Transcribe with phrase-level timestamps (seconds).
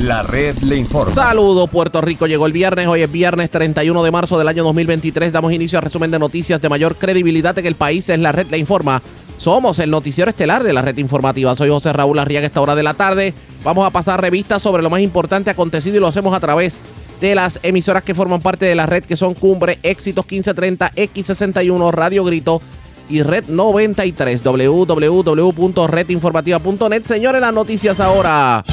[0.00, 1.14] La red le informa.
[1.14, 2.26] Saludos, Puerto Rico.
[2.26, 2.86] Llegó el viernes.
[2.86, 5.30] Hoy es viernes 31 de marzo del año 2023.
[5.30, 8.08] Damos inicio a resumen de noticias de mayor credibilidad en el país.
[8.08, 9.02] Es la red le informa.
[9.36, 11.54] Somos el noticiero estelar de la red informativa.
[11.54, 12.46] Soy José Raúl Arriaga.
[12.46, 16.00] Esta hora de la tarde vamos a pasar revistas sobre lo más importante acontecido y
[16.00, 16.80] lo hacemos a través
[17.20, 21.92] de las emisoras que forman parte de la red, que son Cumbre, Éxitos 1530, X61,
[21.92, 22.62] Radio Grito
[23.10, 27.04] y Red 93, www.redinformativa.net.
[27.04, 28.64] Señores, las noticias ahora.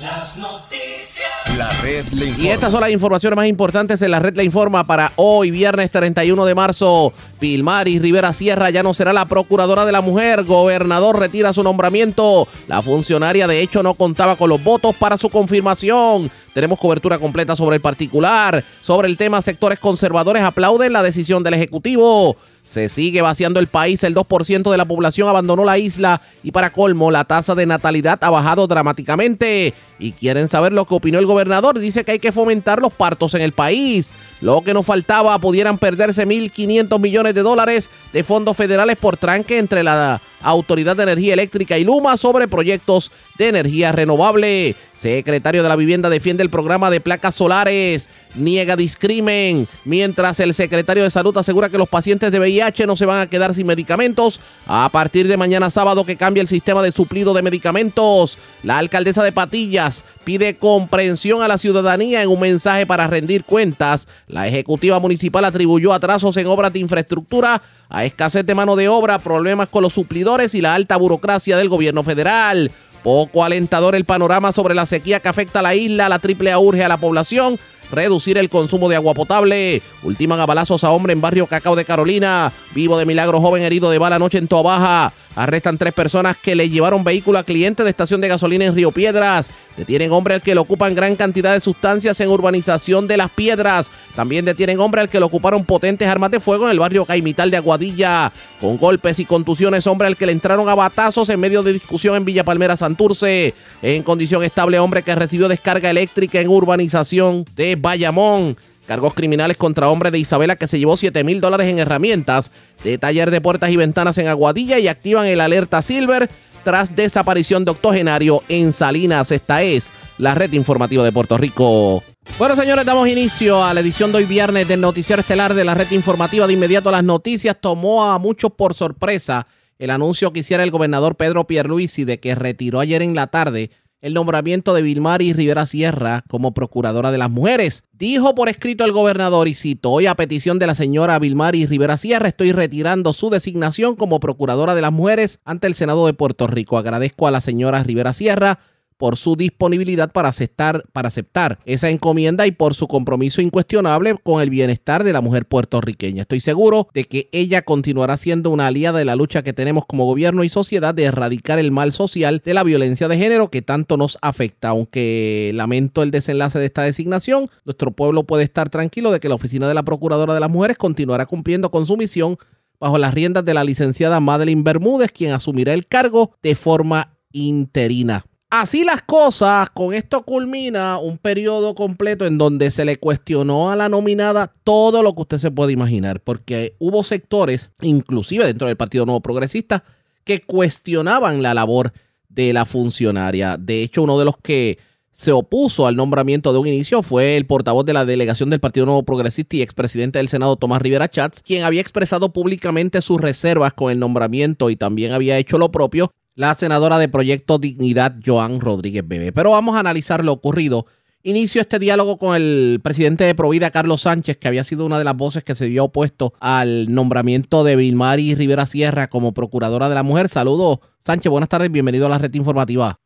[0.00, 1.58] Las noticias.
[1.58, 2.44] La red le informa.
[2.44, 5.90] Y estas son las informaciones más importantes en la red Le Informa para hoy, viernes
[5.90, 7.12] 31 de marzo.
[7.38, 10.44] Pilmari Rivera Sierra ya no será la procuradora de la mujer.
[10.44, 12.48] Gobernador retira su nombramiento.
[12.66, 16.30] La funcionaria de hecho no contaba con los votos para su confirmación.
[16.54, 18.64] Tenemos cobertura completa sobre el particular.
[18.80, 22.36] Sobre el tema, sectores conservadores aplauden la decisión del Ejecutivo.
[22.64, 26.70] Se sigue vaciando el país, el 2% de la población abandonó la isla y para
[26.70, 29.74] colmo la tasa de natalidad ha bajado dramáticamente.
[30.00, 31.78] Y quieren saber lo que opinó el gobernador.
[31.78, 34.12] Dice que hay que fomentar los partos en el país.
[34.40, 39.58] Lo que nos faltaba, pudieran perderse 1.500 millones de dólares de fondos federales por tranque
[39.58, 44.74] entre la Autoridad de Energía Eléctrica y Luma sobre proyectos de energía renovable.
[44.96, 51.02] Secretario de la Vivienda defiende el programa de placas solares, niega discrimen, mientras el secretario
[51.02, 54.40] de Salud asegura que los pacientes de VIH no se van a quedar sin medicamentos
[54.66, 58.38] a partir de mañana sábado que cambia el sistema de suplido de medicamentos.
[58.62, 59.89] La alcaldesa de Patillas
[60.24, 64.06] pide comprensión a la ciudadanía en un mensaje para rendir cuentas.
[64.26, 69.18] La ejecutiva municipal atribuyó atrasos en obras de infraestructura a escasez de mano de obra,
[69.18, 72.70] problemas con los suplidores y la alta burocracia del gobierno federal.
[73.02, 76.08] Poco alentador el panorama sobre la sequía que afecta a la isla.
[76.08, 77.58] La AAA urge a la población
[77.90, 79.82] reducir el consumo de agua potable.
[80.02, 82.52] Ultiman a balazos a hombre en barrio Cacao de Carolina.
[82.74, 85.12] Vivo de milagro, joven herido de bala anoche en Toa Baja.
[85.40, 88.92] Arrestan tres personas que le llevaron vehículo a cliente de estación de gasolina en Río
[88.92, 89.50] Piedras.
[89.74, 93.90] Detienen hombre al que le ocupan gran cantidad de sustancias en urbanización de Las Piedras.
[94.14, 97.50] También detienen hombre al que le ocuparon potentes armas de fuego en el barrio Caimital
[97.50, 98.30] de Aguadilla.
[98.60, 102.16] Con golpes y contusiones, hombre al que le entraron a batazos en medio de discusión
[102.16, 103.54] en Villa Palmera Santurce.
[103.80, 108.58] En condición estable, hombre que recibió descarga eléctrica en urbanización de Bayamón.
[108.90, 112.50] Cargos criminales contra hombre de Isabela que se llevó 7 mil dólares en herramientas
[112.82, 116.28] de taller de puertas y ventanas en Aguadilla y activan el alerta Silver
[116.64, 119.30] tras desaparición de octogenario en Salinas.
[119.30, 122.02] Esta es la red informativa de Puerto Rico.
[122.36, 125.76] Bueno, señores, damos inicio a la edición de hoy viernes del noticiero estelar de la
[125.76, 126.48] red informativa.
[126.48, 129.46] De inmediato las noticias tomó a muchos por sorpresa
[129.78, 133.70] el anuncio que hiciera el gobernador Pedro Pierluisi de que retiró ayer en la tarde
[134.00, 137.84] el nombramiento de Vilmari Rivera Sierra como procuradora de las mujeres.
[137.92, 141.96] Dijo por escrito el gobernador, y cito, hoy a petición de la señora Vilmari Rivera
[141.96, 146.46] Sierra estoy retirando su designación como procuradora de las mujeres ante el Senado de Puerto
[146.46, 146.78] Rico.
[146.78, 148.58] Agradezco a la señora Rivera Sierra
[149.00, 154.42] por su disponibilidad para aceptar, para aceptar esa encomienda y por su compromiso incuestionable con
[154.42, 156.20] el bienestar de la mujer puertorriqueña.
[156.20, 160.04] Estoy seguro de que ella continuará siendo una aliada de la lucha que tenemos como
[160.04, 163.96] gobierno y sociedad de erradicar el mal social de la violencia de género que tanto
[163.96, 164.68] nos afecta.
[164.68, 169.36] Aunque lamento el desenlace de esta designación, nuestro pueblo puede estar tranquilo de que la
[169.36, 172.36] Oficina de la Procuradora de las Mujeres continuará cumpliendo con su misión
[172.78, 178.26] bajo las riendas de la licenciada Madeline Bermúdez, quien asumirá el cargo de forma interina.
[178.50, 183.76] Así las cosas, con esto culmina un periodo completo en donde se le cuestionó a
[183.76, 188.76] la nominada todo lo que usted se puede imaginar, porque hubo sectores, inclusive dentro del
[188.76, 189.84] Partido Nuevo Progresista,
[190.24, 191.92] que cuestionaban la labor
[192.28, 193.56] de la funcionaria.
[193.56, 194.78] De hecho, uno de los que
[195.12, 198.84] se opuso al nombramiento de un inicio fue el portavoz de la delegación del Partido
[198.84, 203.74] Nuevo Progresista y expresidente del Senado, Tomás Rivera Chats, quien había expresado públicamente sus reservas
[203.74, 208.60] con el nombramiento y también había hecho lo propio la senadora de Proyecto Dignidad, Joan
[208.60, 209.32] Rodríguez Bebe.
[209.32, 210.86] Pero vamos a analizar lo ocurrido.
[211.22, 215.04] Inicio este diálogo con el presidente de Provida, Carlos Sánchez, que había sido una de
[215.04, 219.94] las voces que se vio opuesto al nombramiento de Vilmari Rivera Sierra como procuradora de
[219.94, 220.30] la mujer.
[220.30, 222.98] Saludos, Sánchez, buenas tardes, bienvenido a la red informativa.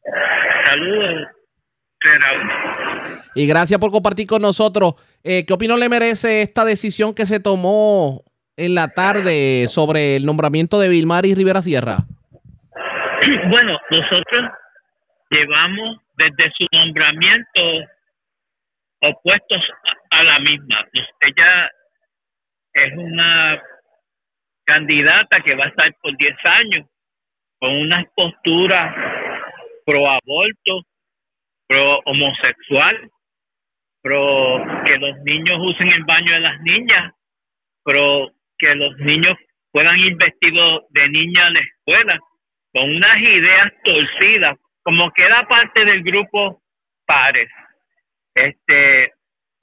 [0.65, 1.27] Saludos,
[3.34, 4.95] Y gracias por compartir con nosotros.
[5.25, 8.22] Eh, ¿Qué opinión le merece esta decisión que se tomó
[8.57, 12.07] en la tarde sobre el nombramiento de Vilmari Rivera Sierra?
[13.48, 14.50] Bueno, nosotros
[15.30, 17.60] llevamos desde su nombramiento
[19.00, 19.62] opuestos
[20.10, 20.86] a, la misma.
[21.21, 21.71] Ella
[22.72, 23.62] es una
[24.65, 26.86] candidata que va a estar por 10 años
[27.59, 28.94] con unas posturas
[29.84, 30.82] pro aborto,
[31.66, 33.10] pro homosexual,
[34.03, 37.12] pro que los niños usen el baño de las niñas,
[37.82, 39.36] pro que los niños
[39.71, 42.21] puedan ir vestidos de niña a la escuela
[42.74, 46.60] con unas ideas torcidas, como que era parte del grupo
[47.06, 47.48] pares.
[48.34, 49.12] Este,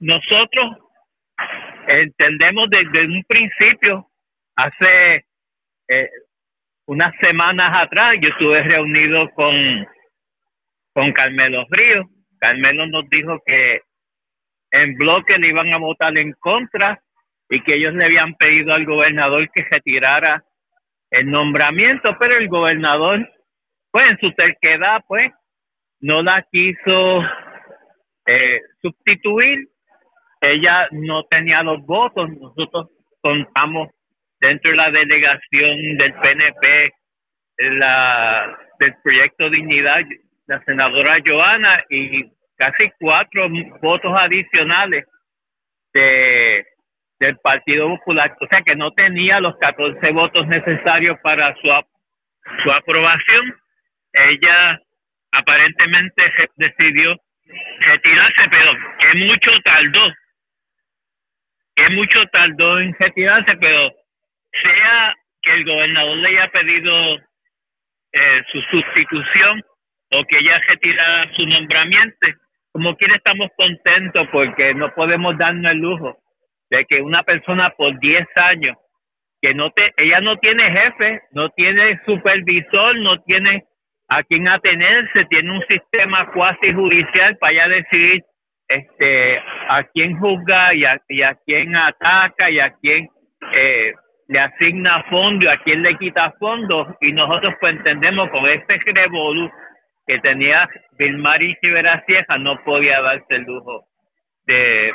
[0.00, 0.78] nosotros
[1.86, 4.08] entendemos desde un principio,
[4.56, 5.26] hace
[5.88, 6.10] eh,
[6.86, 9.86] unas semanas atrás, yo estuve reunido con,
[10.94, 12.06] con Carmelo Ríos.
[12.40, 13.82] Carmelo nos dijo que
[14.70, 16.98] en bloque le iban a votar en contra
[17.50, 20.42] y que ellos le habían pedido al gobernador que retirara
[21.12, 23.28] el nombramiento, pero el gobernador,
[23.90, 25.30] pues en su terquedad, pues
[26.00, 27.22] no la quiso
[28.26, 29.68] eh, sustituir.
[30.40, 32.30] Ella no tenía los votos.
[32.30, 32.88] Nosotros
[33.20, 33.90] contamos
[34.40, 36.92] dentro de la delegación del PNP
[37.58, 40.00] la, del proyecto Dignidad,
[40.46, 43.48] la senadora Joana y casi cuatro
[43.80, 45.04] votos adicionales
[45.92, 46.66] de
[47.22, 51.68] del Partido Popular, o sea que no tenía los 14 votos necesarios para su,
[52.64, 53.54] su aprobación.
[54.12, 54.80] Ella
[55.30, 56.24] aparentemente
[56.56, 57.16] decidió
[57.78, 60.12] retirarse, pero que mucho tardó,
[61.76, 63.92] que mucho tardó en retirarse, pero
[64.60, 67.18] sea que el gobernador le haya pedido
[68.12, 69.62] eh, su sustitución
[70.10, 72.26] o que ella retirara su nombramiento,
[72.72, 76.21] como quiera estamos contentos porque no podemos darnos el lujo
[76.72, 78.78] de que una persona por 10 años,
[79.42, 83.64] que no te, ella no tiene jefe, no tiene supervisor, no tiene
[84.08, 88.24] a quien atenerse, tiene un sistema cuasi judicial para ya decidir
[88.68, 89.38] este,
[89.68, 93.10] a quién juzga y a, a quién ataca y a quién
[93.52, 93.92] eh,
[94.28, 96.88] le asigna fondos y a quién le quita fondos.
[97.02, 99.50] Y nosotros pues entendemos con este revolú
[100.06, 100.66] que tenía
[100.98, 103.84] Vilmar y Rivera Cieja, no podía darse el lujo
[104.46, 104.94] de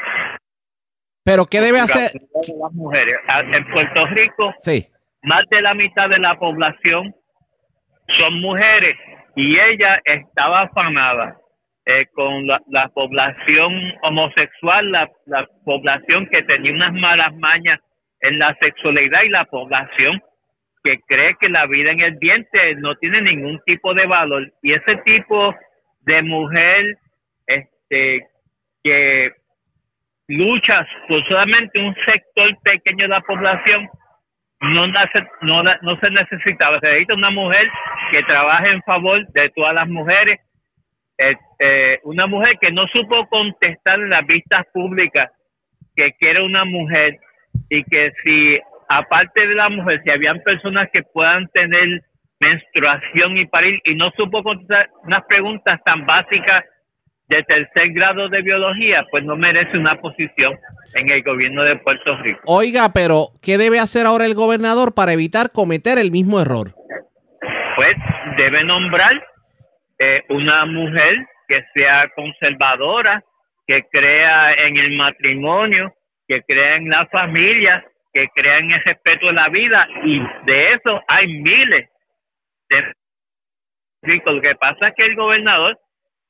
[1.28, 2.10] pero ¿qué debe hacer?
[2.34, 3.18] Las mujeres.
[3.28, 4.88] Ah, en Puerto Rico, sí.
[5.24, 7.14] más de la mitad de la población
[8.18, 8.96] son mujeres
[9.36, 11.36] y ella estaba afanada
[11.86, 17.82] eh, con la, población homosexual, la, la población que tenía unas malas mañas
[18.22, 20.24] en la sexualidad y la población
[20.82, 24.50] que cree que la vida en el diente no tiene ningún tipo de valor.
[24.62, 25.54] Y ese tipo
[26.06, 26.98] de mujer
[27.48, 28.22] este,
[28.82, 29.34] que
[30.28, 33.88] luchas por solamente un sector pequeño de la población,
[34.62, 36.80] no, no, se necesitaba.
[36.80, 37.70] Se necesita una mujer
[38.12, 40.40] que trabaje en favor de todas las mujeres,
[41.18, 45.32] este, una mujer que no supo contestar en las vistas públicas
[45.96, 47.18] que quiere una mujer
[47.70, 52.02] y que si aparte de la mujer, si habían personas que puedan tener
[52.40, 56.64] menstruación y parir y no supo contestar unas preguntas tan básicas
[57.28, 60.58] de tercer grado de biología, pues no merece una posición
[60.94, 62.40] en el gobierno de Puerto Rico.
[62.46, 66.72] Oiga, pero ¿qué debe hacer ahora el gobernador para evitar cometer el mismo error?
[67.76, 67.98] Pues
[68.38, 69.26] debe nombrar
[70.00, 73.24] eh, una mujer que sea conservadora,
[73.66, 75.94] que crea en el matrimonio,
[76.28, 80.74] que crea en la familia, que crea en el respeto de la vida y de
[80.74, 81.90] eso hay miles
[82.70, 85.78] de Lo que pasa es que el gobernador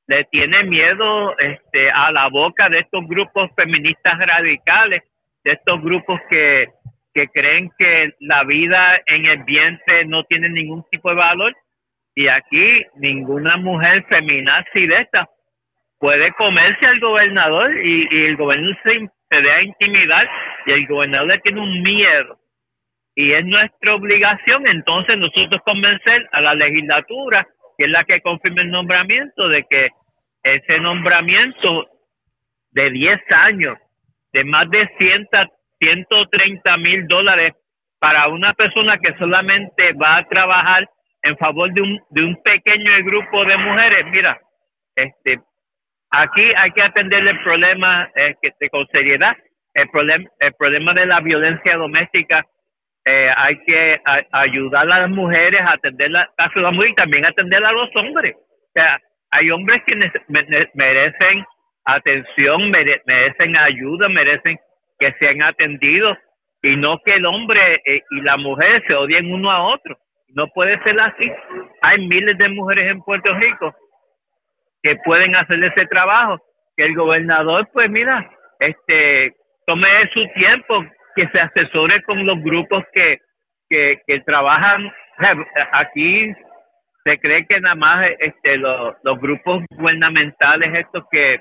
[0.08, 5.02] le tiene miedo este, a la boca de estos grupos feministas radicales,
[5.44, 6.66] de estos grupos que,
[7.12, 11.54] que creen que la vida en el vientre no tiene ningún tipo de valor.
[12.14, 15.28] Y aquí ninguna mujer feminazi de esta
[15.98, 20.28] puede comerse al gobernador y, el gobernador se, se deja intimidar
[20.66, 22.38] y el gobernador le tiene un miedo.
[23.14, 27.46] Y es nuestra obligación entonces nosotros convencer a la legislatura
[27.78, 29.88] que es la que confirma el nombramiento, de que
[30.42, 31.86] ese nombramiento
[32.72, 33.78] de 10 años,
[34.32, 35.28] de más de 100,
[35.78, 37.54] 130 mil dólares
[38.00, 40.90] para una persona que solamente va a trabajar
[41.22, 44.40] en favor de un, de un pequeño grupo de mujeres, mira,
[44.96, 45.40] este,
[46.10, 49.36] aquí hay que atender el problema eh, que, con seriedad,
[49.74, 52.44] el problema, el problema de la violencia doméstica
[53.10, 54.00] eh, hay que
[54.32, 57.72] ayudar a las mujeres a atender la caso de la mujer y también atender a
[57.72, 58.36] los hombres.
[58.36, 59.00] O sea,
[59.30, 59.96] hay hombres que
[60.74, 61.44] merecen
[61.86, 64.58] atención, merecen ayuda, merecen
[64.98, 66.18] que sean atendidos
[66.62, 69.96] y no que el hombre eh, y la mujer se odien uno a otro.
[70.34, 71.32] No puede ser así.
[71.80, 73.74] Hay miles de mujeres en Puerto Rico
[74.82, 76.38] que pueden hacer ese trabajo.
[76.76, 79.34] Que el gobernador, pues mira, este,
[79.66, 80.84] tome su tiempo,
[81.18, 83.18] que se asesore con los grupos que,
[83.68, 84.88] que, que trabajan.
[85.72, 86.32] Aquí
[87.02, 91.40] se cree que nada más este, los, los grupos gubernamentales, estos que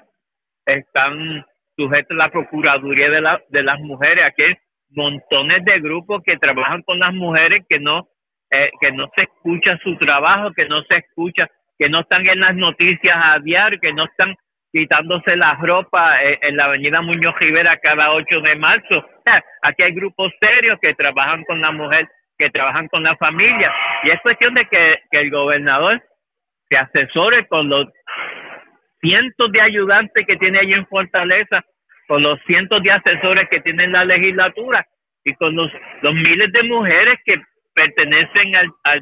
[0.66, 4.56] están sujetos a la Procuraduría de, la, de las Mujeres, aquí hay
[4.90, 8.08] montones de grupos que trabajan con las mujeres que no,
[8.50, 12.40] eh, que no se escucha su trabajo, que no se escucha, que no están en
[12.40, 14.36] las noticias a diario, que no están
[14.78, 19.06] quitándose la ropa en, en la avenida Muñoz Rivera cada 8 de marzo.
[19.64, 22.08] Aquí hay grupos serios que trabajan con la mujer,
[22.38, 23.74] que trabajan con la familia.
[24.04, 26.02] Y es cuestión de que, el gobernador
[26.70, 27.88] se asesore con los
[29.02, 31.64] cientos de ayudantes que tiene allí en Fortaleza,
[32.08, 34.86] con los cientos de asesores que tiene en la legislatura
[35.24, 37.42] y con los, los miles de mujeres que
[37.74, 39.02] pertenecen al, al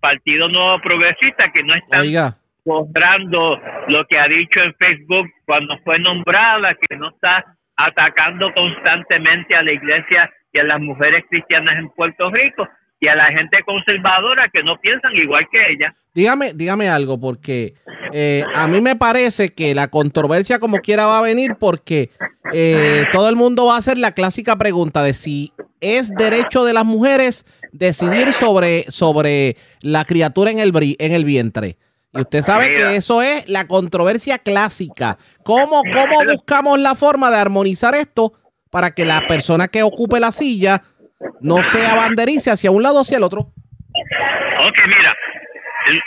[0.00, 5.76] Partido Nuevo Progresista, que no están Oiga, mostrando lo que ha dicho en Facebook cuando
[5.84, 7.44] fue nombrada, que no está
[7.76, 12.66] atacando constantemente a la iglesia y a las mujeres cristianas en Puerto Rico
[13.00, 15.94] y a la gente conservadora que no piensan igual que ella.
[16.14, 17.74] dígame, dígame algo, porque
[18.12, 22.10] eh, a mí me parece que la controversia como quiera va a venir porque
[22.52, 26.72] eh, todo el mundo va a hacer la clásica pregunta de si es derecho de
[26.72, 31.76] las mujeres decidir sobre, sobre la criatura en el, en el vientre.
[32.14, 32.90] Y usted sabe Mira.
[32.90, 35.18] que eso es la controversia clásica.
[35.42, 38.32] ¿Cómo, ¿Cómo buscamos la forma de armonizar esto
[38.70, 40.82] para que la persona que ocupe la silla
[41.40, 43.40] no sea banderice hacia un lado o hacia el otro?
[43.40, 45.14] Ok, mira,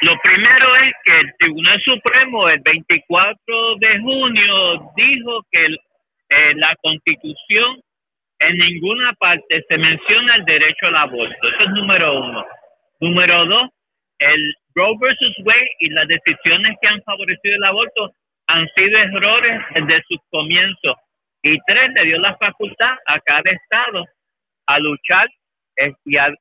[0.01, 5.79] lo primero es que el Tribunal Supremo el 24 de junio dijo que el-
[6.29, 7.81] eh, la Constitución
[8.39, 11.35] en ninguna parte se menciona el derecho al aborto.
[11.47, 12.45] Eso es número uno.
[12.99, 13.69] Número dos,
[14.19, 18.11] el Roe versus Wade y las decisiones que han favorecido el aborto
[18.47, 20.95] han sido errores desde sus comienzos.
[21.41, 24.05] Y tres, le dio la facultad a cada estado
[24.67, 25.27] a luchar
[25.77, 26.31] eh, y a,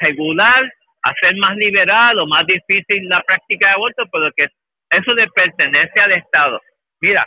[0.00, 0.70] regular,
[1.04, 4.48] a ser más liberal o más difícil la práctica de aborto, pero que
[4.90, 6.60] eso le pertenece al Estado.
[7.00, 7.26] Mira,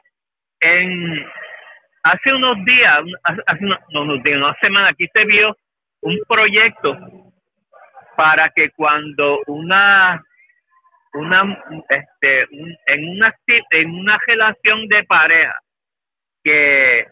[0.60, 1.26] en
[2.04, 5.56] hace unos días, hace hace unos, no, unos días, una semana, aquí se vio
[6.02, 6.96] un proyecto
[8.16, 10.22] para que cuando una
[11.14, 11.44] una
[11.90, 13.34] este un- en una
[13.72, 15.56] en una relación de pareja
[16.44, 17.08] que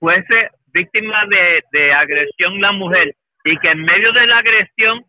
[0.00, 3.14] fuese víctima de, de agresión la mujer
[3.44, 5.04] y que en medio de la agresión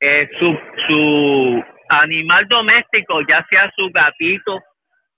[0.00, 4.60] eh, su, su animal doméstico, ya sea su gatito,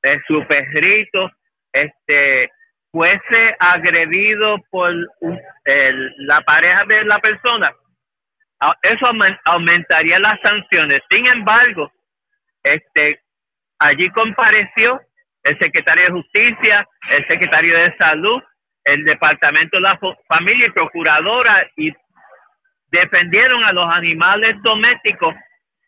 [0.02, 1.30] eh, su perrito,
[1.72, 2.50] este
[2.92, 7.72] fuese agredido por un- el- la pareja de la persona,
[8.82, 11.02] eso aumen- aumentaría las sanciones.
[11.10, 11.90] Sin embargo,
[12.75, 13.20] este
[13.78, 15.00] allí compareció
[15.44, 18.42] el secretario de Justicia, el secretario de Salud,
[18.84, 19.98] el Departamento de la
[20.28, 21.92] Familia y Procuradora y
[22.90, 25.34] defendieron a los animales domésticos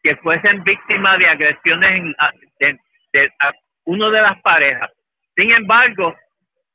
[0.02, 2.14] que fuesen víctimas de agresiones en-
[2.60, 2.78] de,
[3.12, 3.30] de-
[3.84, 4.90] uno de las parejas.
[5.36, 6.14] Sin embargo,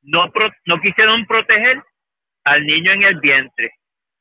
[0.04, 0.32] no,
[0.66, 1.82] no quisieron proteger
[2.46, 3.72] al niño en el vientre.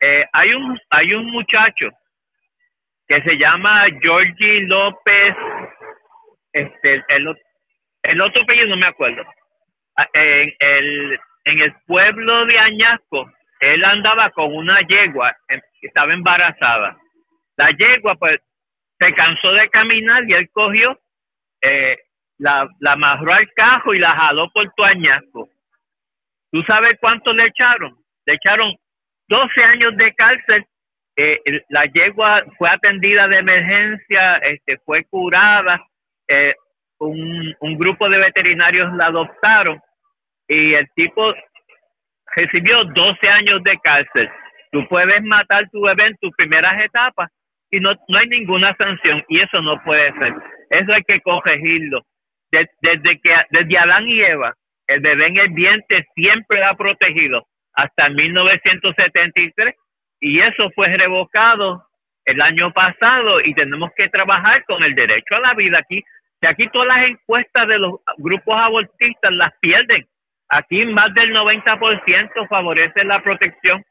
[0.00, 1.88] Eh, hay un hay un muchacho
[3.08, 5.36] que se llama Georgie López,
[6.52, 7.34] este, el,
[8.04, 9.22] el otro apellido no me acuerdo.
[9.96, 13.30] Ah, En el, en el pueblo de Añasco,
[13.60, 16.96] él andaba con una yegua em, estaba embarazada.
[17.56, 18.40] La yegua, pues,
[18.98, 20.98] se cansó de caminar y él cogió,
[21.62, 21.98] eh,
[22.38, 25.48] la, la amarró al cajo y la jaló por tu Añasco.
[26.50, 27.96] ¿Tú sabes cuánto le echaron?
[28.26, 28.74] Le echaron
[29.28, 30.64] 12 años de cárcel.
[31.16, 31.40] Eh,
[31.70, 35.80] la yegua fue atendida de emergencia, este, fue curada.
[36.28, 36.54] eh,
[37.00, 39.80] un, un grupo de veterinarios la adoptaron
[40.48, 41.34] y el tipo
[42.36, 44.30] recibió 12 años de cárcel.
[44.72, 47.30] Tú puedes matar tu bebé en tus primeras etapas
[47.70, 50.34] y no, no hay ninguna sanción y eso no puede ser.
[50.70, 52.02] Eso hay que corregirlo.
[52.52, 54.54] De- desde que desde Adán y Eva,
[54.88, 57.44] el bebé en el vientre siempre ha protegido
[57.74, 59.74] hasta 1973
[60.24, 61.84] y eso fue revocado
[62.26, 66.02] el año pasado y tenemos que trabajar con el derecho a la vida aquí.
[66.40, 70.06] Si aquí todas las encuestas de los grupos abortistas las pierden,
[70.50, 73.84] aquí más del 90% favorece la protección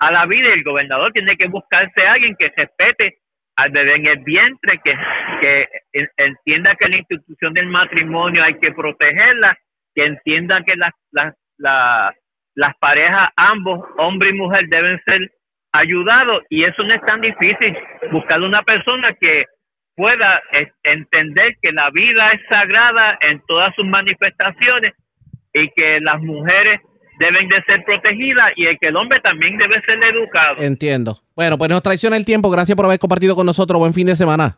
[0.00, 3.18] a la vida y el gobernador tiene que buscarse a alguien que respete
[3.56, 4.94] al bebé en el vientre, que,
[5.40, 9.56] que en- entienda que la institución del matrimonio hay que protegerla,
[9.94, 12.14] que entienda que las, las, la-
[12.54, 15.20] las parejas, ambos, hombre y mujer, deben ser
[15.72, 17.76] ayudados y eso no es tan difícil,
[18.10, 19.44] buscar una persona que
[19.94, 24.94] pueda eh, entender que la vida es sagrada en todas sus manifestaciones
[25.52, 26.80] y que las mujeres
[27.18, 30.62] deben de ser protegidas y el que el hombre también debe ser educado.
[30.62, 31.18] Entiendo.
[31.34, 32.48] Bueno, pues nos traiciona el tiempo.
[32.48, 33.78] Gracias por haber compartido con nosotros.
[33.78, 34.56] Buen fin de semana.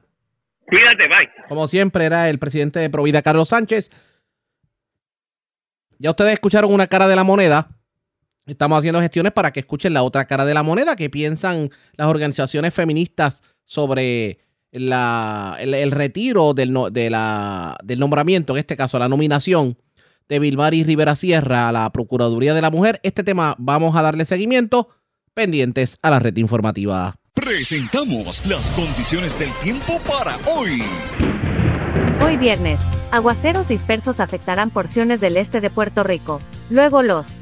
[0.68, 1.30] Fíjate, bye.
[1.48, 3.90] Como siempre, era el presidente de Provida, Carlos Sánchez.
[5.98, 7.68] Ya ustedes escucharon una cara de la moneda.
[8.50, 12.08] Estamos haciendo gestiones para que escuchen la otra cara de la moneda, que piensan las
[12.08, 14.38] organizaciones feministas sobre
[14.72, 19.78] la, el, el retiro del, no- de la- del nombramiento, en este caso la nominación
[20.28, 22.98] de Vilmari Rivera Sierra a la Procuraduría de la Mujer.
[23.04, 24.88] Este tema vamos a darle seguimiento
[25.32, 27.14] pendientes a la red informativa.
[27.34, 30.82] Presentamos las condiciones del tiempo para hoy.
[32.22, 32.80] Hoy viernes,
[33.12, 36.40] aguaceros dispersos afectarán porciones del este de Puerto Rico.
[36.68, 37.40] Luego los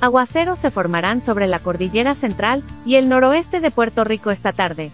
[0.00, 4.92] aguaceros se formarán sobre la cordillera central y el noroeste de Puerto Rico esta tarde.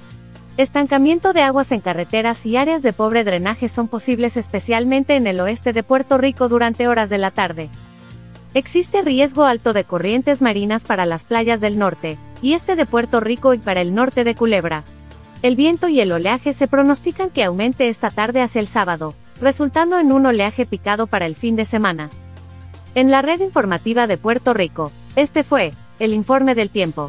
[0.56, 5.40] Estancamiento de aguas en carreteras y áreas de pobre drenaje son posibles especialmente en el
[5.40, 7.70] oeste de Puerto Rico durante horas de la tarde.
[8.54, 13.18] Existe riesgo alto de corrientes marinas para las playas del norte y este de Puerto
[13.18, 14.84] Rico y para el norte de Culebra.
[15.40, 19.98] El viento y el oleaje se pronostican que aumente esta tarde hacia el sábado, resultando
[19.98, 22.10] en un oleaje picado para el fin de semana.
[22.94, 27.08] En la red informativa de Puerto Rico, este fue el informe del tiempo.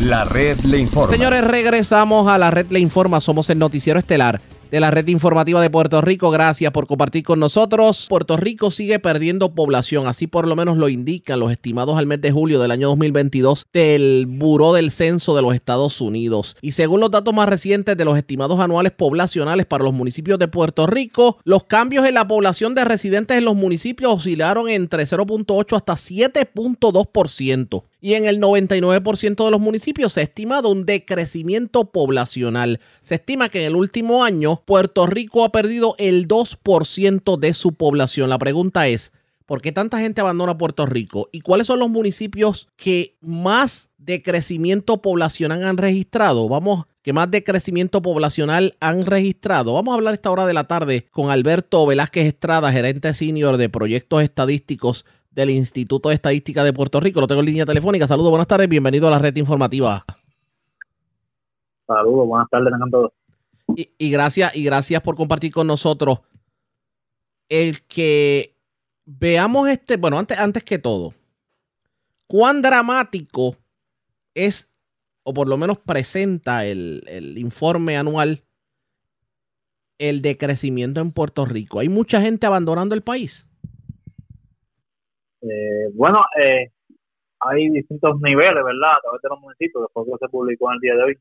[0.00, 1.14] La red le informa.
[1.14, 3.20] Señores, regresamos a la red le informa.
[3.20, 4.40] Somos el noticiero estelar
[4.74, 6.32] de la red informativa de Puerto Rico.
[6.32, 8.06] Gracias por compartir con nosotros.
[8.08, 12.20] Puerto Rico sigue perdiendo población, así por lo menos lo indican los estimados al mes
[12.20, 16.56] de julio del año 2022 del Buró del Censo de los Estados Unidos.
[16.60, 20.48] Y según los datos más recientes de los estimados anuales poblacionales para los municipios de
[20.48, 25.76] Puerto Rico, los cambios en la población de residentes en los municipios oscilaron entre 0.8
[25.76, 32.78] hasta 7.2% y en el 99% de los municipios se ha estimado un decrecimiento poblacional.
[33.00, 37.72] Se estima que en el último año Puerto Rico ha perdido el 2% de su
[37.72, 38.28] población.
[38.28, 39.14] La pregunta es,
[39.46, 41.30] ¿por qué tanta gente abandona Puerto Rico?
[41.32, 46.46] ¿Y cuáles son los municipios que más decrecimiento poblacional han registrado?
[46.46, 49.72] Vamos que más decrecimiento poblacional han registrado.
[49.72, 53.70] Vamos a hablar esta hora de la tarde con Alberto Velázquez Estrada, gerente senior de
[53.70, 57.20] proyectos estadísticos del Instituto de Estadística de Puerto Rico.
[57.20, 58.06] Lo tengo en línea telefónica.
[58.06, 60.04] Saludos, buenas tardes, bienvenido a la red informativa.
[61.86, 63.12] Saludos, buenas tardes, todos.
[63.76, 66.20] Y, y, gracias, y gracias por compartir con nosotros.
[67.48, 68.54] El que
[69.04, 71.12] veamos este, bueno, antes, antes que todo,
[72.26, 73.56] cuán dramático
[74.34, 74.70] es,
[75.24, 78.44] o por lo menos presenta el, el informe anual,
[79.98, 81.80] el decrecimiento en Puerto Rico.
[81.80, 83.48] Hay mucha gente abandonando el país.
[85.44, 86.70] Eh, bueno, eh,
[87.40, 88.96] hay distintos niveles, ¿verdad?
[88.96, 91.18] A través de los municipios, después que se publicó en el día de hoy,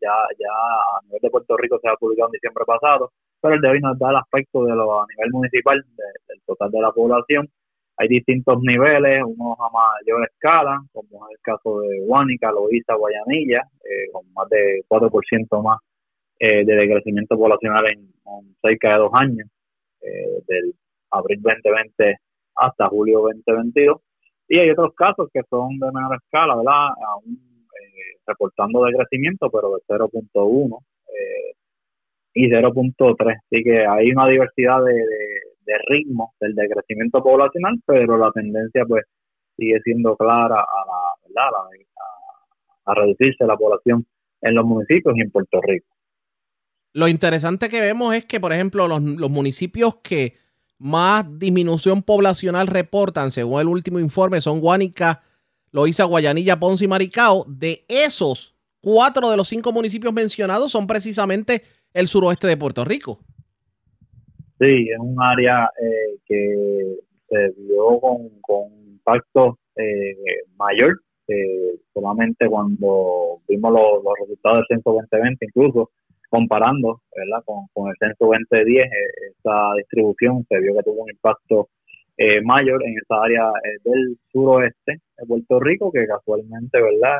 [0.00, 0.52] ya, ya
[0.98, 3.10] a nivel de Puerto Rico se ha publicado en diciembre pasado,
[3.40, 5.84] pero el de hoy nos da el aspecto de lo a nivel municipal,
[6.28, 7.48] del total de la población.
[7.96, 13.62] Hay distintos niveles, unos a mayor escala, como es el caso de Guánica, Loíza, Guayanilla,
[13.84, 15.80] eh, con más de 4% más
[16.38, 19.48] eh, de decrecimiento poblacional en, en, cerca de dos años,
[20.00, 20.74] eh, del
[21.10, 22.18] abril 2020
[22.56, 24.00] hasta julio 2022.
[24.48, 26.88] Y hay otros casos que son de menor escala, ¿verdad?
[27.08, 31.54] Aún eh, reportando decrecimiento, pero de 0.1 eh,
[32.34, 33.36] y 0.3.
[33.36, 39.04] Así que hay una diversidad de, de, ritmo del decrecimiento poblacional, pero la tendencia pues
[39.56, 41.50] sigue siendo clara a, la, ¿verdad?
[42.86, 44.04] A, a reducirse la población
[44.42, 45.86] en los municipios y en Puerto Rico.
[46.92, 50.43] Lo interesante que vemos es que, por ejemplo, los municipios que
[50.78, 55.22] más disminución poblacional reportan, según el último informe, son Guánica,
[55.72, 57.44] Loíza, Guayanilla, Ponce y Maricao.
[57.48, 63.18] De esos, cuatro de los cinco municipios mencionados son precisamente el suroeste de Puerto Rico.
[64.58, 66.96] Sí, es un área eh, que
[67.28, 70.14] se vio con, con impacto eh,
[70.56, 75.90] mayor, eh, solamente cuando vimos los, resultados del Censo 2020, incluso
[76.34, 77.44] comparando ¿verdad?
[77.44, 78.90] Con, el censo 2010, eh,
[79.38, 81.68] esa distribución se vio que tuvo un impacto
[82.16, 87.18] eh, mayor en esa área eh, del suroeste de Puerto Rico, que casualmente verdad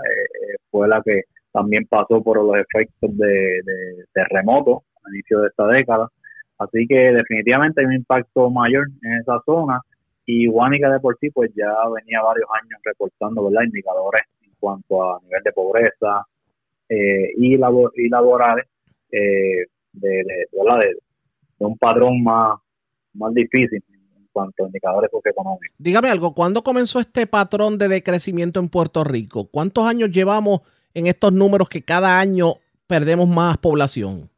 [0.70, 1.22] fue la que
[1.52, 3.60] también pasó por los efectos de,
[4.12, 6.08] terremoto a inicio de esta década.
[6.58, 9.80] Así que definitivamente hay un impacto mayor en esa zona
[10.26, 13.66] y Guánica de por sí pues ya venía varios años reportando ¿verdad?
[13.66, 16.24] indicadores en cuanto a nivel de pobreza
[16.88, 18.66] y, y laborales
[19.10, 20.96] eh, de, de,
[21.58, 22.58] un padrón más,
[23.14, 25.76] más difícil en cuanto a indicadores socioeconómicos.
[25.78, 29.48] Dígame algo, ¿cuándo comenzó este patrón de decrecimiento en Puerto Rico?
[29.50, 30.60] ¿Cuántos años llevamos
[30.92, 32.54] en estos números que cada año
[32.86, 34.30] perdemos más población?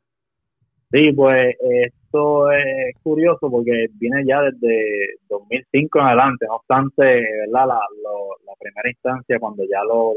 [0.93, 7.67] Sí, pues esto es curioso porque viene ya desde 2005 en adelante, no obstante, ¿verdad?
[7.67, 7.81] La,
[8.47, 10.13] la primera instancia, cuando ya lo,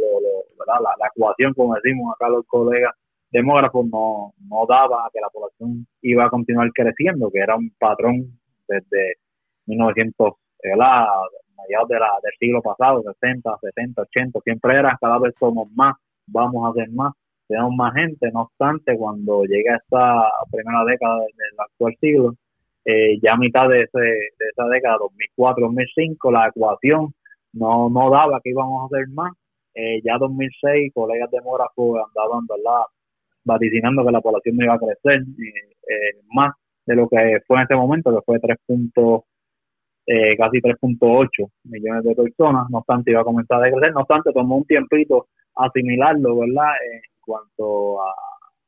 [0.57, 0.81] ¿verdad?
[0.83, 2.93] La, la, ecuación, como decimos acá los colegas,
[3.31, 8.39] demógrafos no, no daba que la población iba a continuar creciendo, que era un patrón
[8.67, 9.15] desde
[9.65, 10.33] 1900,
[10.77, 11.07] la
[11.57, 15.95] mediados de la, del siglo pasado, 60, 70, 80, siempre era cada vez somos más,
[16.27, 17.13] vamos a hacer más,
[17.47, 22.35] tenemos más gente, no obstante, cuando llega esta primera década del actual siglo,
[22.85, 24.97] eh, ya a mitad de, ese, de esa década
[25.37, 27.13] 2004-2005 la ecuación
[27.53, 29.33] no, no daba que íbamos a hacer más.
[29.75, 32.83] Eh, ya 2006 colegas demógrafos andaban ¿verdad?
[33.49, 36.53] Vaticinando que la población no iba a crecer eh, más
[36.85, 38.57] de lo que fue en ese momento, que fue 3.
[40.11, 44.31] Eh, casi 3.8 millones de personas, no obstante iba a comenzar a decrecer, no obstante
[44.33, 46.71] tomó un tiempito asimilarlo, ¿verdad?
[46.91, 48.11] En cuanto a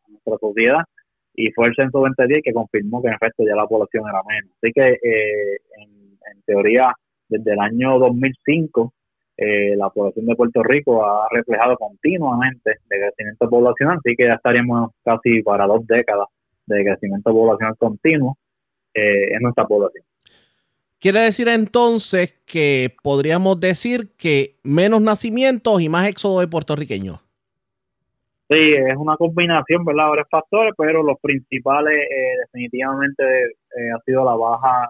[0.08, 0.84] nuestra sociedad
[1.34, 4.52] y fue el censo 2010 que confirmó que en efecto ya la población era menos.
[4.62, 5.92] Así que eh, en,
[6.46, 6.94] teoría
[7.30, 8.94] desde el año 2005
[9.42, 14.36] eh, la población de Puerto Rico ha reflejado continuamente de crecimiento poblacional, así que ya
[14.36, 16.28] estaríamos casi para dos décadas
[16.68, 18.38] de crecimiento poblacional continuo
[18.94, 20.06] eh, en nuestra población.
[21.00, 27.20] Quiere decir entonces que podríamos decir que menos nacimientos y más éxodo de puertorriqueños.
[28.52, 30.10] Sí, es una combinación, ¿verdad?
[30.10, 34.90] Varios factores, pero los principales eh, definitivamente eh, ha sido la baja,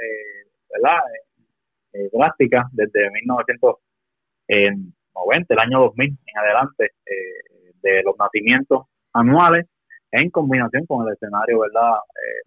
[0.00, 1.00] eh, ¿verdad?
[2.12, 3.10] drástica desde
[4.50, 6.90] 1990, el año 2000 en adelante,
[7.82, 9.66] de los nacimientos anuales,
[10.12, 11.98] en combinación con el escenario, ¿verdad?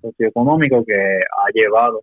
[0.02, 2.02] socioeconómico que ha llevado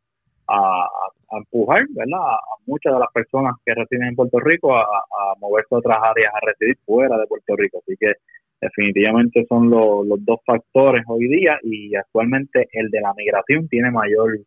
[0.49, 0.89] a,
[1.33, 2.19] empujar, ¿verdad?
[2.21, 5.99] A, muchas de las personas que residen en Puerto Rico a, a moverse a otras
[6.03, 7.79] áreas a residir fuera de Puerto Rico.
[7.79, 8.15] Así que
[8.61, 14.39] definitivamente son los dos factores hoy día y actualmente el de la migración tiene mayor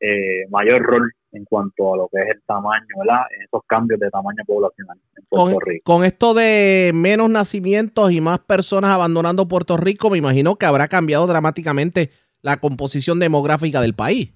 [0.00, 3.22] eh, mayor rol en cuanto a lo que es el tamaño, ¿verdad?
[3.44, 5.82] Esos cambios de tamaño poblacional en Puerto con, Rico.
[5.84, 10.88] Con esto de menos nacimientos y más personas abandonando Puerto Rico, me imagino que habrá
[10.88, 12.10] cambiado dramáticamente
[12.42, 14.32] la composición demográfica del país.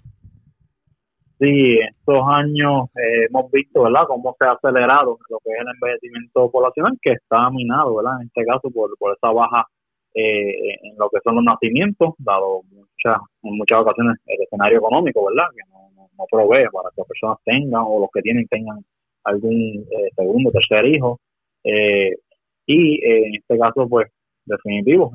[1.41, 5.67] Sí, estos años eh, hemos visto, ¿verdad?, cómo se ha acelerado lo que es el
[5.75, 9.67] envejecimiento poblacional, que está minado, ¿verdad?, en este caso por, por esa baja
[10.15, 15.27] eh, en lo que son los nacimientos, dado muchas, en muchas ocasiones el escenario económico,
[15.27, 15.85] ¿verdad?, que no,
[16.31, 18.79] provee para que las personas tengan o los que tienen tengan
[19.25, 21.19] algún eh, segundo, tercer hijo.
[22.67, 24.09] y en este caso, pues,
[24.47, 25.13] definitivo,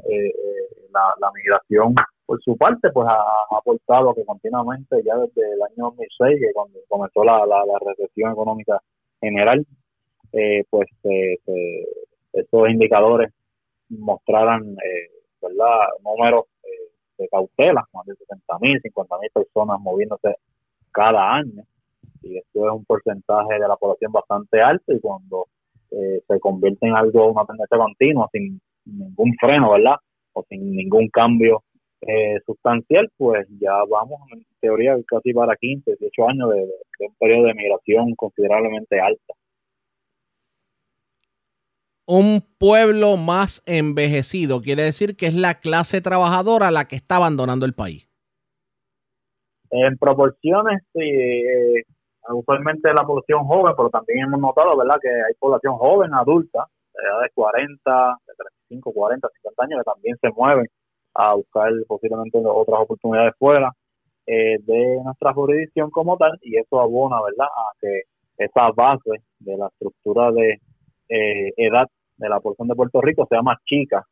[0.91, 1.95] la, la migración
[2.29, 6.77] por su parte, pues ha, aportado que continuamente, ya desde el año 2006, que cuando
[6.87, 8.79] comenzó la, la, recesión económica
[9.19, 9.65] general,
[10.33, 10.87] eh, pues
[12.33, 13.31] estos indicadores
[13.89, 15.09] mostraran, eh,
[15.41, 20.35] ¿verdad?, números eh, de cautela, más de 60 mil, 50 mil personas moviéndose
[20.91, 21.63] cada año.
[22.21, 25.47] Y esto es un porcentaje de la población bastante alto y cuando
[25.91, 29.95] eh, se convierte en algo, una tendencia continua, sin ningún freno, ¿verdad?
[30.33, 31.63] O sin ningún cambio
[32.01, 37.47] eh, sustancial, pues ya vamos en teoría casi para 15, 18 años de, un periodo
[37.47, 39.33] de migración considerablemente alta.
[42.11, 47.67] Un pueblo más envejecido quiere decir que es la clase trabajadora la que está abandonando
[47.67, 48.09] el país.
[49.69, 51.83] En proporciones, sí, eh,
[52.29, 57.07] usualmente la población joven, pero también hemos notado, ¿verdad?, que hay población joven, adulta, de
[57.07, 60.65] edad de 40, de 35, 40, 50 años, que también se mueven
[61.13, 63.71] a buscar posiblemente otras oportunidades fuera
[64.25, 68.01] eh, de nuestra jurisdicción como tal y eso abona, ¿verdad?, a que
[68.39, 70.59] esa base de la estructura de
[71.09, 71.87] eh, edad
[72.19, 74.05] de la población de Puerto Rico sea más chica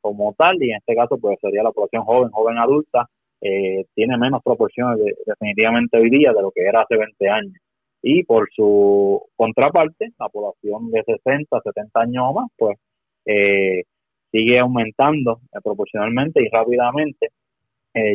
[0.00, 3.08] como tal y en este caso pues sería la población joven, joven adulta,
[3.40, 7.54] eh, tiene menos proporciones definitivamente hoy día de lo que era hace 20 años.
[8.02, 12.78] Y por su contraparte, la población de 60, 70 años o más, pues
[13.26, 13.82] eh,
[14.30, 17.28] sigue aumentando eh, proporcionalmente y rápidamente,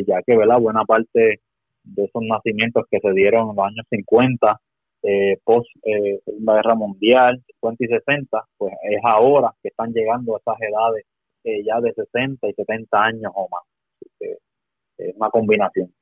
[0.06, 0.60] ya que ¿verdad?
[0.60, 1.40] buena parte
[1.82, 4.58] de esos nacimientos que se dieron en los años 50,
[5.04, 5.68] eh, post
[6.24, 11.04] Segunda Guerra Mundial, 50 y 60, pues es ahora que están llegando a esas edades
[11.44, 13.62] ya de 60 y 70 años o más.
[14.18, 15.92] es una combinación.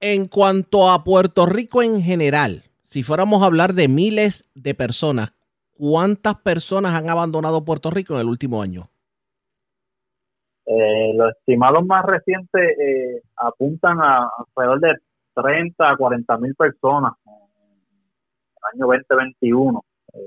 [0.00, 5.32] En cuanto a Puerto Rico en general, si fuéramos a hablar de miles de personas,
[5.78, 8.82] ¿cuántas personas han abandonado Puerto Rico en el último año?
[10.66, 14.94] Eh, los estimados más recientes eh, apuntan a alrededor de
[15.34, 17.12] 30 a 40 mil personas
[18.72, 20.18] año 2021, eh,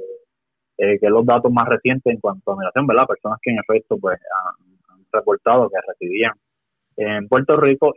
[0.78, 3.08] eh, que es los datos más recientes en cuanto a migración, ¿verdad?
[3.08, 4.66] Personas que en efecto pues han,
[5.12, 6.34] reportado que residían
[6.98, 7.94] en Puerto Rico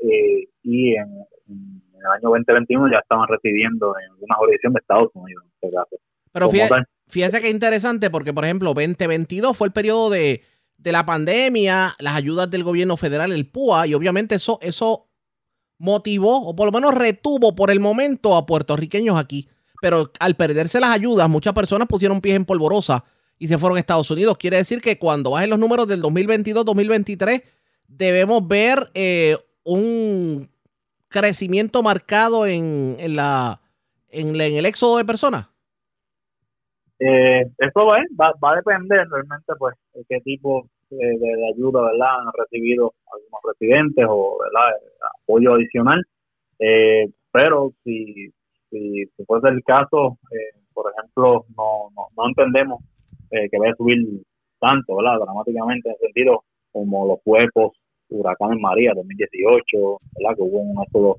[0.63, 5.51] y en, el año 2021 ya estaban residiendo en una jurisdicción de Estados Unidos, en
[5.55, 5.97] este caso.
[6.33, 10.43] Pero fíjate, fíjese que interesante porque, por ejemplo, 2022 fue el periodo de,
[10.85, 15.09] la pandemia, las ayudas del gobierno federal, el PUA, y obviamente eso, eso
[15.79, 19.49] motivó, o por lo menos retuvo por el momento a puertorriqueños aquí.
[19.81, 23.05] Pero al perderse las ayudas, muchas personas pusieron pies en polvorosa
[23.39, 24.37] y se fueron a Estados Unidos.
[24.37, 27.43] Quiere decir que cuando bajen los números del 2022-2023,
[27.87, 30.51] debemos ver eh, un
[31.09, 33.61] crecimiento marcado en, en la,
[34.11, 35.49] en, el éxodo de personas?
[37.01, 42.33] Eh, eso va, va, a depender realmente pues de qué tipo de, ayuda verdad han
[42.37, 44.77] recibido algunos residentes o verdad
[45.23, 46.05] apoyo adicional
[46.59, 48.33] eh, pero si,
[48.71, 52.83] si, si, fuese el caso eh, por ejemplo no, no, no entendemos
[53.31, 53.99] eh, que vaya a subir
[54.61, 57.73] tanto verdad dramáticamente en el sentido como los cuerpos
[58.09, 61.17] huracán María 2018 verdad que hubo un éxodo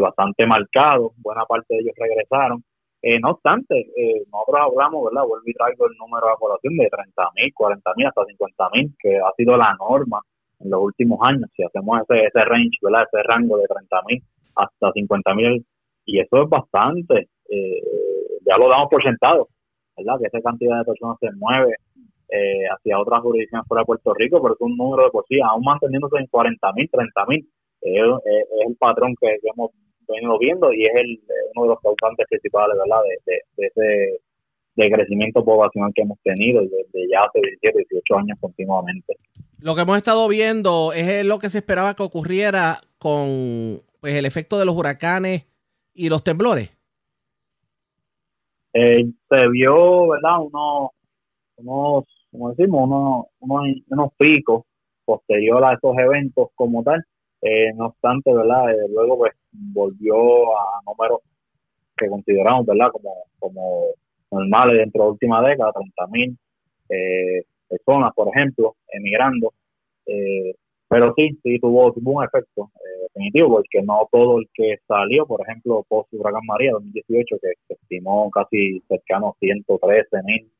[0.00, 2.64] bastante marcado buena parte de ellos regresaron
[3.04, 5.26] eh, no obstante, eh, nosotros hablamos, ¿verdad?
[5.26, 9.56] Vuelvo y traigo el número de población de 30.000, 40.000 hasta 50.000, que ha sido
[9.56, 10.20] la norma
[10.60, 11.50] en los últimos años.
[11.56, 13.08] Si hacemos ese, ese range, ¿verdad?
[13.12, 14.22] Ese rango de 30.000
[14.54, 15.64] hasta 50.000,
[16.04, 17.82] y eso es bastante, eh,
[18.46, 19.48] ya lo damos por sentado,
[19.96, 20.18] ¿verdad?
[20.20, 21.74] Que esa cantidad de personas se mueve
[22.28, 25.38] eh, hacia otras jurisdicciones fuera de Puerto Rico, pero es un número de por sí,
[25.40, 27.46] aún manteniéndose en 40.000, 30.000,
[27.82, 29.70] es, es el patrón que, hemos
[30.08, 31.20] venido viendo y es el,
[31.54, 33.02] uno de los causantes principales ¿verdad?
[33.26, 34.20] De, de, ese
[34.74, 39.16] de crecimiento poblacional que hemos tenido desde ya hace 17, 18 años continuamente.
[39.58, 44.24] Lo que hemos estado viendo es lo que se esperaba que ocurriera con pues, el
[44.24, 45.44] efecto de los huracanes
[45.94, 46.70] y los temblores.
[48.74, 50.40] Eh, se vio, ¿verdad?
[50.40, 50.90] Unos,
[51.56, 54.64] unos como decimos, unos, unos, unos picos
[55.04, 57.04] posterior a esos eventos como tal,
[57.42, 58.70] eh, no obstante, ¿verdad?
[58.70, 60.14] Eh, luego pues volvió
[60.58, 61.20] a números
[61.96, 62.90] que consideramos, ¿verdad?
[62.90, 63.86] Como, como
[64.30, 66.38] normales dentro de la última década, 30 mil
[66.88, 69.52] eh, personas, por ejemplo, emigrando.
[70.92, 72.70] Pero sí, sí tuvo, tuvo un efecto
[73.04, 77.74] definitivo, porque no todo el que salió, por ejemplo, post Huracán María 2018, que, se
[77.74, 80.52] estimó casi cercano a 113 mil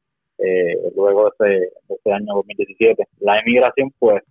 [0.96, 1.54] luego de ese,
[1.86, 4.22] de ese año 2017, la emigración pues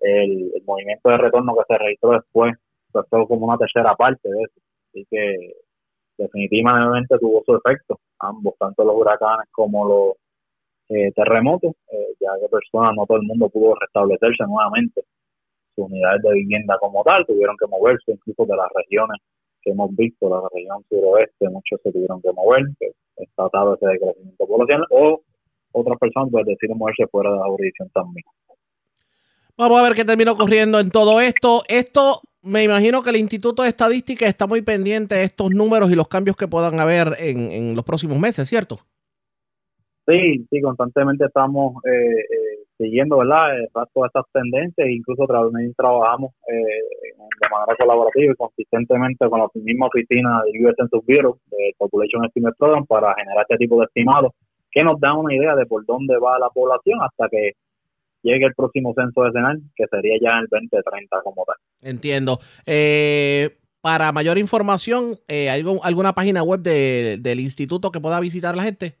[0.00, 2.54] el, movimiento de retorno que se registró después
[2.90, 4.60] fue todo como una tercera parte de eso.
[4.88, 5.52] Así que
[6.16, 10.16] definitivamente tuvo su efecto, ambos, tanto los huracanes como los
[10.88, 15.02] eh, terremotos, eh, ya que personas, no todo el mundo pudo restablecerse nuevamente
[15.80, 19.20] unidades de vivienda como tal, tuvieron que moverse incluso de las regiones
[19.62, 23.86] que hemos visto, la región suroeste, muchos se tuvieron que mover, que está atado ese
[23.86, 25.20] decrecimiento poblacional, o
[25.72, 28.24] otras personas pues deciden moverse fuera de la jurisdicción también.
[29.56, 31.62] Vamos a ver qué termina ocurriendo en todo esto.
[31.68, 35.96] Esto, me imagino que el Instituto de Estadística está muy pendiente de estos números y
[35.96, 38.78] los cambios que puedan haber en, los próximos meses, ¿cierto?
[40.06, 42.24] Sí, sí, constantemente estamos eh,
[42.80, 43.60] siguiendo, ¿verdad?
[43.60, 49.86] Eh, todas estas tendencias, incluso también trabajamos de manera colaborativa y consistentemente con la misma
[49.86, 54.32] oficina de US Census Bureau, de Population Estimate Program, para generar este tipo de estimados
[54.70, 57.52] que nos dan una idea de por dónde va la población hasta que
[58.22, 61.56] llegue el próximo censo de Senal, que sería ya el 2030 como tal.
[61.82, 62.38] Entiendo.
[62.66, 68.96] Eh, para mayor información, eh, ¿alguna página web del instituto que pueda visitar la gente?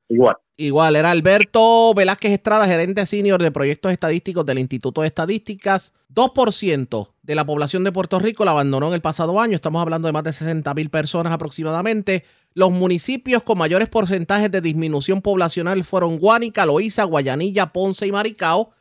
[0.09, 0.35] igual.
[0.57, 5.93] Igual, era Alberto Velázquez Estrada, gerente senior de proyectos estadísticos del Instituto de Estadísticas.
[6.13, 9.55] 2% de la población de Puerto Rico la abandonó en el pasado año.
[9.55, 12.25] Estamos hablando de más de 60 mil personas aproximadamente.
[12.53, 18.71] Los municipios con mayores porcentajes de disminución poblacional fueron Guánica, Loíza, Guayanilla, Ponce y Maricao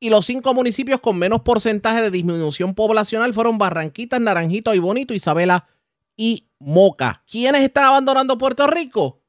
[0.00, 5.12] y los cinco municipios con menos porcentaje de disminución poblacional fueron Barranquitas, Naranjito y Bonito,
[5.12, 5.66] Isabela
[6.16, 7.24] y Moca.
[7.28, 9.22] ¿Quiénes están abandonando Puerto Rico?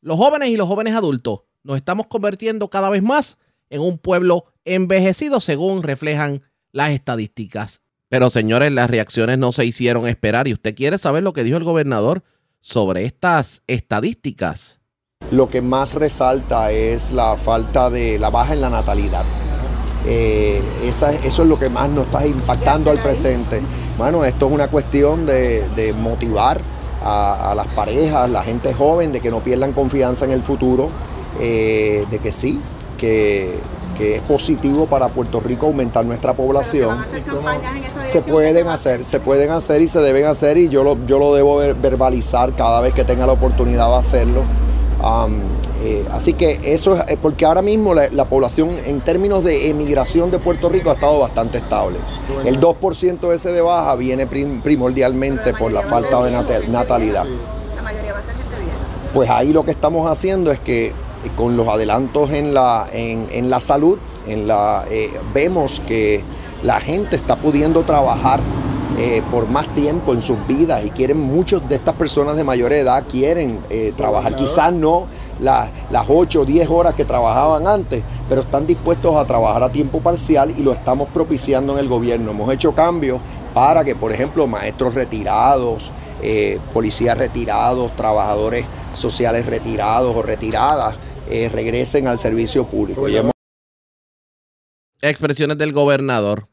[0.00, 1.42] Los jóvenes y los jóvenes adultos.
[1.62, 3.38] Nos estamos convirtiendo cada vez más
[3.70, 7.81] en un pueblo envejecido según reflejan las estadísticas.
[8.12, 11.56] Pero señores, las reacciones no se hicieron esperar y usted quiere saber lo que dijo
[11.56, 12.22] el gobernador
[12.60, 14.80] sobre estas estadísticas.
[15.30, 19.24] Lo que más resalta es la falta de la baja en la natalidad.
[20.04, 23.62] Eh, eso es lo que más nos está impactando al presente.
[23.96, 26.60] Bueno, esto es una cuestión de, motivar
[27.02, 30.90] a, las parejas, la gente joven, de que no pierdan confianza en el futuro,
[31.40, 32.60] eh, de que sí,
[32.98, 33.58] que,
[34.00, 37.04] es positivo para Puerto Rico aumentar nuestra población.
[38.02, 41.34] Se, pueden hacer, se pueden hacer y se deben hacer y yo lo, yo lo
[41.34, 44.42] debo verbalizar cada vez que tenga la oportunidad de hacerlo.
[45.84, 50.30] Eh, así que eso es eh, porque ahora mismo la, población en términos de emigración
[50.30, 51.98] de Puerto Rico ha estado bastante estable.
[52.44, 57.26] El 2% ese de baja viene primordialmente por la falta de natalidad.
[57.74, 58.70] La mayoría va a ser gente bien.
[59.12, 60.92] Pues ahí lo que estamos haciendo es que
[61.36, 66.22] con los adelantos en la, en, la salud, en la, eh, vemos que
[66.62, 68.40] la gente está pudiendo trabajar
[68.98, 72.72] eh, por más tiempo en sus vidas y quieren, muchos de estas personas de mayor
[72.72, 75.06] edad quieren eh, trabajar, quizás no
[75.40, 79.72] las, las 8 o 10 horas que trabajaban antes, pero están dispuestos a trabajar a
[79.72, 82.32] tiempo parcial y lo estamos propiciando en el gobierno.
[82.32, 83.18] Hemos hecho cambios
[83.54, 85.90] para que, por ejemplo, maestros retirados,
[86.22, 90.96] eh, policías retirados, trabajadores sociales retirados o retiradas,
[91.28, 93.06] regresen al servicio público.
[95.00, 96.48] Expresiones del gobernador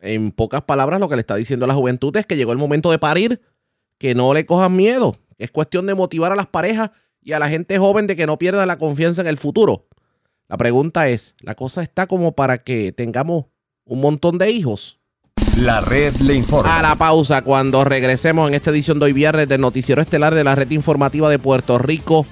[0.00, 2.58] en pocas palabras, lo que le está diciendo a la juventud es que llegó el
[2.58, 3.40] momento de parir,
[3.98, 5.18] que no le cojan miedo.
[5.38, 6.90] Es cuestión de motivar a las parejas
[7.22, 9.86] y a la gente joven de que no pierda la confianza en el futuro.
[10.48, 13.46] La pregunta es, ¿la cosa está como para que tengamos
[13.84, 14.98] un montón de hijos?
[15.58, 16.78] La red le informa.
[16.78, 20.44] A la pausa, cuando regresemos en esta edición de hoy viernes del Noticiero Estelar de
[20.44, 22.26] la Red Informativa de Puerto Rico.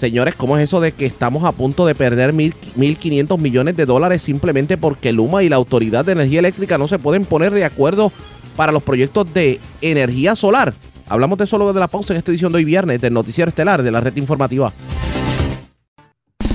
[0.00, 4.22] Señores, ¿cómo es eso de que estamos a punto de perder 1.500 millones de dólares
[4.22, 8.10] simplemente porque Luma y la Autoridad de Energía Eléctrica no se pueden poner de acuerdo
[8.56, 10.72] para los proyectos de energía solar?
[11.06, 13.50] Hablamos de eso luego de la pausa en esta edición de hoy viernes del Noticiero
[13.50, 14.72] Estelar de la Red Informativa.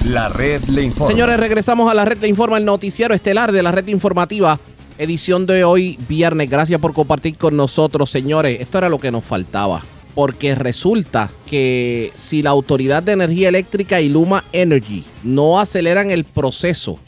[0.06, 1.12] La Red le informa.
[1.12, 4.58] Señores, regresamos a la Red le informa, el Noticiero Estelar de la Red Informativa.
[4.98, 6.50] Edición de hoy viernes.
[6.50, 8.60] Gracias por compartir con nosotros, señores.
[8.60, 9.84] Esto era lo que nos faltaba
[10.16, 16.24] porque resulta que si la Autoridad de Energía Eléctrica y Luma Energy no aceleran el
[16.24, 17.00] proceso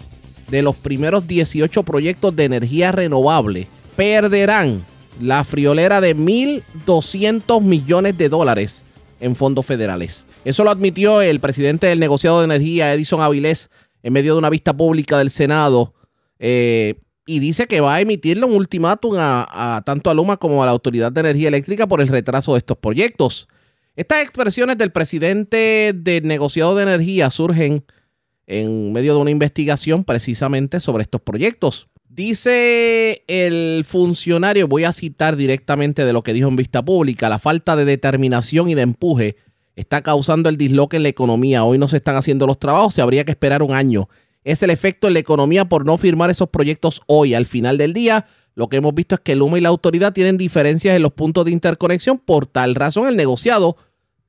[0.49, 4.85] de los primeros 18 proyectos de energía renovable, perderán
[5.21, 8.83] la friolera de 1.200 millones de dólares
[9.19, 10.25] en fondos federales.
[10.45, 13.69] Eso lo admitió el presidente del negociado de energía, Edison Avilés,
[14.03, 15.93] en medio de una vista pública del Senado.
[16.39, 16.95] Eh,
[17.27, 20.71] y dice que va a emitirle un ultimátum a, tanto a Luma como a la
[20.71, 23.47] Autoridad de Energía Eléctrica por el retraso de estos proyectos.
[23.95, 27.83] Estas expresiones del presidente del negociado de energía surgen
[28.47, 31.87] en medio de una investigación precisamente sobre estos proyectos.
[32.07, 37.39] Dice el funcionario, voy a citar directamente de lo que dijo en vista pública, la
[37.39, 39.35] falta de determinación y de empuje
[39.75, 41.65] está causando el disloque en la economía.
[41.65, 44.07] Hoy no se están haciendo los trabajos, se habría que esperar un año
[44.47, 47.33] es el efecto en la economía por no firmar esos proyectos hoy.
[47.33, 50.37] Al final del día, lo que hemos visto es que Luma y la autoridad tienen
[50.37, 52.17] diferencias en los puntos de interconexión.
[52.17, 53.75] Por tal razón, el negociado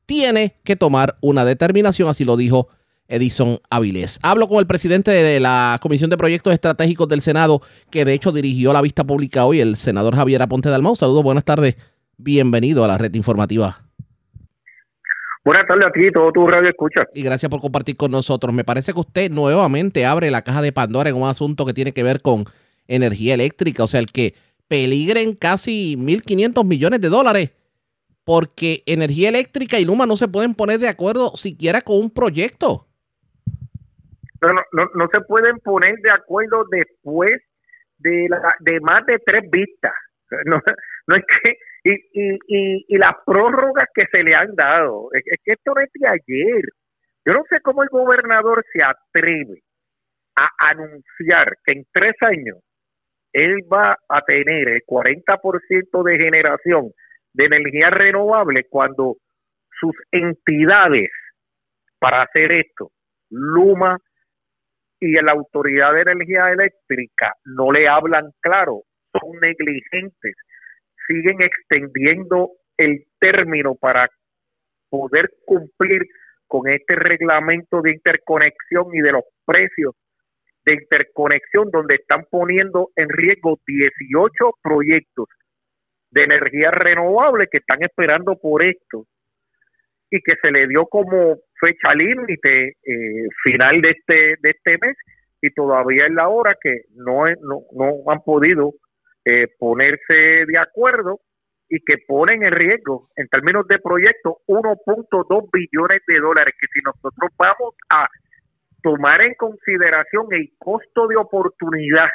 [0.07, 2.67] tiene que tomar una determinación, así lo dijo
[3.07, 4.19] Edison Avilés.
[4.21, 8.33] Hablo con el presidente de la Comisión de Proyectos Estratégicos del Senado, que de hecho
[8.33, 10.97] dirigió la vista pública hoy, el senador Javier Aponte Dalmau.
[10.97, 11.77] Saludos, buenas tardes.
[12.17, 13.88] Bienvenido a la red informativa.
[15.49, 17.07] Buenas tardes a ti y todo tu radio escucha.
[17.15, 18.53] Y gracias por compartir con nosotros.
[18.53, 21.95] Me parece que usted nuevamente abre la caja de Pandora en un asunto que tiene
[21.95, 22.45] que ver con
[22.87, 24.35] energía eléctrica, o sea, el que
[24.69, 27.51] peligren casi 1.500 millones de dólares
[28.25, 32.87] porque energía eléctrica y Luma no se pueden poner de acuerdo siquiera con un proyecto.
[34.43, 37.41] No, no, no, se pueden poner de acuerdo después
[37.97, 39.95] de, la, de más de tres vistas.
[40.45, 40.61] No,
[41.07, 41.57] no es que
[41.89, 45.91] y, y, y, las prórrogas que se le han dado, es, que esto no es
[45.95, 46.63] de ayer.
[47.25, 49.63] Yo no sé cómo el gobernador se atreve
[50.37, 52.59] a anunciar que en tres años
[53.33, 56.91] él va a tener el 40% de generación
[57.33, 59.17] de energía renovable cuando
[59.81, 61.11] sus entidades
[61.99, 62.91] para hacer esto,
[63.31, 63.99] Luma
[65.01, 70.35] y la Autoridad de Energía Eléctrica, no le hablan claro, son negligentes
[71.09, 74.09] siguen extendiendo el término para
[74.89, 76.03] poder cumplir
[76.47, 79.95] con este reglamento de interconexión y de los precios
[80.65, 84.31] de interconexión donde están poniendo en riesgo 18
[84.63, 85.27] proyectos
[86.11, 89.05] de energía renovable que están esperando por esto
[90.11, 94.97] y que se le dio como fecha límite eh, final de este de este mes
[95.41, 98.73] y todavía es la hora que no, no, no han podido
[99.31, 101.21] eh, ponerse de acuerdo
[101.69, 106.81] y que ponen en riesgo, en términos de proyecto, 1.2 billones de dólares, que si
[106.83, 108.09] nosotros vamos a
[108.83, 112.09] tomar en consideración el costo de oportunidad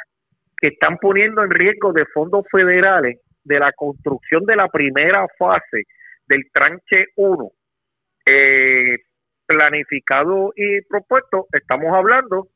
[0.60, 5.84] que están poniendo en riesgo de fondos federales de la construcción de la primera fase
[6.26, 7.50] del tranche 1,
[8.26, 8.98] eh,
[9.46, 12.48] planificado y propuesto, estamos hablando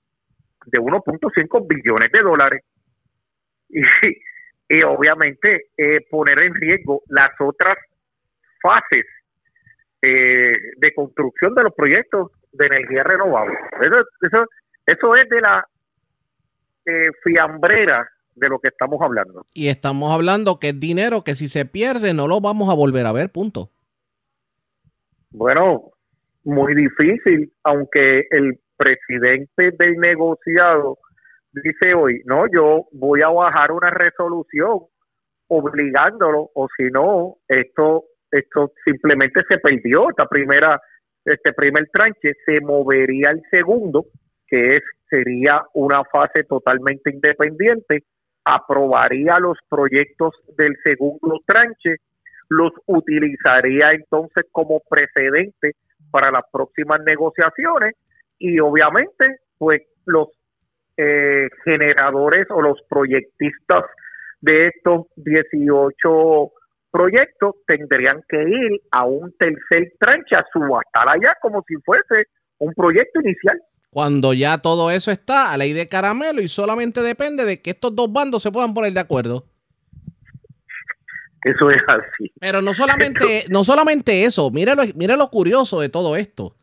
[0.67, 2.63] de 1.5 billones de dólares.
[3.71, 3.83] Y
[4.69, 7.77] y obviamente eh, poner en riesgo las otras
[8.61, 9.07] fases
[10.03, 13.57] eh, de construcción de los proyectos de energía renovable.
[13.81, 14.47] Eso,
[14.87, 15.67] eso, es de la
[16.87, 19.45] eh, fiambrera de lo que estamos hablando.
[19.55, 23.07] Y estamos hablando que es dinero que si se pierde no lo vamos a volver
[23.07, 23.71] a ver, punto.
[25.31, 25.91] Bueno,
[26.45, 30.99] muy difícil, aunque el presidente del negociado
[31.63, 34.81] dice hoy, no, yo voy a bajar una resolución
[35.49, 40.81] obligándolo, o si no, esto, esto simplemente se perdió, esta primera,
[41.25, 44.07] este primer tranche, se movería el segundo,
[44.47, 48.05] que es, sería una fase totalmente independiente,
[48.45, 51.97] aprobaría los proyectos del segundo tranche,
[52.49, 55.73] los utilizaría entonces como precedente
[56.11, 57.95] para las próximas negociaciones
[58.39, 60.29] y obviamente pues los
[60.99, 63.85] eh, generadores o los proyectistas
[64.41, 66.51] de estos 18
[66.91, 72.27] proyectos tendrían que ir a un tercer tranche a subastar allá como si fuese
[72.59, 73.61] un proyecto inicial.
[73.91, 77.95] Cuando ya todo eso está a ley de caramelo y solamente depende de que estos
[77.95, 79.45] dos bandos se puedan poner de acuerdo.
[81.45, 82.33] Eso es así.
[82.41, 86.57] Pero no solamente, no solamente eso, mire lo, mire lo curioso de todo esto.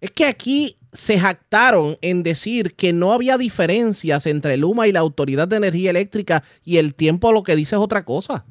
[0.00, 5.00] Es que aquí se jactaron en decir que no había diferencias entre Luma y la
[5.00, 8.44] Autoridad de Energía Eléctrica y el tiempo lo que dice es otra cosa.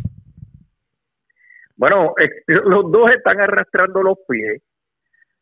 [1.75, 2.13] Bueno,
[2.47, 4.61] los dos están arrastrando los pies,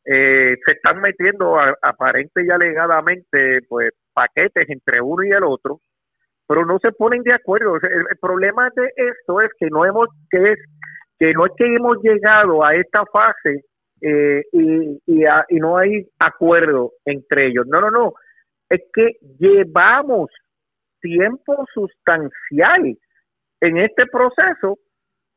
[0.06, 5.80] eh, se están metiendo aparente y alegadamente pues paquetes entre uno y el otro,
[6.48, 7.78] pero no se ponen de acuerdo.
[7.78, 10.60] El, problema de esto es que no hemos que es
[11.18, 13.64] que no es que hemos llegado a esta fase
[14.02, 17.66] eh, y, y, no hay acuerdo entre ellos.
[17.68, 18.14] No, no, no.
[18.70, 20.30] Es que llevamos
[21.02, 22.98] tiempo sustancial
[23.62, 24.80] en este proceso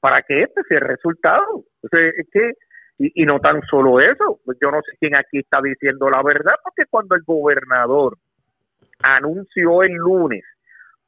[0.00, 1.64] para que este sea el resultado.
[1.82, 2.52] es que,
[2.98, 6.54] y, y no tan solo eso, yo no sé quién aquí está diciendo la verdad,
[6.62, 8.16] porque cuando el gobernador
[9.02, 10.44] anunció el lunes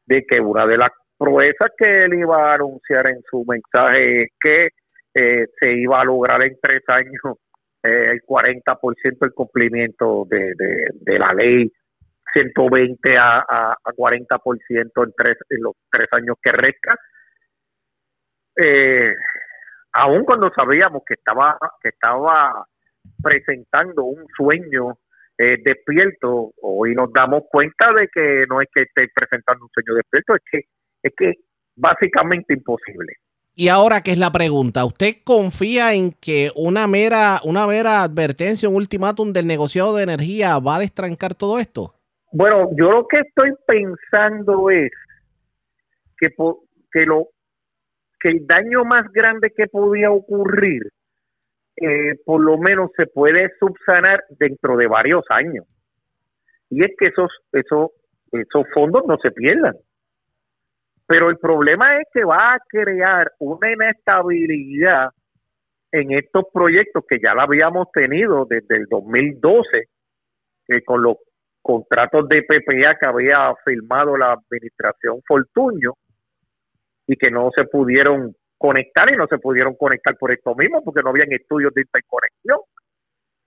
[0.07, 4.28] de que una de las proezas que él iba a anunciar en su mensaje es
[4.40, 4.68] que
[5.14, 7.38] eh, se iba a lograr en tres años
[7.82, 11.72] eh, el 40% del cumplimiento de, de, la ley
[12.32, 16.96] 120 a, a, a 40% en, tres, en los tres años que resta.
[18.56, 19.14] Eh,
[19.92, 22.66] aun cuando sabíamos que estaba, que estaba
[23.22, 24.98] presentando un sueño
[25.38, 29.94] eh, despierto, hoy nos damos cuenta de que no es que esté presentando un sueño
[29.94, 30.61] despierto, es que
[31.02, 31.34] es que
[31.76, 33.14] básicamente imposible.
[33.55, 34.84] Y ahora, ¿qué es la pregunta?
[34.84, 40.59] ¿Usted confía en que una mera, una mera advertencia, un ultimátum del negociado de energía
[40.59, 41.94] va a destrancar todo esto?
[42.32, 44.90] Bueno, yo lo que estoy pensando es
[46.16, 46.28] que,
[46.92, 47.28] que, lo,
[48.20, 50.82] que el daño más grande que podía ocurrir,
[51.76, 55.66] eh, por lo menos se puede subsanar dentro de varios años.
[56.70, 57.90] Y es que esos, esos,
[58.30, 59.74] esos fondos no se pierdan.
[61.11, 65.08] Pero el problema es que va a crear una inestabilidad
[65.90, 69.88] en estos proyectos que ya la habíamos tenido desde el 2012,
[70.68, 71.16] eh, con los
[71.61, 75.94] contratos de PPA que había firmado la administración Fortuño
[77.08, 81.02] y que no se pudieron conectar y no se pudieron conectar por esto mismo porque
[81.02, 82.61] no habían estudios de interconexión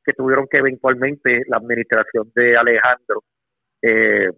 [0.04, 3.24] que tuvieron que eventualmente la administración de Alejandro
[3.82, 4.32] eh,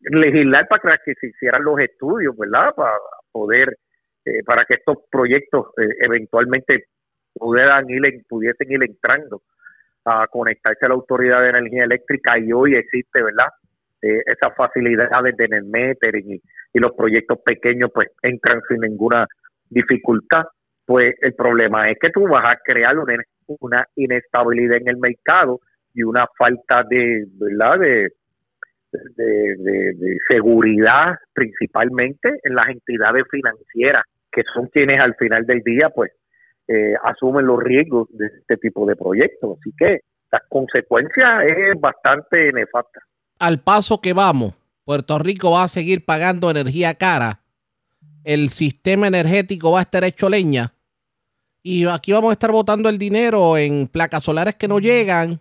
[0.00, 2.74] legislar para que se hicieran los estudios, ¿verdad?
[2.74, 2.92] Para
[3.32, 3.78] poder,
[4.24, 6.86] eh, para que estos proyectos eh, eventualmente
[7.34, 9.42] pudieran ir, pudiesen ir entrando
[10.04, 13.48] a conectarse a la Autoridad de Energía Eléctrica y hoy existe, ¿verdad?
[14.00, 16.40] Eh, esas facilidades de Netmeter y,
[16.72, 19.26] y los proyectos pequeños pues entran sin ninguna
[19.68, 20.44] dificultad.
[20.86, 23.22] Pues el problema es que tú vas a crear una,
[23.60, 25.60] una inestabilidad en el mercado
[25.92, 27.80] y una falta de, ¿verdad?
[27.80, 28.12] De,
[28.92, 36.12] de, seguridad principalmente en las entidades financieras, que son quienes al final del día pues
[36.68, 39.58] eh, asumen los riesgos de este tipo de proyectos.
[39.60, 43.00] Así que la consecuencia es bastante nefasta.
[43.38, 47.40] Al paso que vamos, Puerto Rico va a seguir pagando energía cara,
[48.24, 50.72] el sistema energético va a estar hecho leña
[51.62, 55.40] y aquí vamos a estar botando el dinero en placas solares que no llegan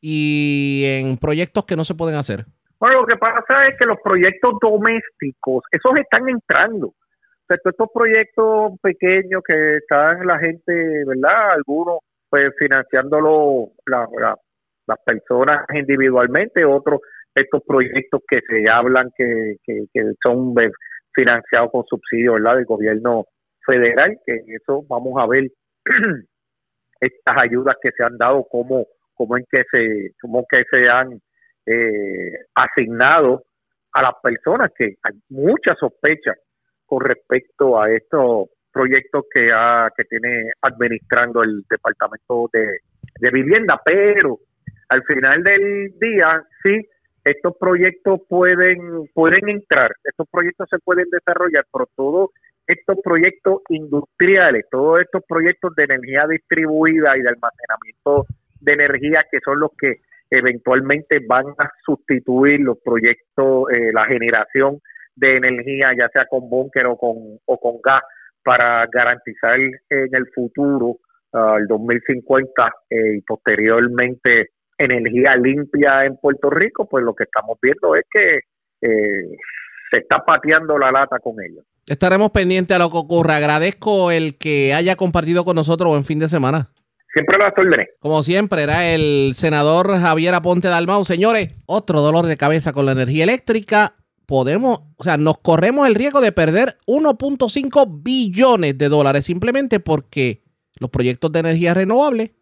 [0.00, 2.46] y en proyectos que no se pueden hacer.
[2.80, 6.88] Bueno, lo que pasa es que los proyectos domésticos, esos están entrando.
[7.50, 11.52] O estos proyectos pequeños que están la gente, ¿verdad?
[11.56, 11.98] Algunos
[12.28, 17.00] pues financiándolo las personas individualmente, otros
[17.34, 20.54] estos proyectos que se hablan que, que, son
[21.14, 22.56] financiados con subsidios, ¿verdad?
[22.56, 23.24] Del gobierno
[23.64, 25.44] federal, que eso vamos a ver
[27.00, 31.20] estas ayudas que se han dado, cómo, cómo en que se, cómo que se han
[31.70, 33.44] eh, asignado
[33.92, 36.34] a las personas que hay mucha sospecha
[36.86, 42.80] con respecto a estos proyectos que, ha, que tiene administrando el Departamento de,
[43.18, 44.38] de vivienda, pero
[44.88, 46.86] al final del día sí
[47.24, 52.30] estos proyectos pueden pueden entrar, estos proyectos se pueden desarrollar, pero todos
[52.66, 58.26] estos proyectos industriales, todos estos proyectos de energía distribuida y de almacenamiento
[58.60, 60.00] de energía que son los que
[60.30, 64.80] eventualmente van a sustituir los proyectos, eh, la generación
[65.14, 68.02] de energía, ya sea con búnker o con, o con gas,
[68.44, 70.98] para garantizar en el futuro,
[71.32, 77.94] al 2050 eh, y posteriormente energía limpia en Puerto Rico, pues lo que estamos viendo
[77.96, 78.36] es que
[78.80, 79.36] eh,
[79.90, 81.64] se está pateando la lata con ellos.
[81.86, 83.36] Estaremos pendientes a lo que ocurra.
[83.36, 86.70] Agradezco el que haya compartido con nosotros en fin de semana.
[87.12, 87.88] Siempre lo ordené.
[88.00, 91.04] Como siempre, era el senador Javier Aponte Dalmau.
[91.04, 93.94] Señores, otro dolor de cabeza con la energía eléctrica.
[94.26, 100.42] Podemos, o sea, nos corremos el riesgo de perder 1.5 billones de dólares simplemente porque
[100.78, 102.34] los proyectos de energía renovable,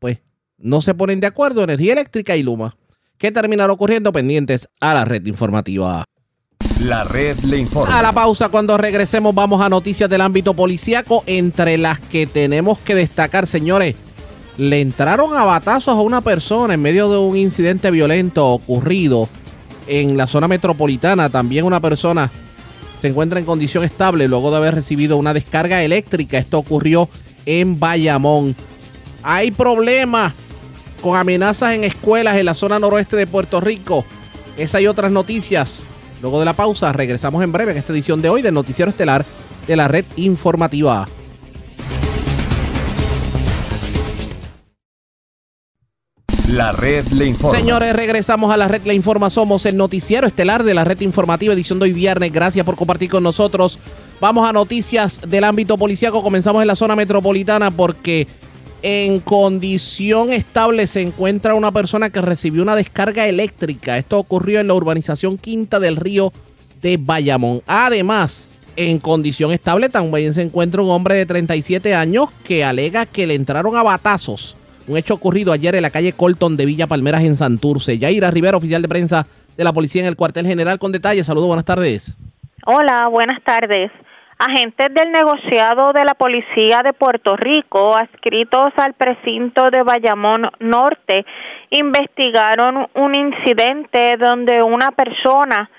[0.00, 0.20] pues,
[0.58, 2.76] no se ponen de acuerdo, energía eléctrica y Luma.
[3.16, 4.10] ¿Qué terminará ocurriendo?
[4.10, 6.04] Pendientes a la red informativa.
[6.80, 7.98] La red le informa.
[7.98, 12.78] A la pausa, cuando regresemos, vamos a noticias del ámbito policíaco, entre las que tenemos
[12.78, 13.94] que destacar, señores.
[14.56, 19.28] Le entraron a a una persona en medio de un incidente violento ocurrido
[19.86, 21.30] en la zona metropolitana.
[21.30, 22.30] También una persona
[23.00, 26.38] se encuentra en condición estable luego de haber recibido una descarga eléctrica.
[26.38, 27.08] Esto ocurrió
[27.46, 28.56] en Bayamón.
[29.22, 30.32] Hay problemas
[31.00, 34.04] con amenazas en escuelas en la zona noroeste de Puerto Rico.
[34.56, 35.82] Esa y otras noticias
[36.24, 39.26] Luego de la pausa, regresamos en breve en esta edición de hoy del Noticiero Estelar
[39.66, 41.06] de la Red Informativa.
[46.48, 47.58] La red le informa.
[47.58, 49.28] Señores, regresamos a la red le informa.
[49.28, 52.32] Somos el noticiero estelar de la red informativa, edición de hoy viernes.
[52.32, 53.78] Gracias por compartir con nosotros.
[54.18, 56.22] Vamos a noticias del ámbito policiaco.
[56.22, 58.26] Comenzamos en la zona metropolitana porque
[58.86, 63.96] en condición estable se encuentra una persona que recibió una descarga eléctrica.
[63.96, 66.34] Esto ocurrió en la urbanización Quinta del Río
[66.82, 67.62] de Bayamón.
[67.66, 73.26] Además, en condición estable también se encuentra un hombre de 37 años que alega que
[73.26, 74.54] le entraron a batazos.
[74.86, 77.98] Un hecho ocurrido ayer en la calle Colton de Villa Palmeras en Santurce.
[77.98, 79.26] Yaira Rivera, oficial de prensa
[79.56, 81.24] de la policía en el cuartel general con detalles.
[81.24, 82.18] Saludos, buenas tardes.
[82.66, 83.90] Hola, buenas tardes.
[84.38, 91.24] Agentes del negociado de la Policía de Puerto Rico, adscritos al precinto de Bayamón Norte,
[91.70, 95.70] investigaron un incidente donde una persona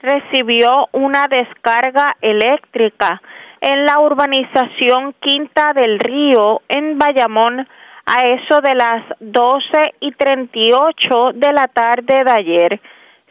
[0.00, 3.20] recibió una descarga eléctrica
[3.60, 7.68] en la urbanización Quinta del Río en Bayamón
[8.06, 12.80] a eso de las 12 y 38 de la tarde de ayer.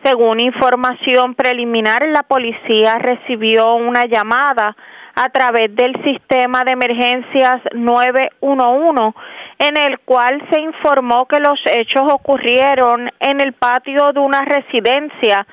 [0.03, 4.75] Según información preliminar, la policía recibió una llamada
[5.15, 9.15] a través del sistema de emergencias 911
[9.59, 15.47] en el cual se informó que los hechos ocurrieron en el patio de una residencia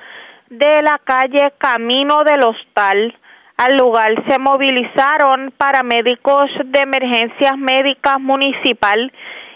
[0.49, 3.17] de la calle Camino del Hostal.
[3.57, 9.11] Al lugar se movilizaron paramédicos de emergencias médicas municipal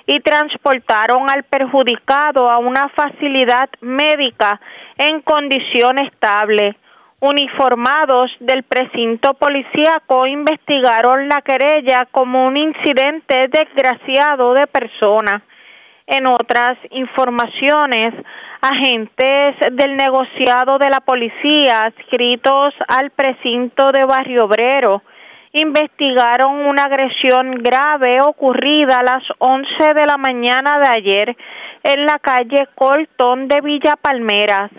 [0.09, 4.59] y transportaron al perjudicado a una facilidad médica
[4.97, 6.75] en condición estable.
[7.19, 15.43] Uniformados del precinto policíaco investigaron la querella como un incidente desgraciado de persona.
[16.07, 18.15] En otras informaciones,
[18.61, 25.03] agentes del negociado de la policía adscritos al precinto de Barrio Obrero
[25.53, 31.37] investigaron una agresión grave ocurrida a las 11 de la mañana de ayer
[31.83, 34.71] en la calle Colton de Villa Palmeras.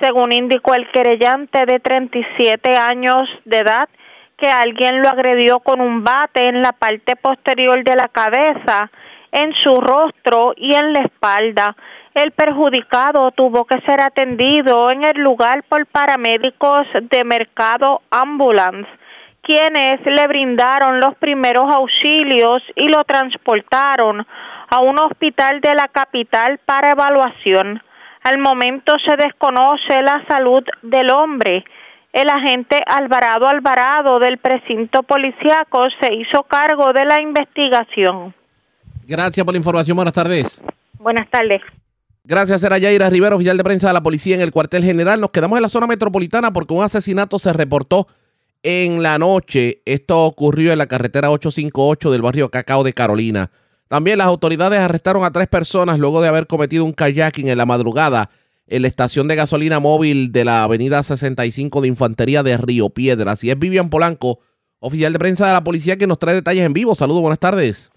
[0.00, 3.88] Según indicó el querellante de 37 años de edad,
[4.36, 8.90] que alguien lo agredió con un bate en la parte posterior de la cabeza,
[9.32, 11.76] en su rostro y en la espalda.
[12.14, 18.88] El perjudicado tuvo que ser atendido en el lugar por paramédicos de Mercado Ambulance
[19.46, 24.26] quienes le brindaron los primeros auxilios y lo transportaron
[24.68, 27.80] a un hospital de la capital para evaluación.
[28.24, 31.64] Al momento se desconoce la salud del hombre.
[32.12, 38.34] El agente Alvarado Alvarado del precinto policiaco se hizo cargo de la investigación.
[39.06, 39.94] Gracias por la información.
[39.94, 40.60] Buenas tardes.
[40.98, 41.62] Buenas tardes.
[42.24, 45.20] Gracias, era Yaira Rivera, oficial de prensa de la policía en el cuartel general.
[45.20, 48.08] Nos quedamos en la zona metropolitana porque un asesinato se reportó
[48.66, 49.80] en la noche.
[49.84, 53.52] Esto ocurrió en la carretera 858 del barrio Cacao de Carolina.
[53.86, 57.64] También las autoridades arrestaron a tres personas luego de haber cometido un kayaking en la
[57.64, 58.28] madrugada
[58.66, 63.44] en la estación de gasolina móvil de la avenida 65 de Infantería de Río Piedras.
[63.44, 64.40] Y es Vivian Polanco,
[64.80, 66.96] oficial de prensa de la policía, que nos trae detalles en vivo.
[66.96, 67.92] Saludos, buenas tardes.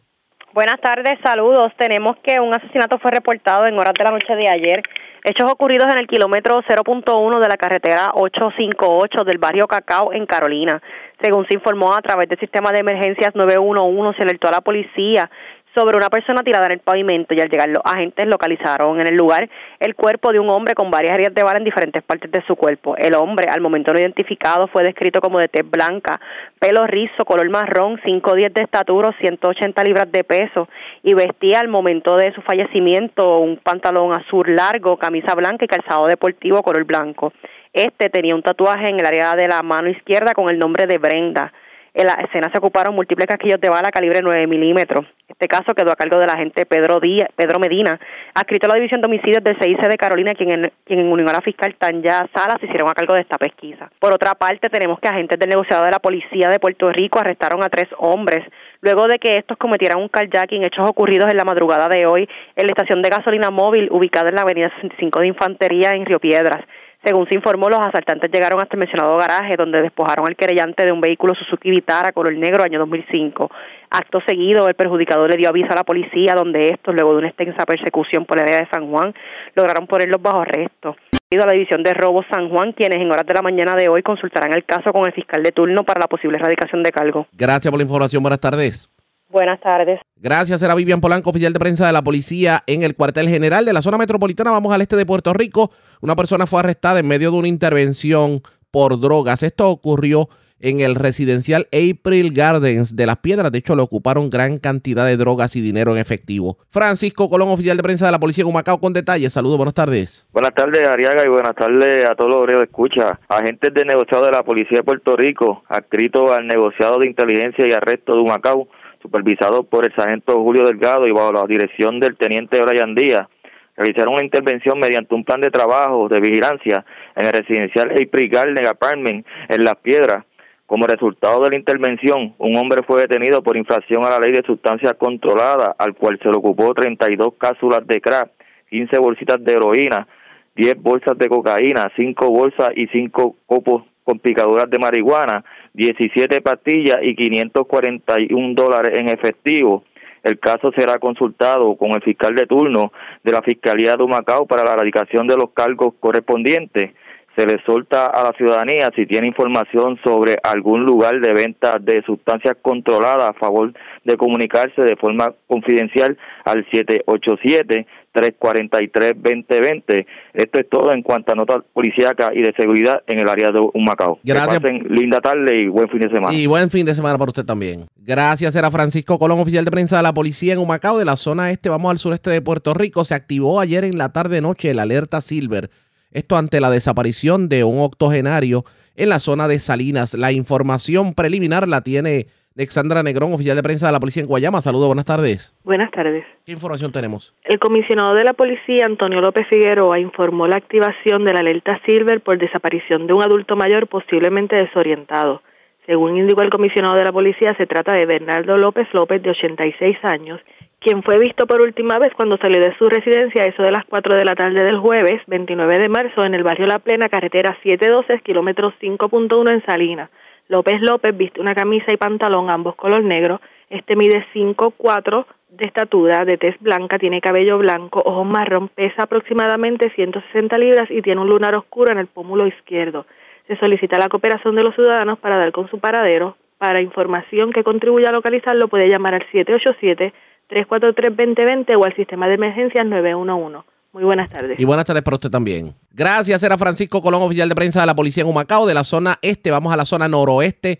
[0.54, 1.72] Buenas tardes, saludos.
[1.80, 4.84] Tenemos que un asesinato fue reportado en horas de la noche de ayer.
[5.22, 10.82] Hechos ocurridos en el kilómetro 0.1 de la carretera 858 del barrio Cacao en Carolina.
[11.22, 15.30] Según se informó a través del sistema de emergencias 911, se alertó a la policía
[15.76, 19.16] sobre una persona tirada en el pavimento y al llegar los agentes localizaron en el
[19.16, 19.50] lugar
[19.80, 22.56] el cuerpo de un hombre con varias heridas de bala en diferentes partes de su
[22.56, 22.96] cuerpo.
[22.98, 26.20] El hombre, al momento no identificado, fue descrito como de tez blanca,
[26.60, 30.68] pelo rizo, color marrón, 5'10 de estatura, 180 libras de peso
[31.04, 36.08] y vestía al momento de su fallecimiento un pantalón azul largo, camisa blanca y calzado
[36.08, 37.34] deportivo color blanco.
[37.74, 40.98] Este tenía un tatuaje en el área de la mano izquierda con el nombre de
[40.98, 41.54] Brenda.
[41.94, 45.06] En la escena se ocuparon múltiples casquillos de bala calibre 9 milímetros.
[45.28, 48.00] Este caso quedó a cargo del agente Pedro Díaz, Pedro Medina,
[48.34, 51.30] adscrito a la División de Homicidios del CIC de Carolina, quien en, quien en unión
[51.30, 53.90] a la fiscal Tanya Salas se hicieron a cargo de esta pesquisa.
[54.00, 57.64] Por otra parte, tenemos que agentes del negociado de la Policía de Puerto Rico arrestaron
[57.64, 58.46] a tres hombres
[58.82, 62.66] luego de que estos cometieran un carjacking, hechos ocurridos en la madrugada de hoy en
[62.66, 66.64] la estación de gasolina móvil ubicada en la avenida 65 de Infantería en Río Piedras.
[67.04, 70.92] Según se informó, los asaltantes llegaron hasta el mencionado garaje, donde despojaron al querellante de
[70.92, 73.50] un vehículo Suzuki Vitara color negro año 2005.
[73.90, 77.30] Acto seguido, el perjudicador le dio aviso a la policía, donde estos, luego de una
[77.30, 79.14] extensa persecución por la área de San Juan,
[79.56, 80.98] lograron ponerlos bajo arresto.
[81.32, 84.02] a la División de Robos San Juan, quienes en horas de la mañana de hoy
[84.02, 87.28] consultarán el caso con el fiscal de turno para la posible erradicación de cargo.
[87.32, 88.22] Gracias por la información.
[88.22, 88.90] Buenas tardes.
[89.30, 90.00] Buenas tardes.
[90.16, 93.74] Gracias, era Vivian Polanco, oficial de prensa de la policía en el cuartel general de
[93.74, 94.52] la zona metropolitana.
[94.52, 95.72] Vamos al este de Puerto Rico.
[96.02, 99.44] Una persona fue arrestada en medio de una intervención por drogas.
[99.44, 103.52] Esto ocurrió en el residencial April Gardens de Las Piedras.
[103.52, 106.58] De hecho, le ocuparon gran cantidad de drogas y dinero en efectivo.
[106.70, 109.34] Francisco Colón, oficial de prensa de la policía de Humacao, con detalles.
[109.34, 110.28] Saludos, buenas tardes.
[110.34, 113.20] Buenas tardes, Ariaga, y buenas tardes a todos los obreros de escucha.
[113.30, 117.72] Agentes de negociado de la policía de Puerto Rico, adscrito al negociado de inteligencia y
[117.72, 118.68] arresto de Humacao,
[119.02, 123.28] supervisado por el sargento Julio Delgado y bajo la dirección del teniente Brian Díaz,
[123.76, 126.86] realizaron una intervención mediante un plan de trabajo de vigilancia
[127.16, 130.26] en el residencial April Garden Apartment en Las Piedras.
[130.66, 134.44] Como resultado de la intervención, un hombre fue detenido por infracción a la ley de
[134.44, 138.30] sustancias controladas, al cual se le ocupó 32 cápsulas de crack,
[138.70, 140.08] 15 bolsitas de heroína,
[140.56, 145.46] 10 bolsas de cocaína, 5 bolsas y 5 copos con picaduras de marihuana,
[145.76, 149.84] 17 pastillas y 541 dólares en efectivo.
[150.24, 152.92] El caso será consultado con el fiscal de turno
[153.24, 156.90] de la Fiscalía de Humacao para la erradicación de los cargos correspondientes.
[157.38, 162.02] Se le solta a la ciudadanía si tiene información sobre algún lugar de venta de
[162.08, 163.72] sustancias controladas a favor
[164.06, 170.06] de comunicarse de forma confidencial al 787 343-2020.
[170.34, 173.60] Esto es todo en cuanto a notas policíacas y de seguridad en el área de
[173.74, 174.20] Humacao.
[174.24, 174.60] Gracias.
[174.60, 176.34] Que pasen linda tarde y buen fin de semana.
[176.34, 177.86] Y buen fin de semana para usted también.
[177.98, 181.52] Gracias, era Francisco Colón, oficial de prensa de la policía en Humacao, de la zona
[181.52, 181.70] este.
[181.70, 183.06] Vamos al sureste de Puerto Rico.
[183.06, 185.70] Se activó ayer en la tarde-noche el alerta Silver.
[186.12, 190.16] Esto ante la desaparición de un octogenario en la zona de Salinas.
[190.16, 192.28] La información preliminar la tiene
[192.60, 194.62] Alexandra Negrón, oficial de prensa de la policía en Guayama.
[194.62, 195.56] Saludos, buenas tardes.
[195.64, 196.26] Buenas tardes.
[196.46, 197.34] ¿Qué información tenemos?
[197.44, 202.22] El comisionado de la policía, Antonio López Figueroa, informó la activación de la alerta Silver
[202.22, 205.42] por desaparición de un adulto mayor posiblemente desorientado.
[205.86, 209.98] Según indicó el comisionado de la policía, se trata de Bernardo López López, de 86
[210.04, 210.42] años,
[210.80, 213.86] quien fue visto por última vez cuando salió de su residencia a eso de las
[213.86, 217.58] 4 de la tarde del jueves, 29 de marzo, en el barrio La Plena, carretera
[217.64, 220.10] 712, kilómetro 5.1 en Salinas.
[220.50, 223.40] López López viste una camisa y pantalón, ambos color negro.
[223.70, 229.92] Este mide 5'4 de estatura, de tez blanca, tiene cabello blanco, ojos marrón, pesa aproximadamente
[229.92, 233.06] 160 libras y tiene un lunar oscuro en el pómulo izquierdo.
[233.48, 236.36] Se solicita la cooperación de los ciudadanos para dar con su paradero.
[236.58, 242.88] Para información que contribuya a localizarlo puede llamar al 787-343-2020 o al sistema de emergencias
[242.88, 243.60] 911.
[243.92, 244.60] Muy buenas tardes.
[244.60, 245.76] Y buenas tardes para usted también.
[245.92, 249.18] Gracias, era Francisco Colón, oficial de prensa de la policía en Humacao, de la zona
[249.22, 249.50] este.
[249.50, 250.80] Vamos a la zona noroeste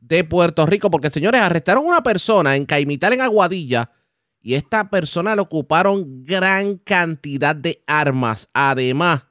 [0.00, 3.90] de Puerto Rico, porque señores, arrestaron una persona en Caimital, en Aguadilla,
[4.40, 8.48] y esta persona le ocuparon gran cantidad de armas.
[8.52, 9.24] Además,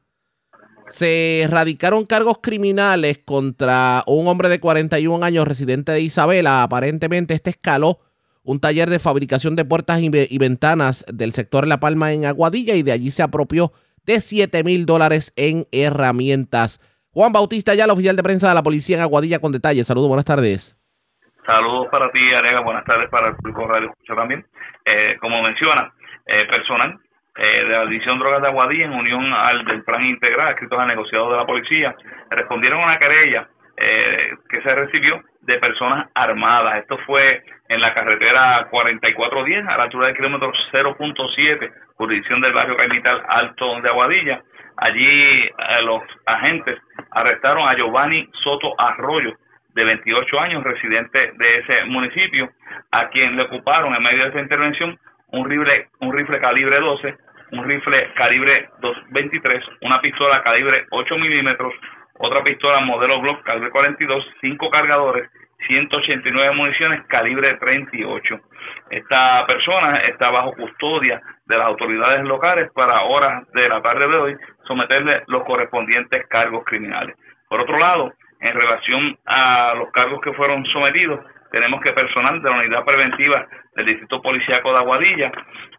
[0.87, 6.63] se erradicaron cargos criminales contra un hombre de 41 años residente de Isabela.
[6.63, 7.99] Aparentemente, este escaló
[8.47, 12.81] un taller de fabricación de puertas y, ventanas del sector La Palma en Aguadilla y
[12.81, 13.71] de allí se apropió
[14.05, 16.79] de 7 mil dólares en herramientas.
[17.11, 19.85] Juan Bautista, ya el oficial de prensa de la policía en Aguadilla con detalles.
[19.85, 20.79] Saludos, buenas tardes.
[21.45, 22.61] Saludos para ti, Arega.
[22.61, 24.45] Buenas tardes para el público Radio Escucha también.
[24.85, 25.91] Eh, como menciona,
[26.25, 26.97] eh, personal
[27.35, 30.87] eh, de la División Drogas de Aguadilla, en unión al del Plan Integral, escritos al
[30.87, 31.93] negociado de la policía,
[32.29, 36.81] respondieron a una querella que se recibió de personas armadas.
[36.81, 42.75] Esto fue en la carretera 4410 a la altura del kilómetro 0.7, jurisdicción del barrio
[42.75, 44.41] Caimital Alto de Aguadilla.
[44.75, 45.51] Allí eh,
[45.83, 46.77] los agentes
[47.11, 49.33] arrestaron a Giovanni Soto Arroyo,
[49.73, 52.49] de 28 años, residente de ese municipio,
[52.91, 57.15] a quien le ocuparon en medio de esta intervención un rifle, un rifle calibre 12,
[57.51, 61.73] un rifle calibre 223, una pistola calibre 8 milímetros,
[62.19, 65.29] otra pistola modelo Glock calibre 42, cinco cargadores,
[65.67, 68.39] 189 municiones calibre 38.
[68.89, 74.15] Esta persona está bajo custodia de las autoridades locales para horas de la tarde de
[74.17, 77.15] hoy someterle los correspondientes cargos criminales.
[77.49, 81.19] Por otro lado, en relación a los cargos que fueron sometidos,
[81.51, 85.31] tenemos que personal de la unidad preventiva del Distrito Policíaco de Aguadilla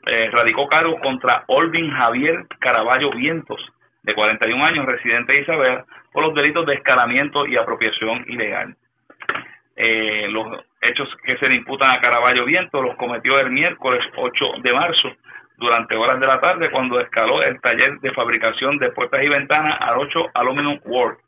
[0.07, 3.61] eh, radicó cargos contra Olvin Javier Caraballo Vientos,
[4.03, 8.75] de 41 años, residente de Isabel, por los delitos de escalamiento y apropiación ilegal.
[9.77, 14.45] Eh, los hechos que se le imputan a Caraballo Vientos los cometió el miércoles 8
[14.63, 15.13] de marzo
[15.57, 19.77] durante horas de la tarde cuando escaló el taller de fabricación de puertas y ventanas
[19.81, 21.19] al 8 Aluminum World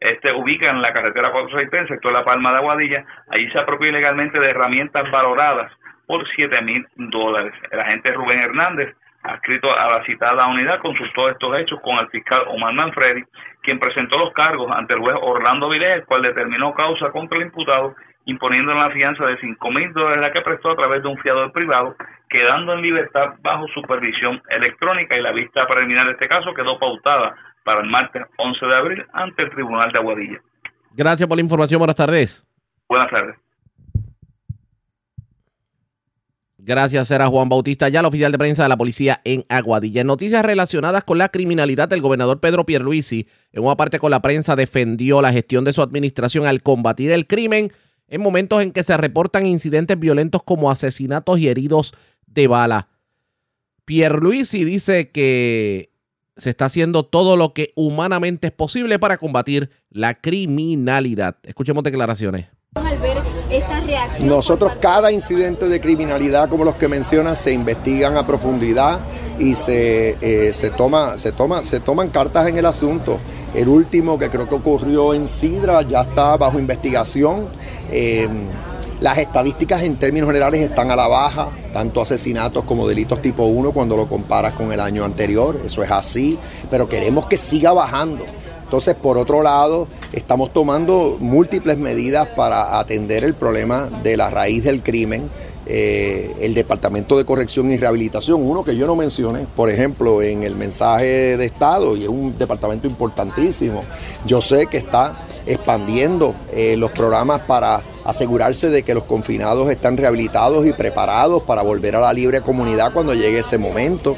[0.00, 3.04] este ubica en la carretera 463, sector La Palma de Aguadilla.
[3.30, 5.72] Allí se apropió ilegalmente de herramientas valoradas
[6.06, 7.54] por 7 mil dólares.
[7.70, 8.94] El agente Rubén Hernández,
[9.26, 13.24] adscrito a la citada unidad, consultó estos hechos con el fiscal Omar Manfredi,
[13.62, 17.46] quien presentó los cargos ante el juez Orlando Vilés, el cual determinó causa contra el
[17.46, 21.18] imputado, imponiendo la fianza de 5 mil dólares, la que prestó a través de un
[21.18, 21.94] fiador privado,
[22.28, 27.34] quedando en libertad bajo supervisión electrónica y la vista preliminar de este caso quedó pautada
[27.64, 30.40] para el martes 11 de abril ante el Tribunal de Aguadilla.
[30.92, 31.78] Gracias por la información.
[31.78, 32.46] Buenas tardes.
[32.88, 33.45] Buenas tardes.
[36.66, 40.00] Gracias, era Juan Bautista ya, el oficial de prensa de la policía en Aguadilla.
[40.00, 44.20] En noticias relacionadas con la criminalidad, el gobernador Pedro Pierluisi, en una parte con la
[44.20, 47.70] prensa, defendió la gestión de su administración al combatir el crimen
[48.08, 51.94] en momentos en que se reportan incidentes violentos como asesinatos y heridos
[52.26, 52.88] de bala.
[53.84, 55.92] Pierluisi dice que
[56.36, 61.36] se está haciendo todo lo que humanamente es posible para combatir la criminalidad.
[61.44, 62.46] Escuchemos declaraciones.
[64.22, 69.00] Nosotros cada incidente de criminalidad como los que mencionas se investigan a profundidad
[69.38, 73.18] y se, eh, se, toma, se, toma, se toman cartas en el asunto.
[73.54, 77.48] El último que creo que ocurrió en Sidra ya está bajo investigación.
[77.90, 78.28] Eh,
[79.00, 83.72] las estadísticas en términos generales están a la baja, tanto asesinatos como delitos tipo 1
[83.72, 86.38] cuando lo comparas con el año anterior, eso es así,
[86.70, 88.24] pero queremos que siga bajando.
[88.66, 94.64] Entonces, por otro lado, estamos tomando múltiples medidas para atender el problema de la raíz
[94.64, 95.30] del crimen.
[95.68, 100.42] Eh, el Departamento de Corrección y Rehabilitación, uno que yo no mencioné, por ejemplo, en
[100.42, 103.82] el mensaje de Estado, y es un departamento importantísimo.
[104.26, 109.96] Yo sé que está expandiendo eh, los programas para asegurarse de que los confinados están
[109.96, 114.16] rehabilitados y preparados para volver a la libre comunidad cuando llegue ese momento.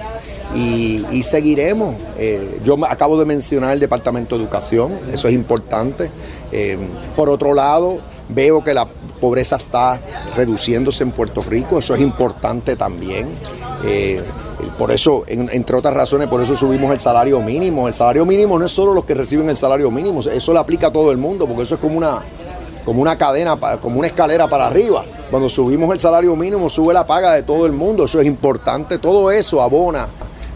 [0.55, 1.94] Y, seguiremos.
[2.16, 6.11] Eh, yo acabo de mencionar el Departamento de Educación, eso es importante.
[6.53, 6.78] Eh,
[7.14, 8.86] por otro lado, veo que la
[9.20, 10.01] pobreza está
[10.36, 13.28] reduciéndose en Puerto Rico, eso es importante también.
[13.84, 14.22] Eh,
[14.76, 17.86] por eso, entre otras razones, por eso subimos el salario mínimo.
[17.86, 20.88] El salario mínimo no es solo los que reciben el salario mínimo, eso le aplica
[20.88, 22.24] a todo el mundo, porque eso es como una,
[22.84, 25.05] como una cadena, como una escalera para arriba.
[25.30, 28.07] Cuando subimos el salario mínimo, sube la paga de todo el mundo.
[28.07, 28.99] Eso es importante.
[28.99, 30.09] Todo eso abona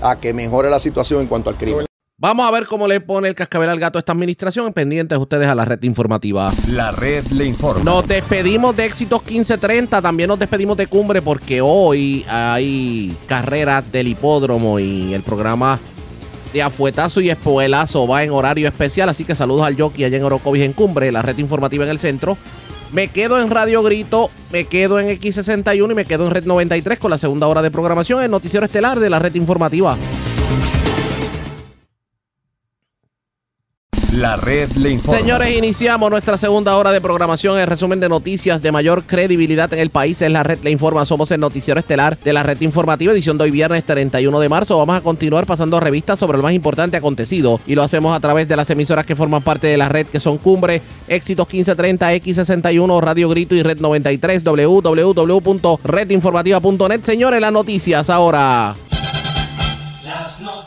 [0.03, 1.87] a que mejore la situación en cuanto al crimen.
[2.19, 4.73] Vamos a ver cómo le pone el cascabel al gato a esta administración.
[4.73, 6.53] Pendientes ustedes a la red informativa.
[6.69, 7.83] La red le informa.
[7.83, 10.01] Nos despedimos de Éxitos 1530.
[10.01, 15.81] También nos despedimos de Cumbre porque hoy hay carreras del hipódromo y el programa
[16.53, 19.09] de afuetazo y espuelazo va en horario especial.
[19.09, 21.99] Así que saludos al jockey allá en Orocovis en Cumbre, la red informativa en el
[21.99, 22.37] centro.
[22.93, 26.99] Me quedo en Radio Grito, me quedo en X61 y me quedo en Red 93
[26.99, 29.97] con la segunda hora de programación, el noticiero estelar de la red informativa.
[34.13, 35.19] La red le informa.
[35.19, 37.59] Señores, iniciamos nuestra segunda hora de programación.
[37.59, 41.07] El resumen de noticias de mayor credibilidad en el país es la red le informa.
[41.07, 44.77] Somos el noticiero estelar de la red informativa, edición de hoy viernes 31 de marzo.
[44.77, 48.47] Vamos a continuar pasando revistas sobre lo más importante acontecido y lo hacemos a través
[48.49, 53.01] de las emisoras que forman parte de la red, que son Cumbre, Éxitos 1530, X61,
[53.01, 57.01] Radio Grito y Red 93, www.redinformativa.net.
[57.03, 58.75] Señores, las noticias ahora.
[60.05, 60.62] Las noticias.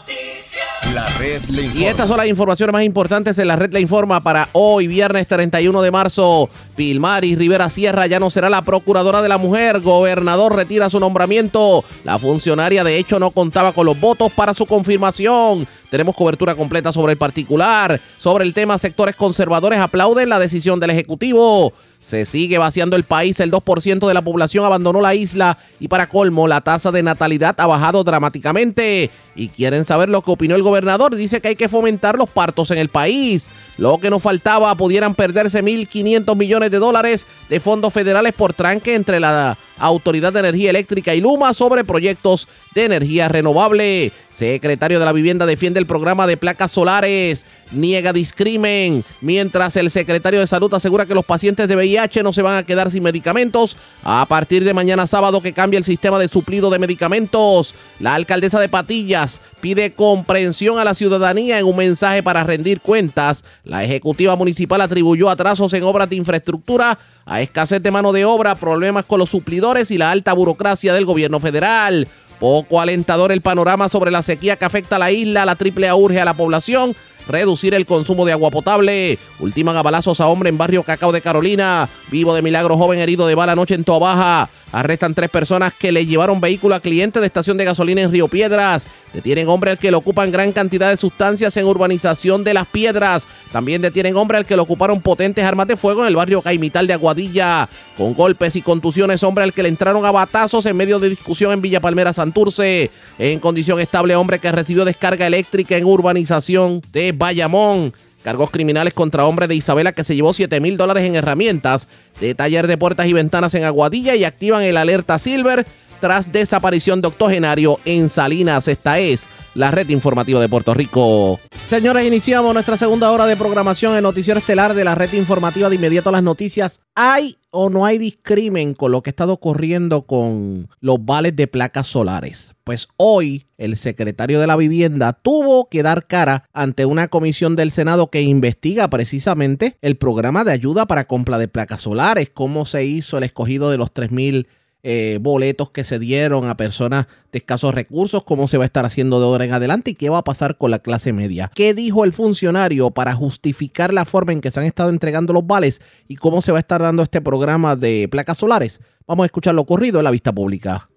[1.16, 1.82] La red le informa.
[1.82, 5.28] Y estas son las informaciones más importantes en la red La Informa para hoy, viernes
[5.28, 6.50] 31 de marzo.
[6.76, 9.80] Pilmaris Rivera Sierra ya no será la procuradora de la mujer.
[9.80, 11.86] Gobernador retira su nombramiento.
[12.04, 15.66] La funcionaria de hecho no contaba con los votos para su confirmación.
[15.90, 20.90] Tenemos cobertura completa sobre el particular, sobre el tema sectores conservadores aplauden la decisión del
[20.90, 21.72] Ejecutivo.
[22.06, 26.08] Se sigue vaciando el país, el 2% de la población abandonó la isla y para
[26.08, 29.10] colmo la tasa de natalidad ha bajado dramáticamente.
[29.38, 31.16] Y quieren saber lo que opinó el gobernador.
[31.16, 33.50] Dice que hay que fomentar los partos en el país.
[33.78, 38.94] Lo que nos faltaba, pudieran perderse 1.500 millones de dólares de fondos federales por tranque
[38.94, 44.14] entre la Autoridad de Energía Eléctrica y Luma sobre proyectos de energía renovable.
[44.32, 50.40] Secretario de la Vivienda defiende el programa de placas solares, niega discrimen, mientras el secretario
[50.40, 53.78] de Salud asegura que los pacientes de VIH no se van a quedar sin medicamentos
[54.04, 57.74] a partir de mañana sábado que cambia el sistema de suplido de medicamentos.
[58.00, 63.44] La alcaldesa de Patillas pide comprensión a la ciudadanía en un mensaje para rendir cuentas.
[63.64, 68.56] La ejecutiva municipal atribuyó atrasos en obras de infraestructura a escasez de mano de obra,
[68.56, 72.08] problemas con los suplidores y la alta burocracia del gobierno federal.
[72.40, 75.46] Poco alentador el panorama sobre la sequía que afecta a la isla.
[75.46, 76.94] La triple A urge a la población
[77.28, 79.18] reducir el consumo de agua potable.
[79.40, 81.90] Ultiman a balazos a hombre en barrio Cacao de Carolina.
[82.12, 84.50] Vivo de milagro, joven herido de bala anoche en Toa Baja.
[84.76, 88.28] Arrestan tres personas que le llevaron vehículo a cliente de estación de gasolina en Río
[88.28, 88.86] Piedras.
[89.14, 93.26] Detienen hombre al que le ocupan gran cantidad de sustancias en urbanización de Las Piedras.
[93.54, 96.88] También detienen hombre al que le ocuparon potentes armas de fuego en el barrio Caimital
[96.88, 97.70] de Aguadilla.
[97.96, 101.54] Con golpes y contusiones, hombre al que le entraron a batazos en medio de discusión
[101.54, 102.92] en Villa Palmera Santurce.
[103.18, 107.94] En condición estable, hombre que recibió descarga eléctrica en urbanización de Bayamón.
[108.26, 111.88] Cargos criminales contra hombre de Isabela que se llevó 7 mil dólares en herramientas.
[112.20, 115.64] De taller de puertas y ventanas en Aguadilla y activan el alerta Silver
[116.06, 118.68] tras desaparición de octogenario en Salinas.
[118.68, 121.40] Esta es la red informativa de Puerto Rico.
[121.68, 125.78] Señores, iniciamos nuestra segunda hora de programación en Noticiero Estelar de la red informativa de
[125.78, 126.80] inmediato a las noticias.
[126.94, 131.48] ¿Hay o no hay discrimen con lo que ha estado ocurriendo con los vales de
[131.48, 132.54] placas solares?
[132.64, 137.72] Pues hoy el secretario de la vivienda tuvo que dar cara ante una comisión del
[137.72, 142.86] Senado que investiga precisamente el programa de ayuda para compra de placas solares, cómo se
[142.86, 144.48] hizo el escogido de los 3 mil
[144.88, 148.86] eh, boletos que se dieron a personas de escasos recursos, cómo se va a estar
[148.86, 151.50] haciendo de ahora en adelante y qué va a pasar con la clase media.
[151.56, 155.48] ¿Qué dijo el funcionario para justificar la forma en que se han estado entregando los
[155.48, 158.80] vales y cómo se va a estar dando este programa de placas solares?
[159.08, 160.88] Vamos a escuchar lo ocurrido en la vista pública.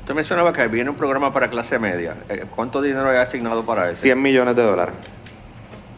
[0.00, 2.16] Usted mencionaba que viene un programa para clase media.
[2.30, 4.00] Eh, ¿Cuánto dinero hay asignado para eso?
[4.00, 4.94] 100 millones de dólares.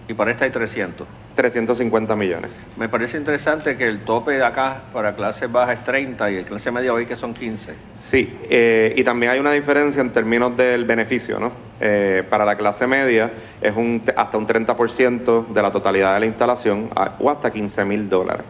[0.09, 1.07] Y para esta hay 300.
[1.35, 2.51] 350 millones.
[2.77, 6.45] Me parece interesante que el tope de acá para clase baja es 30 y el
[6.45, 7.75] clase media hoy que son 15.
[7.95, 11.53] Sí, eh, y también hay una diferencia en términos del beneficio, ¿no?
[11.81, 16.27] Eh, para la clase media es un, hasta un 30% de la totalidad de la
[16.27, 18.45] instalación o hasta 15 mil dólares.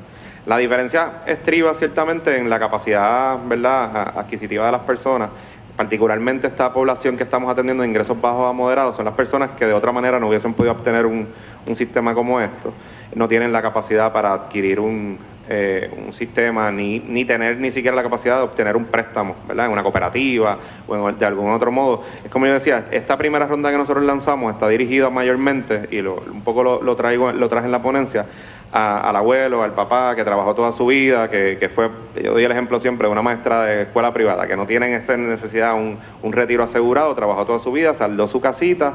[0.45, 4.18] La diferencia estriba ciertamente en la capacidad ¿verdad?
[4.18, 5.30] adquisitiva de las personas,
[5.77, 9.64] particularmente esta población que estamos atendiendo de ingresos bajos a moderados, son las personas que
[9.66, 11.27] de otra manera no hubiesen podido obtener un,
[11.66, 12.73] un sistema como esto,
[13.14, 15.18] no tienen la capacidad para adquirir un,
[15.49, 19.66] eh, un sistema ni, ni tener ni siquiera la capacidad de obtener un préstamo, ¿verdad?
[19.66, 22.03] En una cooperativa o en- de algún otro modo.
[22.25, 26.23] Es como yo decía, esta primera ronda que nosotros lanzamos está dirigida mayormente, y lo-
[26.33, 28.27] un poco lo, lo traigo, lo traje en la ponencia,
[28.73, 31.91] a- al abuelo, al papá que trabajó toda su vida, que, que fue,
[32.23, 35.75] yo doy el ejemplo siempre una maestra de escuela privada, que no tienen esa necesidad,
[35.75, 38.95] un, un retiro asegurado, trabajó toda su vida, saldó su casita,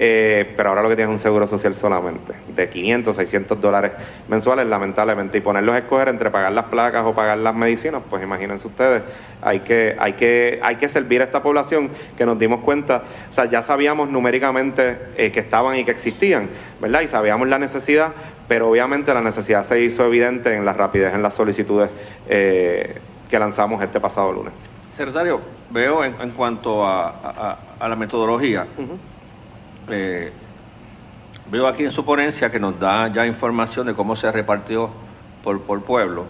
[0.00, 3.92] eh, pero ahora lo que tiene es un seguro social solamente, de 500, 600 dólares
[4.28, 8.22] mensuales, lamentablemente, y ponerlos a escoger entre pagar las placas o pagar las medicinas, pues
[8.22, 9.02] imagínense ustedes,
[9.42, 13.32] hay que, hay que, hay que servir a esta población que nos dimos cuenta, o
[13.32, 16.48] sea, ya sabíamos numéricamente eh, que estaban y que existían,
[16.80, 17.00] ¿verdad?
[17.00, 18.12] Y sabíamos la necesidad,
[18.48, 21.90] pero obviamente la necesidad se hizo evidente en la rapidez en las solicitudes
[22.28, 24.52] eh, que lanzamos este pasado lunes.
[24.96, 25.40] Secretario,
[25.70, 28.66] veo en, en cuanto a, a- a la metodología,
[29.90, 30.32] eh,
[31.50, 34.90] veo aquí en su ponencia que nos da ya información de cómo se repartió
[35.44, 36.24] por, por pueblo.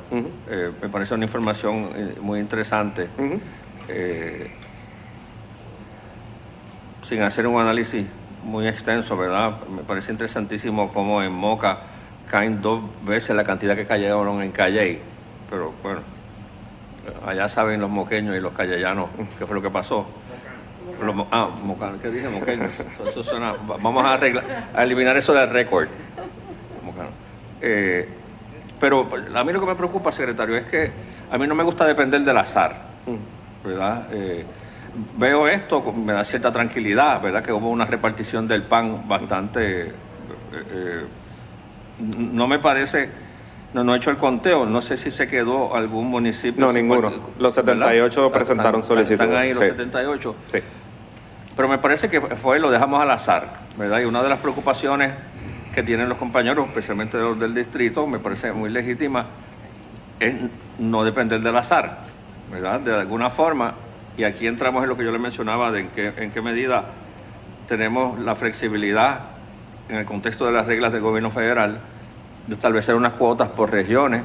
[0.50, 1.90] Eh, me parece una información
[2.20, 3.08] muy interesante.
[7.02, 8.06] Sin hacer un análisis
[8.42, 9.60] muy extenso, ¿verdad?
[9.74, 11.78] Me parece interesantísimo cómo en Moca
[12.30, 15.00] caen dos veces la cantidad que cayeron en Calley.
[15.50, 16.00] Pero bueno,
[17.26, 19.08] allá saben los moqueños y los callellanos
[19.38, 20.06] qué fue lo que pasó.
[21.02, 22.28] Los ah, mocanos, ¿qué dije?
[22.28, 22.72] Moqueños.
[23.06, 25.88] Eso, suena- vamos a, arreglar, a eliminar eso del récord.
[27.60, 28.08] Eh,
[28.80, 30.90] pero a mí lo que me preocupa, secretario, es que
[31.30, 32.76] a mí no me gusta depender del azar,
[33.64, 34.06] ¿verdad?
[34.12, 34.44] Eh,
[35.16, 37.42] veo esto, me da cierta tranquilidad, ¿verdad?
[37.42, 39.88] Que hubo una repartición del pan bastante...
[39.88, 39.92] eh,
[40.70, 41.04] eh,
[41.98, 43.28] no me parece...
[43.74, 46.64] No, no he hecho el conteo, no sé si se quedó algún municipio.
[46.64, 47.12] No, ninguno.
[47.38, 48.34] Los 78 ¿verdad?
[48.34, 49.70] presentaron solicitudes, Están ahí los sí.
[49.72, 50.36] 78.
[50.50, 50.58] Sí.
[51.54, 54.00] Pero me parece que fue, lo dejamos al azar, ¿verdad?
[54.00, 55.12] Y una de las preocupaciones
[55.74, 59.26] que tienen los compañeros, especialmente los del distrito, me parece muy legítima,
[60.18, 60.34] es
[60.78, 61.98] no depender del azar,
[62.50, 62.80] ¿verdad?
[62.80, 63.74] De alguna forma,
[64.16, 66.86] y aquí entramos en lo que yo le mencionaba, de en qué, en qué medida
[67.66, 69.20] tenemos la flexibilidad
[69.88, 71.80] en el contexto de las reglas del gobierno federal
[72.46, 74.22] de establecer unas cuotas por regiones,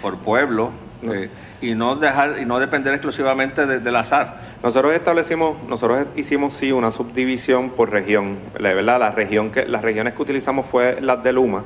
[0.00, 0.70] por pueblos,
[1.04, 1.30] eh,
[1.60, 4.40] y no dejar y no depender exclusivamente de- del azar.
[4.62, 9.82] Nosotros establecimos, nosotros hicimos sí una subdivisión por región, la verdad, la región que las
[9.82, 11.64] regiones que utilizamos fue las de Luma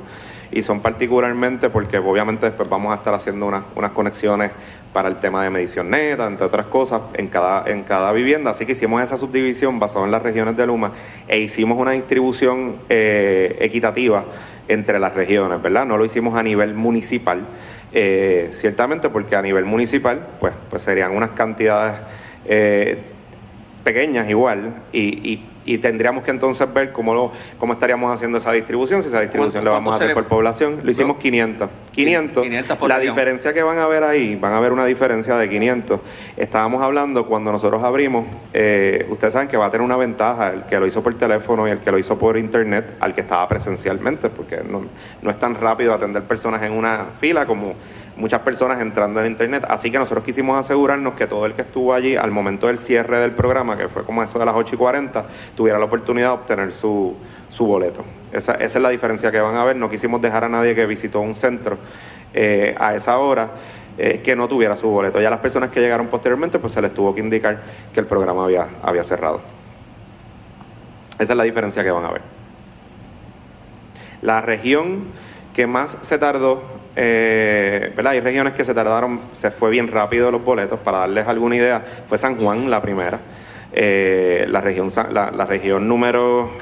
[0.52, 4.50] y son particularmente porque obviamente después vamos a estar haciendo unas, unas conexiones
[4.92, 8.50] para el tema de medición neta, entre otras cosas, en cada, en cada vivienda.
[8.52, 10.92] Así que hicimos esa subdivisión basada en las regiones de Luma
[11.28, 14.24] e hicimos una distribución eh, equitativa
[14.68, 15.84] entre las regiones, ¿verdad?
[15.86, 17.40] No lo hicimos a nivel municipal,
[17.92, 22.00] eh, ciertamente porque a nivel municipal, pues, pues serían unas cantidades
[22.46, 22.98] eh,
[23.84, 25.00] pequeñas igual y,
[25.32, 29.20] y- y tendríamos que entonces ver cómo, lo, cómo estaríamos haciendo esa distribución, si esa
[29.20, 30.80] distribución la vamos a hacer por población.
[30.82, 31.68] Lo hicimos 500.
[31.92, 32.42] 500.
[32.44, 35.48] 500 por la diferencia que van a ver ahí, van a ver una diferencia de
[35.48, 36.00] 500.
[36.36, 40.62] Estábamos hablando cuando nosotros abrimos, eh, ustedes saben que va a tener una ventaja el
[40.62, 43.46] que lo hizo por teléfono y el que lo hizo por internet al que estaba
[43.48, 44.84] presencialmente, porque no,
[45.20, 47.74] no es tan rápido atender personas en una fila como
[48.16, 49.64] muchas personas entrando en internet.
[49.68, 53.18] Así que nosotros quisimos asegurarnos que todo el que estuvo allí al momento del cierre
[53.18, 56.34] del programa, que fue como eso de las 8 y 40, tuviera la oportunidad de
[56.34, 57.14] obtener su,
[57.48, 58.04] su boleto.
[58.32, 59.76] Esa, esa es la diferencia que van a ver.
[59.76, 61.78] No quisimos dejar a nadie que visitó un centro
[62.34, 63.50] eh, a esa hora.
[63.98, 65.20] eh, que no tuviera su boleto.
[65.20, 67.62] Ya las personas que llegaron posteriormente, pues se les tuvo que indicar
[67.94, 69.40] que el programa había, había cerrado.
[71.18, 72.20] Esa es la diferencia que van a ver.
[74.20, 75.04] La región
[75.54, 76.62] que más se tardó,
[76.96, 78.12] eh, ¿verdad?
[78.12, 81.84] Hay regiones que se tardaron, se fue bien rápido los boletos, para darles alguna idea,
[82.08, 83.20] fue San Juan la primera.
[83.72, 86.52] Eh, la, región, la, la región número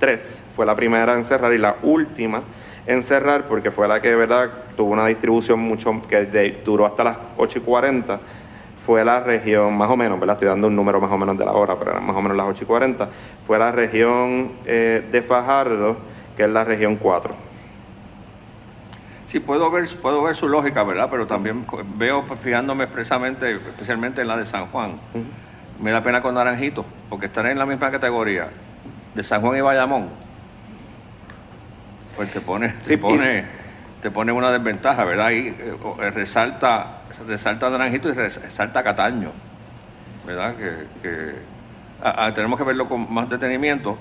[0.00, 2.42] 3 fue la primera en cerrar y la última
[2.86, 7.04] en cerrar porque fue la que verdad tuvo una distribución mucho que de- duró hasta
[7.04, 8.18] las 8 y 40
[8.84, 10.34] fue la región, más o menos, ¿verdad?
[10.36, 12.36] Estoy dando un número más o menos de la hora, pero eran más o menos
[12.36, 13.08] las 8 y 40.
[13.46, 15.96] Fue la región eh, de Fajardo,
[16.36, 17.34] que es la región 4.
[19.26, 21.08] Sí, puedo ver, puedo ver su lógica, ¿verdad?
[21.10, 21.66] Pero también
[21.96, 24.92] veo, fijándome expresamente, especialmente en la de San Juan,
[25.80, 28.48] me da pena con Naranjito, porque están en la misma categoría
[29.14, 30.08] de San Juan y Bayamón.
[32.16, 33.44] Pues te pone, te pone,
[34.00, 35.30] te pone una desventaja, ¿verdad?
[35.30, 39.32] Y eh, resalta, resalta Naranjito y res- resalta Cataño,
[40.26, 40.54] ¿verdad?
[40.56, 41.56] Que, que-
[42.34, 43.98] tenemos que verlo con más detenimiento,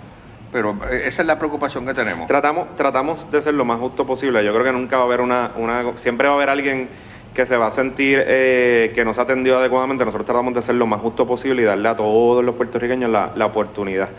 [0.51, 2.27] pero eh, esa es la preocupación que tenemos.
[2.27, 4.43] Tratamos, tratamos de ser lo más justo posible.
[4.43, 6.89] Yo creo que nunca va a haber una, una siempre va a haber alguien
[7.33, 10.05] que se va a sentir eh, que no se atendió adecuadamente.
[10.05, 13.33] Nosotros tratamos de ser lo más justo posible y darle a todos los puertorriqueños la,
[13.35, 14.09] la oportunidad.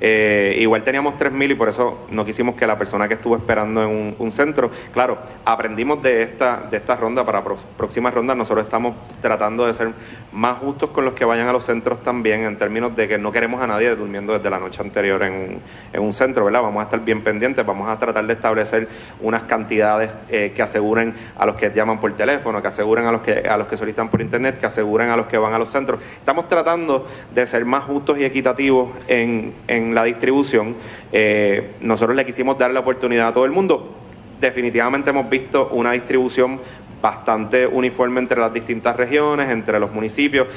[0.00, 3.82] Eh, igual teníamos 3.000 y por eso no quisimos que la persona que estuvo esperando
[3.82, 8.64] en un, centro, claro, aprendimos de esta, de esta ronda para pro- próximas rondas, nosotros
[8.66, 9.90] estamos tratando de ser
[10.32, 13.32] más justos con los que vayan a los centros también, en términos de que no
[13.32, 15.60] queremos a nadie durmiendo desde la noche anterior en, un-
[15.92, 16.60] en un centro, ¿verdad?
[16.62, 18.88] Vamos a estar bien pendientes, vamos a tratar de establecer
[19.20, 23.22] unas cantidades eh, que aseguren a los que llaman por teléfono, que aseguren a los
[23.22, 25.70] que, a los que solicitan por internet, que aseguren a los que van a los
[25.70, 26.00] centros.
[26.18, 30.74] Estamos tratando de ser más justos y equitativos en, en la distribución.
[31.12, 33.94] Eh, nosotros le quisimos dar la oportunidad a todo el mundo.
[34.40, 36.60] Definitivamente hemos visto una distribución
[37.00, 40.48] bastante uniforme entre las distintas regiones, entre los municipios.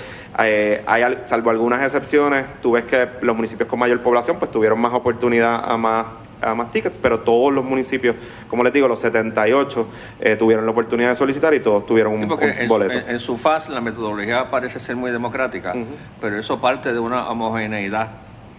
[0.44, 4.50] Eh, hay, al- salvo algunas excepciones, tú ves que los municipios con mayor población pues
[4.50, 6.08] tuvieron más oportunidad a más,
[6.42, 8.16] a más tickets, pero todos los municipios,
[8.48, 9.88] como les digo, los 78
[10.22, 12.74] eh, tuvieron la oportunidad de solicitar y todos tuvieron un, Sí, porque un en, su-
[12.74, 12.94] boleto.
[12.94, 15.76] en- en su faz la metodología parece ser muy democrática,
[16.22, 18.10] pero eso parte de una homogeneidad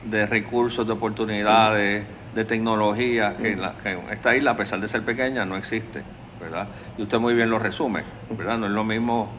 [0.05, 4.88] de recursos, de oportunidades, de tecnología, que, en la- que esta isla, a pesar de
[4.88, 6.03] ser pequeña, no existe,
[6.40, 6.68] ¿verdad?
[6.96, 8.59] Y usted muy bien lo resume, ¿verdad?
[8.59, 9.30] No es lo mismo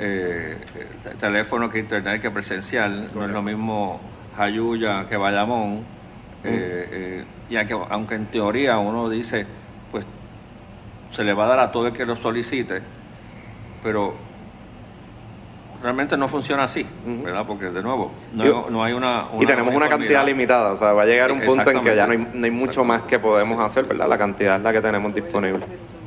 [0.00, 0.56] eh,
[1.02, 4.00] te- teléfono que internet que presencial, no es lo mismo
[4.36, 5.80] Jayuya que Bayamón,
[6.44, 9.44] eh, eh, y aunque, aunque en teoría uno dice,
[9.90, 10.04] pues
[11.10, 12.80] se le va a dar a todo el que lo solicite,
[13.82, 14.14] pero
[15.82, 16.86] realmente no funciona así,
[17.24, 17.44] ¿verdad?
[17.46, 20.76] Porque de nuevo, no, hay, Yo- no hay una, y tenemos una cantidad limitada, o
[20.76, 23.02] sea, va a llegar un punto en que ya no hay, no hay mucho más
[23.02, 24.08] que podemos hacer, ¿verdad?
[24.08, 25.64] La cantidad es la que tenemos disponible.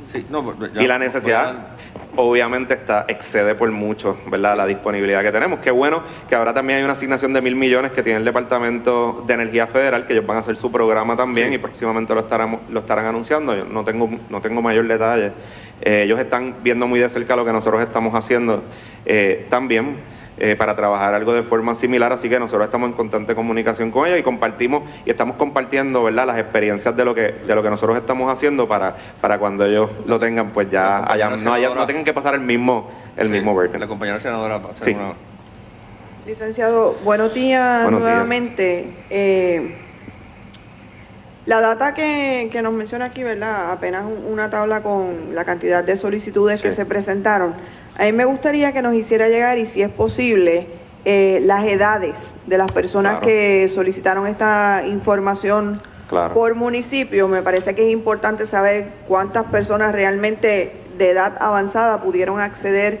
[0.08, 1.76] Sí, no, pues, ya y la necesidad, dar-
[2.16, 4.56] obviamente, está excede por mucho, ¿verdad?
[4.56, 5.60] La disponibilidad que tenemos.
[5.60, 9.24] Qué bueno que ahora también hay una asignación de mil millones que tiene el Departamento
[9.26, 12.60] de Energía Federal, que ellos van a hacer su programa también y próximamente lo estarán,
[12.70, 13.56] lo estarán anunciando.
[13.56, 15.32] Yo no tengo, no tengo mayor detalle.
[15.80, 18.62] Eh, ellos están viendo muy de cerca lo que nosotros estamos haciendo
[19.04, 19.96] eh, también.
[20.38, 24.06] Eh, para trabajar algo de forma similar, así que nosotros estamos en constante comunicación con
[24.06, 27.70] ellos y compartimos y estamos compartiendo, ¿verdad?, las experiencias de lo que de lo que
[27.70, 32.12] nosotros estamos haciendo para, para cuando ellos lo tengan, pues ya haya, no, tengan que
[32.14, 33.80] pasar el mismo el mismo burden.
[33.80, 34.92] La compañera senadora Sí.
[34.92, 35.12] una-
[36.26, 38.12] Licenciado, buenos días Buenos días.
[38.12, 38.94] nuevamente.
[39.10, 39.76] Eh,
[41.46, 43.72] la data que, que nos menciona aquí, ¿verdad?
[43.72, 47.54] Apenas un- una tabla con la cantidad de solicitudes que se presentaron.
[47.98, 50.66] A mí me gustaría que nos hiciera llegar, y si es posible,
[51.04, 53.26] eh, las edades de las personas Claro.
[53.26, 56.32] que solicitaron esta información Claro.
[56.34, 57.26] por municipio.
[57.28, 63.00] Me parece que es importante saber cuántas personas realmente de edad avanzada pudieron acceder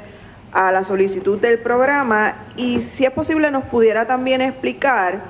[0.52, 5.20] a la solicitud del programa y si es posible nos pudiera también explicar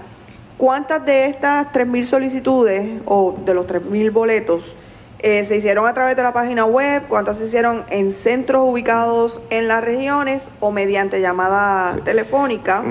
[0.58, 4.74] cuántas de estas 3.000 solicitudes o de los 3.000 boletos
[5.22, 9.40] eh, se hicieron a través de la página web, cuántas se hicieron en centros ubicados
[9.50, 12.84] en las regiones o mediante llamada telefónica.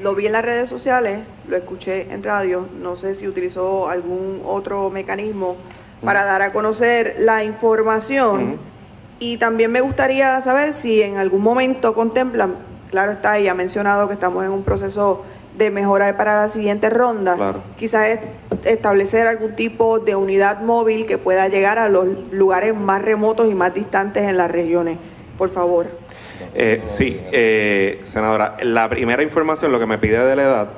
[0.00, 4.42] Lo vi en las redes sociales, lo escuché en radio, no sé si utilizó algún
[4.44, 5.56] otro mecanismo
[6.04, 8.58] para dar a conocer la información.
[9.20, 12.56] Y también me gustaría saber si en algún momento contemplan,
[12.90, 15.22] claro está, y ha mencionado que estamos en un proceso
[15.56, 17.62] de mejorar para la siguiente ronda, Claro.
[17.78, 18.20] quizás es-
[18.64, 23.54] establecer algún tipo de unidad móvil que pueda llegar a los lugares más remotos y
[23.54, 24.98] más distantes en las regiones.
[25.38, 25.86] Por favor.
[26.54, 30.68] Eh, sí, eh, senadora, la primera información, lo que me pide de la edad,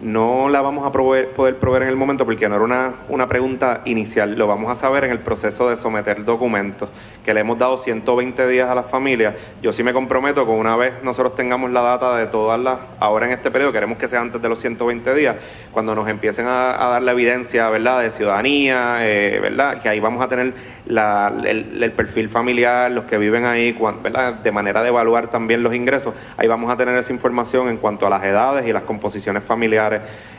[0.00, 3.26] no la vamos a proveer- poder proveer en el momento porque no era una, una
[3.26, 6.88] pregunta inicial, lo vamos a saber en el proceso de someter documentos,
[7.24, 9.34] que le hemos dado 120 días a las familias.
[9.60, 13.26] Yo sí me comprometo con una vez nosotros tengamos la data de todas las, ahora
[13.26, 15.36] en este periodo, queremos que sea antes de los 120 días,
[15.72, 20.22] cuando nos empiecen a, dar la evidencia, ¿verdad?, de ciudadanía, eh, ¿verdad?, que ahí vamos
[20.22, 20.54] a tener
[20.86, 26.14] el, perfil familiar, los que viven ahí, ¿verdad?, de manera de evaluar también los ingresos,
[26.36, 29.87] ahí vamos a tener esa información en cuanto a las edades y las composiciones familiares.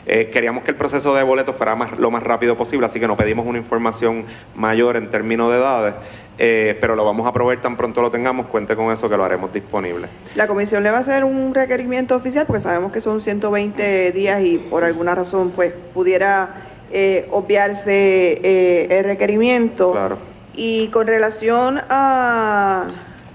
[0.06, 3.06] Eh, queríamos que el proceso de boletos fuera más, lo más rápido posible, así que
[3.06, 4.24] no pedimos una información
[4.54, 5.94] mayor en términos de edades,
[6.38, 9.24] eh, pero lo vamos a proveer tan pronto lo tengamos, cuente con eso que lo
[9.24, 10.08] haremos disponible.
[10.34, 14.42] La comisión le va a hacer un requerimiento oficial porque sabemos que son 120 días
[14.42, 16.54] y por alguna razón pues pudiera
[16.92, 19.92] eh, obviarse el requerimiento.
[19.92, 20.18] Claro.
[20.54, 22.88] Y con relación a,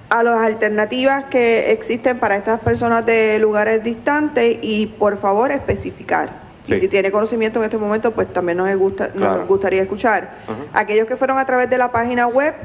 [0.10, 6.46] a las alternativas que existen para estas personas de lugares distantes y por favor especificar.
[6.68, 10.32] Y si tiene conocimiento en este momento, pues también nos, gusta, nos gustaría escuchar.
[10.74, 12.56] Aquellos que fueron a través de la página web,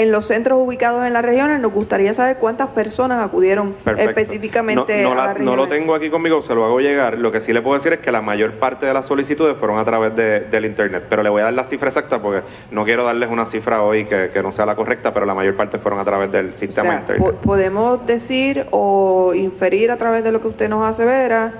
[0.00, 4.10] en los centros ubicados en las regiones, nos gustaría saber cuántas personas acudieron Perfecto.
[4.20, 7.18] específicamente no, no a la- las no lo tengo aquí conmigo, se lo hago llegar.
[7.18, 9.78] Lo que sí le puedo decir es que la mayor parte de las solicitudes fueron
[9.78, 11.04] a través de- del Internet.
[11.10, 12.40] Pero le voy a dar la cifra exacta porque
[12.70, 15.54] no quiero darles una cifra hoy que, que no sea la correcta, pero la mayor
[15.54, 17.22] parte fueron a través del O sistema sea, Internet.
[17.22, 21.52] po- podemos decir o inferir a través de lo que usted nos asevera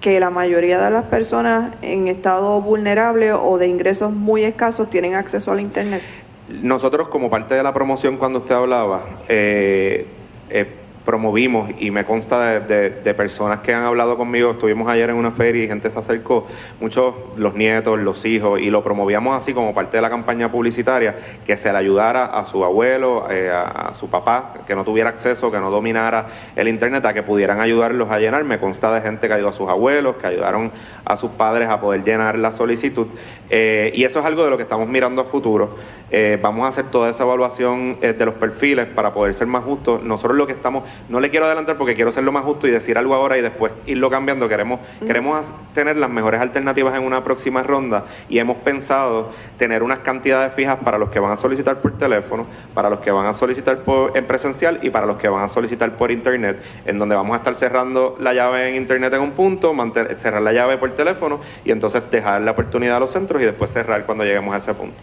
[0.00, 5.14] que la mayoría de las personas en estado vulnerable o de ingresos muy escasos tienen
[5.14, 6.02] acceso al Internet.
[6.48, 10.06] Nosotros, como parte de la promoción, cuando usted hablaba, eh,
[10.48, 10.66] eh,
[11.06, 14.50] promovimos y me consta de, personas que han hablado conmigo.
[14.50, 16.46] Estuvimos ayer en una feria y gente se acercó,
[16.80, 21.14] muchos los nietos, los hijos, y lo promovíamos así como parte de la campaña publicitaria,
[21.46, 25.50] que se le ayudara a su abuelo, eh, a, su papá, que no tuviera acceso,
[25.50, 26.26] que no dominara
[26.56, 28.42] el Internet, a que pudieran ayudarlos a llenar.
[28.44, 30.72] Me consta de gente que ayudó a sus abuelos, que ayudaron
[31.04, 33.06] a sus padres a poder llenar la solicitud.
[33.48, 35.76] Eh, y eso es algo de lo que estamos mirando a futuro.
[36.10, 40.02] Eh, vamos a hacer toda esa evaluación de los perfiles para poder ser más justos.
[40.02, 42.70] Nosotros lo que estamos, no le quiero adelantar porque quiero ser lo más justo y
[42.70, 44.48] decir algo ahora y después irlo cambiando.
[44.48, 50.00] Queremos, queremos tener las mejores alternativas en una próxima ronda y hemos pensado tener unas
[50.00, 53.34] cantidades fijas para los que van a solicitar por teléfono, para los que van a
[53.34, 57.14] solicitar por, en presencial y para los que van a solicitar por internet, en donde
[57.14, 60.76] vamos a estar cerrando la llave en internet en un punto, mantener- cerrar la llave
[60.78, 64.54] por teléfono y entonces dejar la oportunidad a los centros y después cerrar cuando lleguemos
[64.54, 64.96] a ese punto.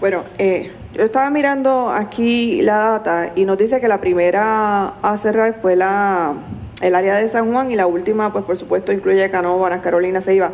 [0.00, 5.16] Bueno, eh, yo estaba mirando aquí la data y nos dice que la primera a
[5.16, 6.34] cerrar fue la
[6.80, 10.52] el área de San Juan y la última, pues por supuesto, incluye Canóvanas, Carolina, Ceiba.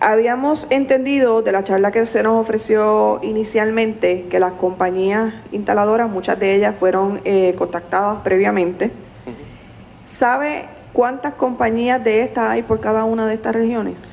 [0.00, 6.38] Habíamos entendido de la charla que se nos ofreció inicialmente que las compañías instaladoras, muchas
[6.38, 8.90] de ellas fueron eh, contactadas previamente.
[10.04, 14.04] ¿Sabe cuántas compañías de estas hay por cada una de estas regiones?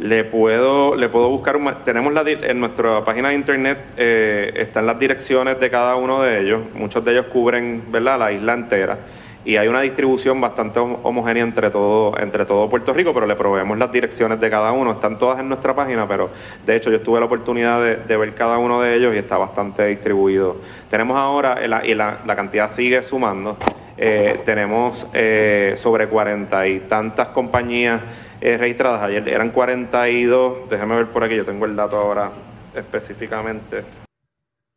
[0.00, 4.86] Le puedo, le puedo buscar, un tenemos la, en nuestra página de internet, eh, están
[4.86, 8.98] las direcciones de cada uno de ellos, muchos de ellos cubren la isla entera.
[9.44, 13.36] Y hay una distribución bastante hom- homogénea entre todo, entre todo Puerto Rico, pero le
[13.36, 16.30] proveemos las direcciones de cada uno, están todas en nuestra página, pero
[16.66, 19.86] de hecho yo tuve la oportunidad de, ver cada uno de ellos y está bastante
[19.86, 20.56] distribuido.
[20.90, 23.56] Tenemos ahora, y la, la cantidad sigue sumando,
[23.96, 28.00] Eh, tenemos eh, sobre cuarenta y tantas compañías
[28.44, 29.02] eh, registradas.
[29.02, 30.68] Ayer eran 42.
[30.68, 32.30] Déjame ver por aquí, yo tengo el dato ahora
[32.74, 33.84] específicamente.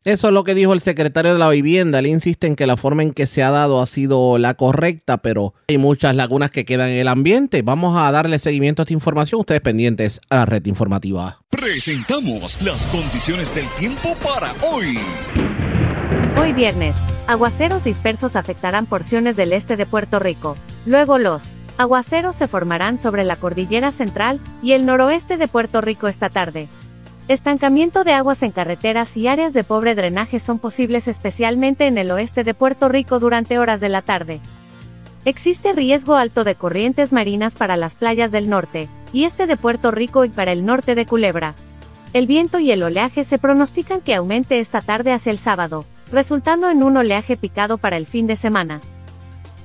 [0.04, 1.98] Eso es lo que dijo el secretario de la vivienda.
[1.98, 5.18] Él insiste en que la forma en que se ha dado ha sido la correcta,
[5.18, 7.60] pero hay muchas lagunas que quedan en el ambiente.
[7.60, 9.40] Vamos a darle seguimiento a esta información.
[9.40, 11.40] Ustedes pendientes a la red informativa.
[11.50, 14.98] Presentamos las condiciones del tiempo para hoy.
[16.40, 16.96] Hoy viernes,
[17.26, 20.56] aguaceros dispersos afectarán porciones del este de Puerto Rico.
[20.86, 26.08] Luego los aguaceros se formarán sobre la cordillera central y el noroeste de Puerto Rico
[26.08, 26.68] esta tarde.
[27.28, 32.10] Estancamiento de aguas en carreteras y áreas de pobre drenaje son posibles especialmente en el
[32.10, 34.40] oeste de Puerto Rico durante horas de la tarde.
[35.24, 39.90] Existe riesgo alto de corrientes marinas para las playas del norte y este de Puerto
[39.90, 41.54] Rico y para el norte de Culebra.
[42.12, 46.70] El viento y el oleaje se pronostican que aumente esta tarde hacia el sábado, resultando
[46.70, 48.80] en un oleaje picado para el fin de semana.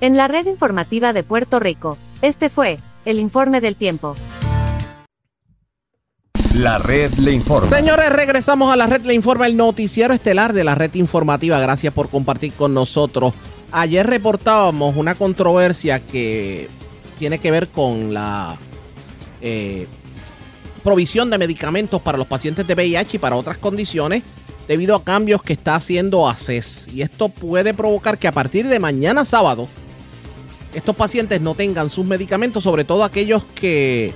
[0.04, 4.18] En la red informativa de Puerto Rico, este fue el informe del tiempo.
[6.56, 7.70] La red le informa.
[7.70, 11.58] Señores, regresamos a la red le informa, el noticiero estelar de la red informativa.
[11.58, 13.34] Gracias por compartir con nosotros.
[13.72, 16.68] Ayer reportábamos una controversia que
[17.18, 18.58] tiene que ver con la
[19.40, 19.88] eh,
[20.84, 24.22] provisión de medicamentos para los pacientes de VIH y para otras condiciones
[24.68, 26.88] debido a cambios que está haciendo ACES.
[26.94, 29.70] Y esto puede provocar que a partir de mañana sábado
[30.74, 34.12] estos pacientes no tengan sus medicamentos, sobre todo aquellos que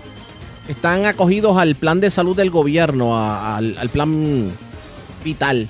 [0.68, 4.52] están acogidos al plan de salud del gobierno, al, plan
[5.24, 5.68] vital.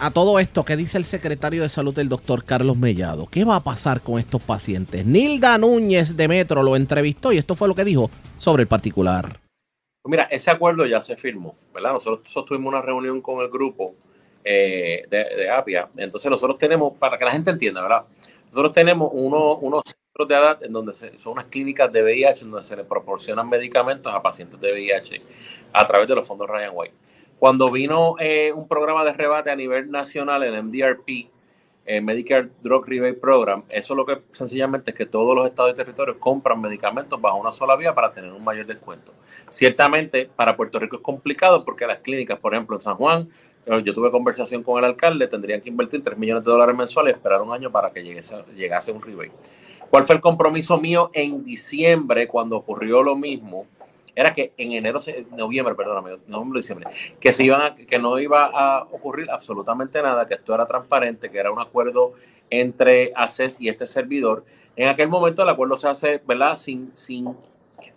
[0.00, 3.26] A todo esto, ¿qué dice el secretario de salud, el doctor Carlos Mellado?
[3.30, 5.06] ¿Qué va a pasar con estos pacientes?
[5.06, 9.38] Nilda Núñez de Metro lo entrevistó y esto fue lo que dijo sobre el particular.
[10.02, 11.92] Pues Mira, ese acuerdo ya se firmó, ¿verdad?
[11.92, 13.94] Nosotros, nosotros tuvimos una reunión con el grupo
[14.42, 15.88] eh, de, de APIA.
[15.96, 18.02] Entonces nosotros tenemos, para que la gente entienda, ¿verdad?
[18.54, 22.44] Nosotros tenemos uno- unos centros de edad en donde se- son unas clínicas de VIH
[22.44, 25.20] donde se le proporcionan medicamentos a pacientes de VIH
[25.72, 26.94] a través de los fondos Ryan White.
[27.40, 31.28] Cuando vino eh, un programa de rebate a nivel nacional, el MDRP,
[31.84, 35.74] eh, Medicare Drug Rebate Program, eso lo que sencillamente es que todos los estados y
[35.74, 39.12] territorios compran medicamentos bajo una sola vía para tener un mayor descuento.
[39.50, 43.28] Ciertamente, para Puerto Rico es complicado porque las clínicas, por ejemplo, en San Juan,
[43.66, 47.40] yo tuve conversación con el alcalde, tendrían que invertir 3 millones de dólares mensuales esperar
[47.42, 49.32] un año para que llegase, llegase un rebate.
[49.90, 53.66] ¿Cuál fue el compromiso mío en diciembre cuando ocurrió lo mismo?
[54.16, 55.00] Era que en enero,
[55.36, 56.88] noviembre, perdóname, noviembre, diciembre,
[57.18, 61.30] que, se iban a- que no iba a ocurrir absolutamente nada, que esto era transparente,
[61.30, 62.12] que era un acuerdo
[62.50, 64.44] entre ACES y este servidor.
[64.76, 66.56] En aquel momento el acuerdo se hace, ¿verdad?
[66.56, 67.34] Sin, sin,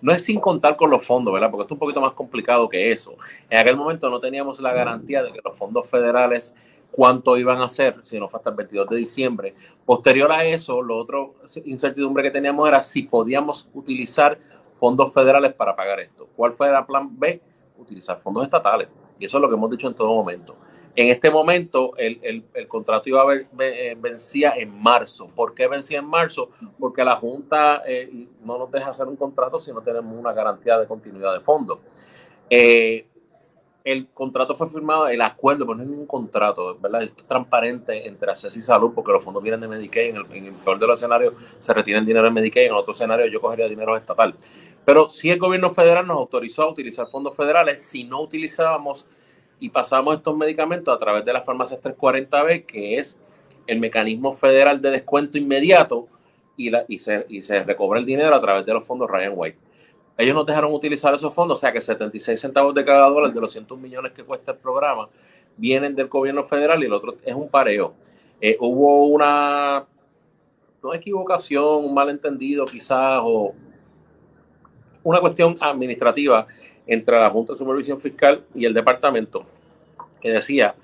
[0.01, 1.49] no es sin contar con los fondos, ¿verdad?
[1.51, 3.15] Porque es un poquito más complicado que eso.
[3.49, 6.55] En aquel momento no teníamos la garantía de que los fondos federales
[6.91, 9.55] cuánto iban a hacer, si no fue hasta el 22 de diciembre.
[9.85, 11.35] Posterior a eso, lo otro
[11.65, 14.39] incertidumbre que teníamos era si podíamos utilizar
[14.75, 16.27] fondos federales para pagar esto.
[16.35, 17.41] ¿Cuál fue el plan B?
[17.77, 18.89] Utilizar fondos estatales.
[19.19, 20.55] Y eso es lo que hemos dicho en todo momento.
[20.97, 25.27] En este momento, el, el- contrato iba a ver, ve- eh, vencía en marzo.
[25.27, 26.49] ¿Por qué vencía en marzo?
[26.79, 30.79] Porque la Junta eh, no nos deja hacer un contrato si no tenemos una garantía
[30.79, 31.77] de continuidad de fondos.
[32.49, 33.05] Eh,
[33.83, 37.03] el contrato fue firmado, el acuerdo, pero no es ningún contrato, ¿verdad?
[37.03, 40.15] Esto es transparente entre ACES y Salud porque los fondos vienen de Medicaid.
[40.31, 43.27] En el, peor de los escenarios se el dinero de Medicaid, en el otro escenario
[43.27, 44.33] yo cogería dinero estatal.
[44.83, 49.05] Pero si el gobierno federal nos autorizó a utilizar fondos federales, si no utilizábamos
[49.59, 53.17] y pasábamos estos medicamentos a través de las farmacias 340B, que es
[53.65, 56.07] el mecanismo federal de descuento inmediato,
[56.55, 59.57] y se recobra el dinero a través de los fondos Ryan White.
[60.17, 63.39] Ellos nos dejaron utilizar esos fondos, o sea que 76 centavos de cada dólar de
[63.39, 65.07] los 100 millones que cuesta el programa
[65.55, 67.93] vienen del gobierno federal y el otro es un pareo.
[68.41, 69.85] Eh, hubo una
[70.81, 73.53] no equivocación, un malentendido quizás, o
[75.03, 76.47] una cuestión administrativa
[76.87, 79.45] entre la Junta de Supervisión Fiscal y el departamento
[80.21, 80.75] que decía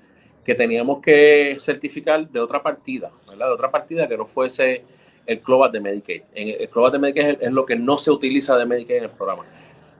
[0.44, 3.46] que teníamos que certificar de otra partida, ¿verdad?
[3.48, 4.84] De otra partida que no fuese
[5.26, 6.22] el CLOVAT de Medicaid.
[6.34, 9.44] El CLOVAT de Medicaid es lo que no se utiliza de Medicaid en el programa.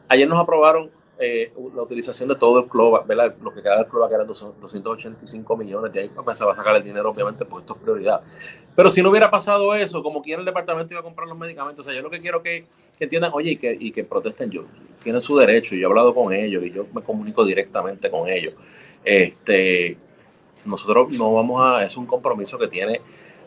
[0.08, 3.34] Ayer nos aprobaron eh, la utilización de todo el CLOVAT, ¿verdad?
[3.40, 6.54] Lo que queda del CLOVAT que eran 285 millones, de ahí pues, se va a
[6.56, 8.20] sacar el dinero, obviamente, porque esto es prioridad.
[8.74, 11.86] Pero si no hubiera pasado eso, como quiera el departamento iba a comprar los medicamentos,
[11.86, 12.66] o sea, yo lo que quiero que,
[12.98, 14.64] que entiendan, oye, y que, y que protesten, yo,
[15.02, 18.54] tienen su derecho, yo he hablado con ellos y yo me comunico directamente con ellos.
[19.04, 19.96] Este,
[20.64, 23.00] nosotros no vamos a, es un compromiso que tiene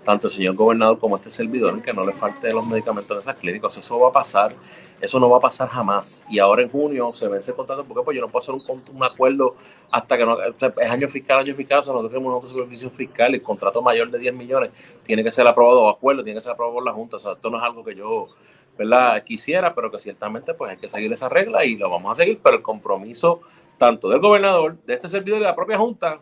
[0.07, 3.21] tanto el señor gobernador como este servidor en que no le falte los medicamentos en
[3.23, 3.75] esas clínicas.
[3.75, 4.55] Eso va a pasar,
[5.01, 6.23] eso no va a pasar jamás.
[6.29, 9.03] Y ahora en junio se vence el contrato porque pues yo no puedo hacer un,
[9.03, 9.57] acuerdo
[9.91, 13.33] hasta que no, es año fiscal, año fiscal, o sea, nosotros tenemos una supervisión fiscal
[13.33, 14.71] y el contrato mayor de 10 millones
[15.03, 17.17] tiene que ser aprobado o acuerdo, tiene que ser aprobado por la Junta.
[17.17, 18.29] O sea, esto no es algo que yo
[18.77, 19.21] ¿verdad?
[19.25, 22.39] quisiera, pero que ciertamente pues hay que seguir esa regla y lo vamos a seguir,
[22.41, 23.41] pero el compromiso
[23.77, 26.17] tanto del gobernador, de este servidor y de la propia Junta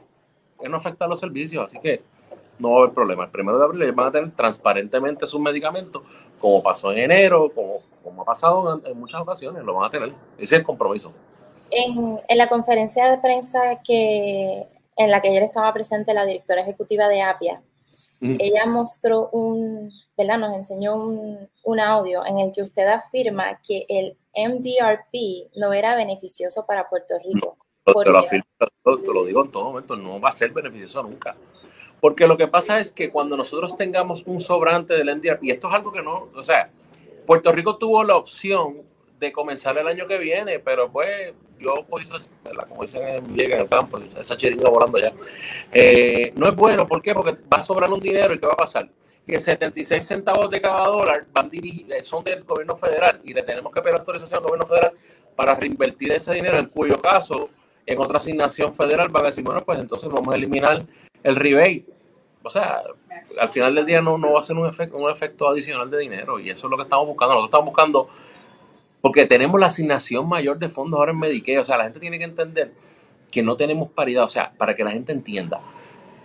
[0.60, 2.02] es no afectar los servicios, así que
[2.60, 3.26] no va a haber problema.
[3.26, 6.02] El primero de abril ellos van a tener transparentemente sus medicamentos,
[6.40, 9.90] como pasó en enero, como, como ha pasado en, en muchas ocasiones, lo van a
[9.90, 10.10] tener.
[10.38, 11.12] Ese es el compromiso.
[11.72, 14.68] En, en la conferencia de prensa que
[14.98, 17.62] en la que ayer estaba presente la directora ejecutiva de APIA,
[18.22, 18.38] Mm.
[18.40, 20.40] ella mostró un, ¿verdad?
[20.40, 25.96] Nos enseñó un, un audio en el que usted afirma que el MDRP no era
[25.96, 27.58] beneficioso para Puerto Rico.
[27.84, 31.04] Te ¿Por lo, afirmo, te lo digo en todo momento, no va a ser beneficioso
[31.04, 31.36] nunca.
[32.06, 35.70] Porque lo que pasa es que cuando nosotros tengamos un sobrante del NDR, y esto
[35.70, 36.70] es algo que no, o sea,
[37.26, 38.84] Puerto Rico tuvo la opción
[39.20, 42.12] de comenzar el año que viene, pero pues yo, pues,
[42.70, 45.14] como dicen en en el campo, esa chiringa volando ya.
[45.74, 47.16] Eh, no es bueno, ¿por qué?
[47.16, 48.88] Porque va a sobrar un dinero y ¿qué va a pasar?
[49.26, 53.74] Que 76 centavos de cada dólar van eh, son del gobierno federal y le tenemos
[53.74, 54.92] que pedir autorización al gobierno federal
[55.36, 57.50] para reinvertir ese dinero, en cuyo caso,
[57.84, 60.86] en otra asignación federal van a decir, bueno, pues entonces vamos a eliminar
[61.24, 61.95] el rebate.
[62.46, 62.80] O sea,
[63.40, 65.98] al final del día no, no va a ser un efecto, un efecto adicional de
[65.98, 67.34] dinero y eso es lo que estamos buscando.
[67.34, 68.10] Nosotros estamos buscando,
[69.02, 71.62] porque tenemos la asignación mayor de fondos ahora en Medicaid.
[71.62, 72.72] O sea, la gente tiene que entender
[73.32, 74.26] que no tenemos paridad.
[74.26, 75.60] O sea, para que la gente entienda,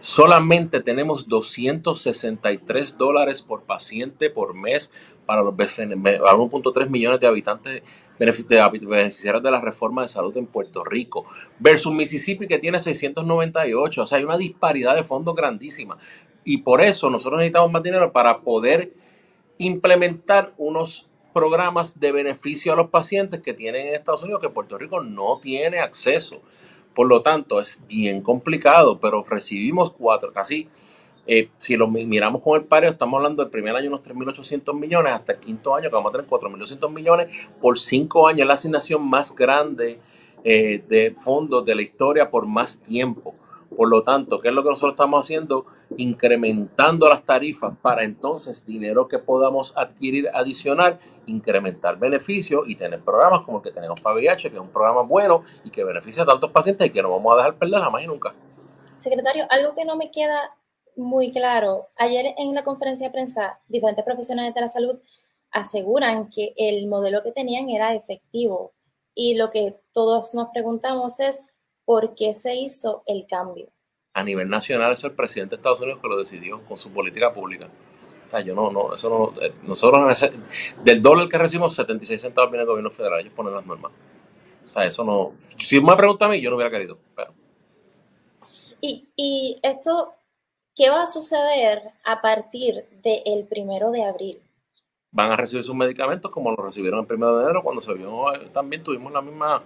[0.00, 4.92] solamente tenemos 263 dólares por paciente por mes
[5.24, 7.82] para los BFN, a 1.3 millones de habitantes
[8.20, 11.26] beneficiarios de la reforma de salud en Puerto Rico,
[11.58, 14.02] versus Mississippi que tiene 698.
[14.02, 15.98] O sea, hay una disparidad de fondos grandísima.
[16.44, 18.92] Y por eso nosotros necesitamos más dinero para poder
[19.58, 24.78] implementar unos programas de beneficio a los pacientes que tienen en Estados Unidos que Puerto
[24.78, 26.42] Rico no tiene acceso.
[26.94, 30.68] Por lo tanto, es bien complicado, pero recibimos cuatro, casi,
[31.26, 34.74] eh, si lo mi- miramos con el pario, estamos hablando del primer año unos 3.800
[34.74, 37.28] millones, hasta el quinto año que vamos a tener 4.200 millones
[37.60, 40.00] por cinco años, la asignación más grande
[40.44, 43.34] eh, de fondos de la historia por más tiempo.
[43.76, 45.64] Por lo tanto, ¿qué es lo que nosotros estamos haciendo?
[45.96, 53.40] Incrementando las tarifas para entonces dinero que podamos adquirir adicional, incrementar beneficios y tener programas
[53.44, 56.26] como el que tenemos para VIH, que es un programa bueno y que beneficia a
[56.26, 58.34] tantos pacientes y que no vamos a dejar perder jamás y nunca.
[58.96, 60.54] Secretario, algo que no me queda
[60.96, 61.88] muy claro.
[61.96, 64.98] Ayer en la conferencia de prensa, diferentes profesionales de la salud
[65.50, 68.72] aseguran que el modelo que tenían era efectivo.
[69.14, 71.50] Y lo que todos nos preguntamos es,
[71.84, 73.68] ¿por qué se hizo el cambio?
[74.14, 76.92] A nivel nacional, eso es el presidente de Estados Unidos que lo decidió con su
[76.92, 77.68] política pública.
[78.26, 80.30] O sea, yo no, no, eso no, eh, nosotros
[80.84, 83.90] del dólar que recibimos, 76 centavos viene el gobierno federal, ellos ponen las normas.
[84.66, 87.32] O sea, eso no, si me pregunta a mí, yo no hubiera querido, pero
[88.80, 90.14] Y, y esto,
[90.74, 94.42] ¿qué va a suceder a partir del primero de abril?
[95.12, 98.32] van a recibir sus medicamentos como lo recibieron el primero de enero cuando se vio,
[98.34, 99.62] eh, también tuvimos la misma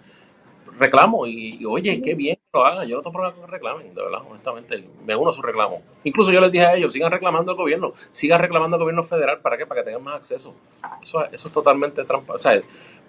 [0.78, 3.50] reclamo y, y, oye, qué bien que lo hagan, yo no tengo problema con que
[3.50, 5.82] reclamen, de verdad, honestamente, me uno a su reclamo.
[6.04, 9.40] Incluso yo les dije a ellos, sigan reclamando al gobierno, sigan reclamando al gobierno federal,
[9.40, 9.66] ¿para qué?
[9.66, 10.54] Para que tengan más acceso.
[11.02, 12.60] Eso, eso es totalmente trampa, o sea,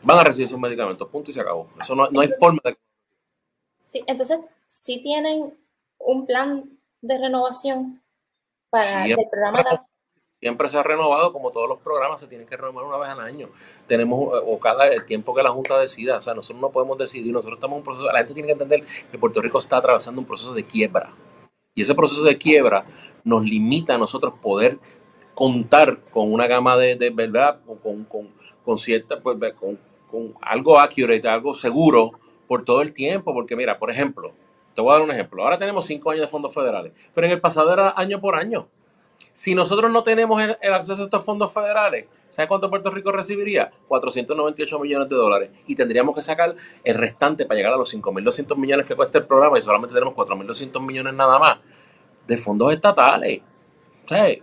[0.03, 1.69] van a recibir sus medicamentos, punto y se acabó.
[1.79, 2.77] Eso no, no hay forma de...
[3.79, 5.57] Sí, entonces, sí tienen
[5.97, 6.69] un plan
[7.05, 8.01] de renovación
[8.69, 9.23] para Siempre.
[9.23, 9.79] el programa de
[10.45, 13.19] siempre se ha renovado, como todos los programas se tienen que renovar una vez al
[13.19, 13.49] año.
[13.87, 16.99] Tenemos, eh, o cada el tiempo que la Junta decida, o sea, nosotros no podemos
[16.99, 19.77] decidir, nosotros estamos en un proceso, la gente tiene que entender que Puerto Rico está
[19.77, 21.11] atravesando un proceso de quiebra.
[21.73, 22.85] Y ese proceso de quiebra
[23.23, 24.77] nos limita a nosotros poder
[25.33, 28.29] contar con una gama de, de verdad, con, con,
[28.63, 29.79] con cierta, pues, con,
[30.11, 32.11] con algo accurate, algo seguro
[32.47, 34.31] por todo el tiempo, porque mira, por ejemplo,
[34.75, 37.33] te voy a dar un ejemplo, ahora tenemos cinco años de fondos federales, pero en
[37.33, 38.67] el pasado era año por año.
[39.31, 43.71] Si nosotros no tenemos el, acceso a estos fondos federales, ¿sabe cuánto Puerto Rico recibiría?
[43.87, 45.49] 498 millones de dólares.
[45.67, 49.25] Y tendríamos que sacar el restante para llegar a los 5.200 millones que cuesta el
[49.25, 51.57] programa y solamente tenemos 4.200 millones nada más
[52.25, 53.41] de fondos estatales.
[54.05, 54.39] O sea, eh,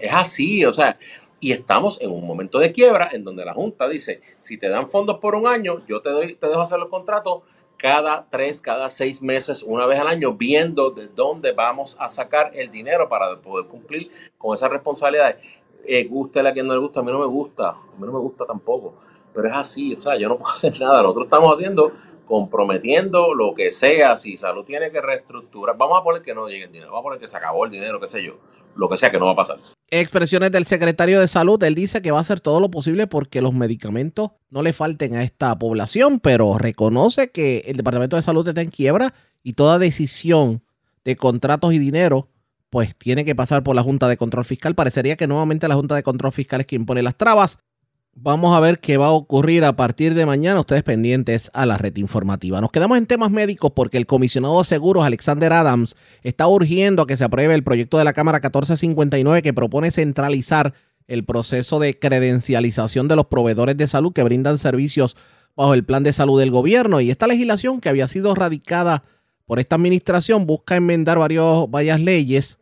[0.00, 0.96] es así, o sea,
[1.40, 4.88] y estamos en un momento de quiebra en donde la Junta dice, si te dan
[4.88, 7.42] fondos por un año, yo te doy, te dejo hacer los contratos
[7.82, 12.52] cada tres, cada seis meses, una vez al año, viendo de dónde vamos a sacar
[12.54, 15.44] el dinero para poder cumplir con esas responsabilidades.
[15.84, 18.12] Eh, guste a quien no le gusta, a mí no me gusta, a mí no
[18.12, 18.94] me gusta tampoco,
[19.34, 21.90] pero es así, o sea, yo no puedo hacer nada, nosotros estamos haciendo,
[22.24, 26.66] comprometiendo lo que sea, si salud tiene que reestructurar, vamos a poner que no llegue
[26.66, 28.34] el dinero, vamos a poner que se acabó el dinero, qué sé yo,
[28.76, 29.58] lo que sea que no va a pasar.
[29.90, 33.42] Expresiones del secretario de salud, él dice que va a hacer todo lo posible porque
[33.42, 38.46] los medicamentos no le falten a esta población, pero reconoce que el Departamento de Salud
[38.46, 40.62] está en quiebra y toda decisión
[41.04, 42.28] de contratos y dinero
[42.70, 44.74] pues tiene que pasar por la Junta de Control Fiscal.
[44.74, 47.58] Parecería que nuevamente la Junta de Control Fiscal es quien pone las trabas.
[48.14, 50.60] Vamos a ver qué va a ocurrir a partir de mañana.
[50.60, 52.60] Ustedes pendientes a la red informativa.
[52.60, 57.06] Nos quedamos en temas médicos porque el comisionado de seguros, Alexander Adams, está urgiendo a
[57.06, 60.74] que se apruebe el proyecto de la Cámara 1459 que propone centralizar
[61.08, 65.16] el proceso de credencialización de los proveedores de salud que brindan servicios
[65.56, 67.00] bajo el plan de salud del gobierno.
[67.00, 69.04] Y esta legislación que había sido radicada
[69.46, 72.58] por esta administración busca enmendar varios, varias leyes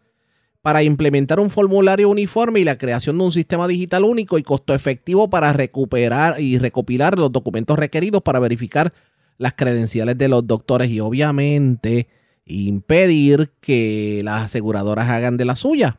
[0.63, 4.75] para implementar un formulario uniforme y la creación de un sistema digital único y costo
[4.75, 8.93] efectivo para recuperar y recopilar los documentos requeridos para verificar
[9.39, 12.09] las credenciales de los doctores y obviamente
[12.45, 15.99] impedir que las aseguradoras hagan de la suya.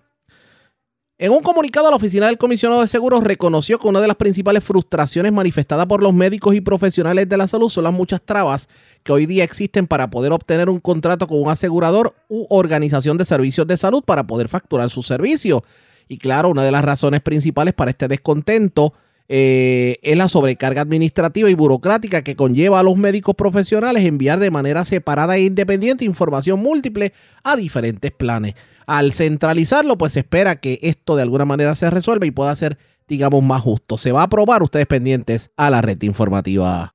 [1.22, 4.64] En un comunicado, la oficina del comisionado de seguros reconoció que una de las principales
[4.64, 8.68] frustraciones manifestadas por los médicos y profesionales de la salud son las muchas trabas
[9.03, 13.26] que hoy día existen para poder obtener un contrato con un asegurador u organización de
[13.26, 15.61] servicios de salud para poder facturar sus servicios.
[16.07, 18.93] Y claro, una de las razones principales para este descontento
[19.30, 24.49] eh, es la sobrecarga administrativa y burocrática que conlleva a los médicos profesionales enviar de
[24.49, 28.56] manera separada e independiente información múltiple a diferentes planes.
[28.91, 32.77] Al centralizarlo, pues se espera que esto de alguna manera se resuelva y pueda ser,
[33.07, 33.97] digamos, más justo.
[33.97, 36.93] Se va a aprobar, ustedes pendientes a la red informativa.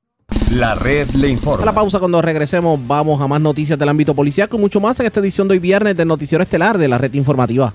[0.52, 1.62] La red le informa.
[1.62, 5.00] A la pausa cuando regresemos vamos a más noticias del ámbito policial con mucho más
[5.00, 7.72] en esta edición de hoy viernes del noticiero estelar de la red informativa.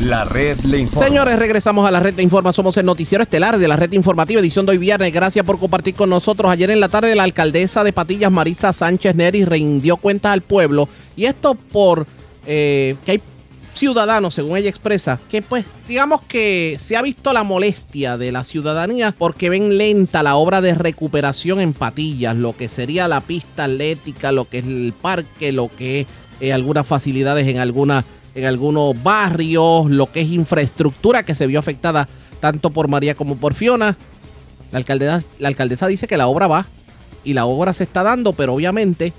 [0.00, 1.06] La red le informa.
[1.06, 2.54] Señores, regresamos a la red de informa.
[2.54, 5.12] Somos el noticiero estelar de la red informativa, edición de hoy viernes.
[5.12, 6.50] Gracias por compartir con nosotros.
[6.50, 10.88] Ayer en la tarde, la alcaldesa de Patillas, Marisa Sánchez Neri, rindió cuenta al pueblo.
[11.16, 12.06] Y esto por
[12.46, 13.20] eh, que hay
[13.74, 18.44] ciudadanos, según ella expresa, que pues digamos que se ha visto la molestia de la
[18.44, 23.64] ciudadanía porque ven lenta la obra de recuperación en Patillas, lo que sería la pista
[23.64, 26.06] atlética, lo que es el parque, lo que es
[26.40, 28.04] eh, algunas facilidades en alguna
[28.34, 32.08] en algunos barrios, lo que es infraestructura que se vio afectada
[32.40, 33.96] tanto por María como por Fiona.
[34.72, 36.66] La alcaldesa, la alcaldesa dice que la obra va
[37.24, 39.12] y la obra se está dando, pero obviamente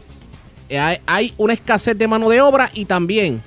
[0.69, 3.41] eh, hay, hay una escasez de mano de obra y también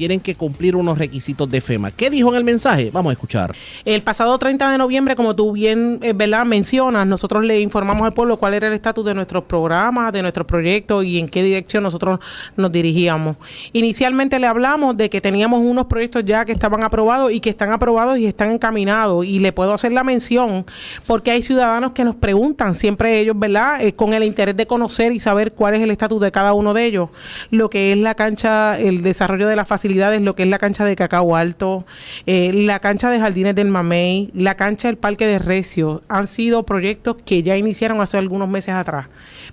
[0.00, 1.90] tienen que cumplir unos requisitos de FEMA.
[1.90, 2.90] ¿Qué dijo en el mensaje?
[2.90, 3.54] Vamos a escuchar.
[3.84, 6.46] El pasado 30 de noviembre, como tú bien eh, ¿verdad?
[6.46, 10.46] mencionas, nosotros le informamos al pueblo cuál era el estatus de nuestros programas, de nuestros
[10.46, 12.18] proyectos y en qué dirección nosotros
[12.56, 13.36] nos dirigíamos.
[13.74, 17.70] Inicialmente le hablamos de que teníamos unos proyectos ya que estaban aprobados y que están
[17.70, 19.26] aprobados y están encaminados.
[19.26, 20.64] Y le puedo hacer la mención
[21.06, 23.84] porque hay ciudadanos que nos preguntan, siempre ellos, ¿verdad?
[23.84, 26.72] Eh, con el interés de conocer y saber cuál es el estatus de cada uno
[26.72, 27.10] de ellos.
[27.50, 30.84] Lo que es la cancha, el desarrollo de la facilidad lo que es la cancha
[30.84, 31.84] de Cacao Alto,
[32.26, 36.64] eh, la cancha de Jardines del Mamey, la cancha del Parque de Recio, han sido
[36.64, 39.08] proyectos que ya iniciaron hace algunos meses atrás,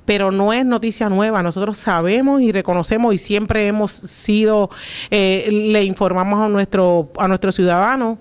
[0.06, 4.70] pero no es noticia nueva, nosotros sabemos y reconocemos y siempre hemos sido,
[5.12, 8.18] eh, le informamos a nuestro, a nuestros ciudadanos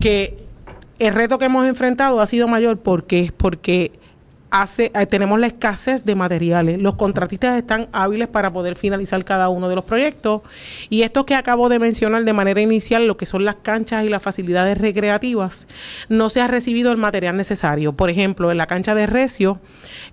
[0.00, 0.44] que
[0.98, 3.92] el reto que hemos enfrentado ha sido mayor porque porque
[4.78, 6.80] eh, tenemos la escasez de materiales.
[6.80, 10.42] Los contratistas están hábiles para poder finalizar cada uno de los proyectos.
[10.88, 14.08] Y esto que acabo de mencionar de manera inicial, lo que son las canchas y
[14.08, 15.66] las facilidades recreativas,
[16.08, 17.94] no se ha recibido el material necesario.
[17.94, 19.58] Por ejemplo, en la cancha de Recio,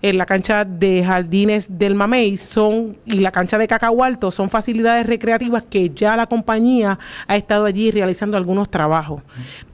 [0.01, 4.49] en la cancha de Jardines del Mamey son, y la cancha de Cacao Alto son
[4.49, 6.97] facilidades recreativas que ya la compañía
[7.27, 9.21] ha estado allí realizando algunos trabajos.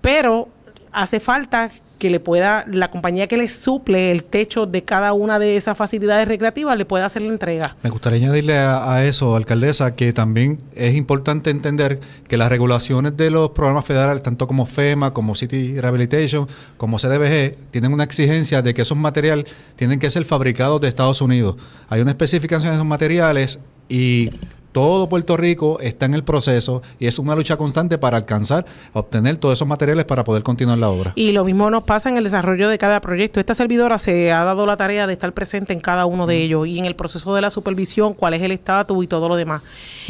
[0.02, 0.50] Pero
[0.98, 1.70] hace falta
[2.00, 5.78] que le pueda, la compañía que le suple el techo de cada una de esas
[5.78, 7.76] facilidades recreativas le pueda hacer la entrega.
[7.84, 13.32] Me gustaría añadirle a, eso, alcaldesa, que también es importante entender que las regulaciones de
[13.32, 16.48] los programas federales, tanto como FEMA, como City Rehabilitation,
[16.78, 19.46] como CDBG, tienen una exigencia de que esos materiales
[19.76, 21.56] tienen que ser fabricados de Estados Unidos.
[21.90, 23.60] Hay una especificación de esos materiales
[23.90, 24.30] y
[24.78, 28.64] todo Puerto Rico está en el proceso y es una lucha constante para alcanzar,
[28.94, 31.14] obtener todos esos materiales para poder continuar la obra.
[31.16, 33.40] Y lo mismo nos pasa en el desarrollo de cada proyecto.
[33.40, 36.68] Esta servidora se ha dado la tarea de estar presente en cada uno de ellos
[36.68, 39.64] y en el proceso de la supervisión, cuál es el estatus y todo lo demás.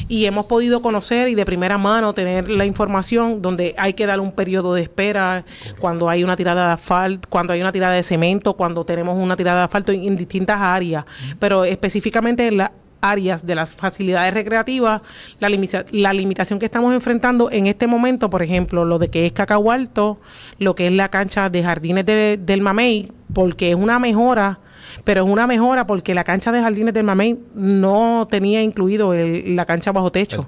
[0.09, 4.19] Y hemos podido conocer y de primera mano tener la información donde hay que dar
[4.19, 5.45] un periodo de espera
[5.79, 9.37] cuando hay una tirada de asfalto, cuando hay una tirada de cemento, cuando tenemos una
[9.37, 11.05] tirada de asfalto en, en distintas áreas,
[11.39, 12.69] pero específicamente la
[13.01, 15.01] áreas de las facilidades recreativas,
[15.39, 15.49] la,
[15.91, 19.71] la limitación que estamos enfrentando en este momento, por ejemplo, lo de que es Cacao
[19.71, 20.19] Alto,
[20.59, 24.59] lo que es la cancha de jardines del Mamey, porque es una mejora
[25.03, 29.55] pero es una mejora porque la cancha de Jardines del Mamey no tenía incluido el-
[29.55, 30.45] la cancha bajo techo.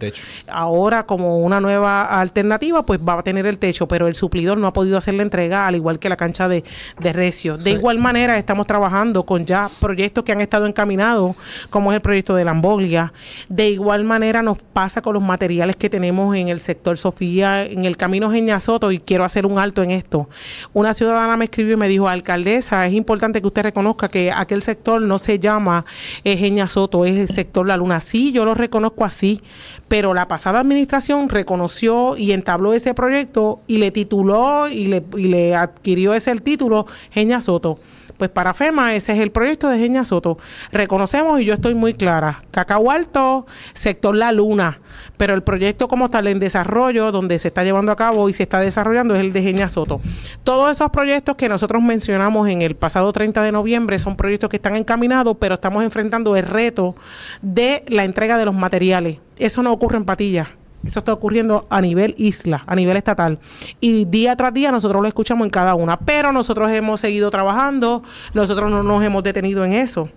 [0.48, 4.68] Ahora, como una nueva alternativa, pues va a tener el techo, pero el suplidor no
[4.68, 6.64] ha podido hacer la entrega, al igual que la cancha de,
[7.00, 7.58] de Recio.
[7.58, 7.70] De Sí.
[7.72, 11.36] igual manera, estamos trabajando con ya proyectos que han estado encaminados,
[11.70, 13.12] como es el proyecto de Lamboglia.
[13.50, 17.86] De igual manera, nos pasa con los materiales que tenemos en el sector Sofía, en
[17.86, 20.30] el camino Geña Soto, y quiero hacer un alto en esto.
[20.74, 24.62] Una ciudadana me escribió y me dijo, alcaldesa, es importante que usted reconozca que aquel
[24.64, 25.86] sector no se llama
[26.24, 28.00] eh, Soto, es el sector La Luna.
[28.00, 29.42] Sí, yo lo reconozco así,
[29.88, 35.28] pero la pasada administración reconoció y entabló ese proyecto y le tituló y le, y
[35.28, 37.80] le adquirió ese título Geña Soto.
[38.20, 40.38] Pues para FEMA ese es el proyecto de Geña Soto.
[40.74, 42.44] Reconocemos y yo estoy muy clara.
[42.52, 44.82] Cacao sector La Luna.
[45.16, 48.44] Pero el proyecto como tal en desarrollo, donde se está llevando a cabo y se
[48.44, 50.02] está desarrollando, es el de Geña Soto.
[50.44, 54.58] Todos esos proyectos que nosotros mencionamos en el pasado 30 de noviembre son proyectos que
[54.58, 56.98] están encaminados, pero estamos enfrentando el reto
[57.42, 59.20] de la entrega de los materiales.
[59.38, 60.58] Eso no ocurre en Patilla.
[60.84, 63.40] Eso está ocurriendo a nivel isla, a nivel estatal.
[63.82, 65.98] Y día tras día nosotros lo escuchamos en cada una.
[65.98, 68.04] Pero nosotros hemos seguido trabajando,
[68.34, 70.10] nosotros no nos hemos detenido en eso.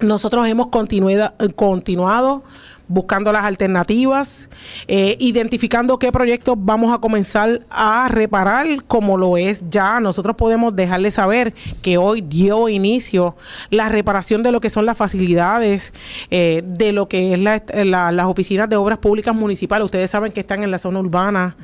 [0.00, 2.42] Nosotros hemos continuado,
[2.88, 4.48] buscando las alternativas,
[4.86, 10.00] eh, identificando qué proyectos vamos a comenzar a reparar, como lo es ya.
[10.00, 11.52] Nosotros podemos dejarles saber
[11.82, 13.36] que hoy dio inicio
[13.70, 15.92] la reparación de lo que son las facilidades,
[16.30, 19.84] eh, de lo que es la- la- las oficinas de obras públicas municipales.
[19.84, 21.56] Ustedes saben que están en la zona urbana,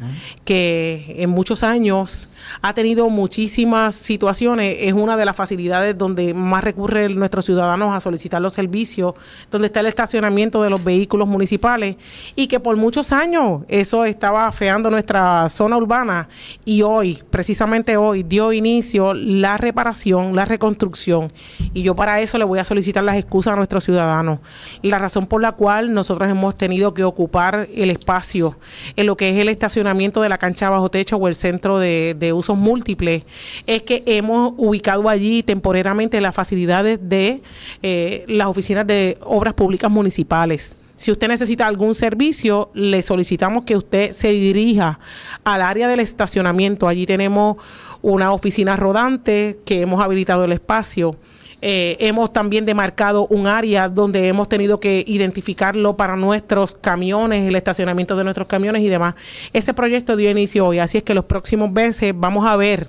[0.44, 2.28] que en muchos años
[2.62, 4.76] ha tenido muchísimas situaciones.
[4.80, 9.14] Es una de las facilidades donde más recurren nuestros ciudadanos a solicitar los servicios,
[9.50, 11.96] donde está el estacionamiento de los vehículos municipales
[12.34, 16.28] y que por muchos años eso estaba afeando nuestra zona urbana
[16.64, 21.30] y hoy, precisamente hoy, dio inicio la reparación, la reconstrucción
[21.72, 24.40] y yo para eso le voy a solicitar las excusas a nuestros ciudadanos.
[24.82, 28.56] La razón por la cual nosotros hemos tenido que ocupar el espacio
[28.96, 32.32] en lo que es el estacionamiento de la cancha bajo techo o el centro de,
[32.34, 33.22] usos múltiples
[33.66, 37.42] es que hemos ubicado allí temporariamente las facilidades de
[37.82, 40.78] eh, las oficinas de obras públicas municipales.
[40.96, 45.00] Si usted necesita algún servicio, le solicitamos que usted se dirija
[45.42, 46.86] al área del estacionamiento.
[46.86, 47.56] Allí tenemos
[48.00, 51.16] una oficina rodante que hemos habilitado el espacio.
[51.66, 57.56] Eh, hemos también demarcado un área donde hemos tenido que identificarlo para nuestros camiones, el
[57.56, 59.14] estacionamiento de nuestros camiones y demás.
[59.52, 62.88] Ese proyecto dio inicio hoy, así es que los próximos meses vamos a ver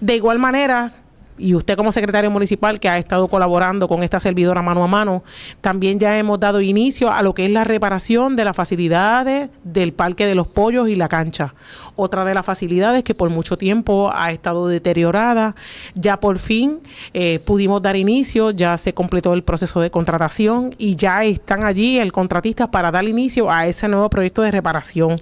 [0.01, 0.93] De igual manera,
[1.41, 5.25] y usted como secretario municipal que ha estado colaborando con esta servidora mano a mano,
[5.61, 9.93] también ya hemos dado inicio a lo que es la reparación de las facilidades del
[9.93, 11.55] Parque de los Pollos y la cancha.
[11.97, 15.55] Otra de las facilidades que por mucho tiempo ha estado deteriorada,
[15.95, 16.81] ya por fin
[17.15, 21.99] eh, pudimos dar inicio, ya se completó el proceso de contratación y ya están allí
[21.99, 25.21] el contratista para dar inicio a ese nuevo proyecto de reparación.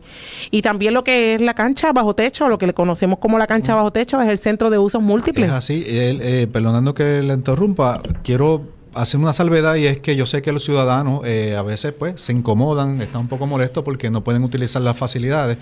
[0.51, 3.47] Y también lo que es la cancha bajo techo, lo que le conocemos como la
[3.47, 5.49] cancha bajo techo, es el centro de usos múltiples.
[5.49, 5.85] Es así.
[6.11, 8.63] Eh, perdonando que le interrumpa, quiero
[8.95, 12.21] hacer una salvedad y es que yo sé que los ciudadanos eh, a veces pues
[12.21, 15.59] se incomodan, están un poco molestos porque no pueden utilizar las facilidades.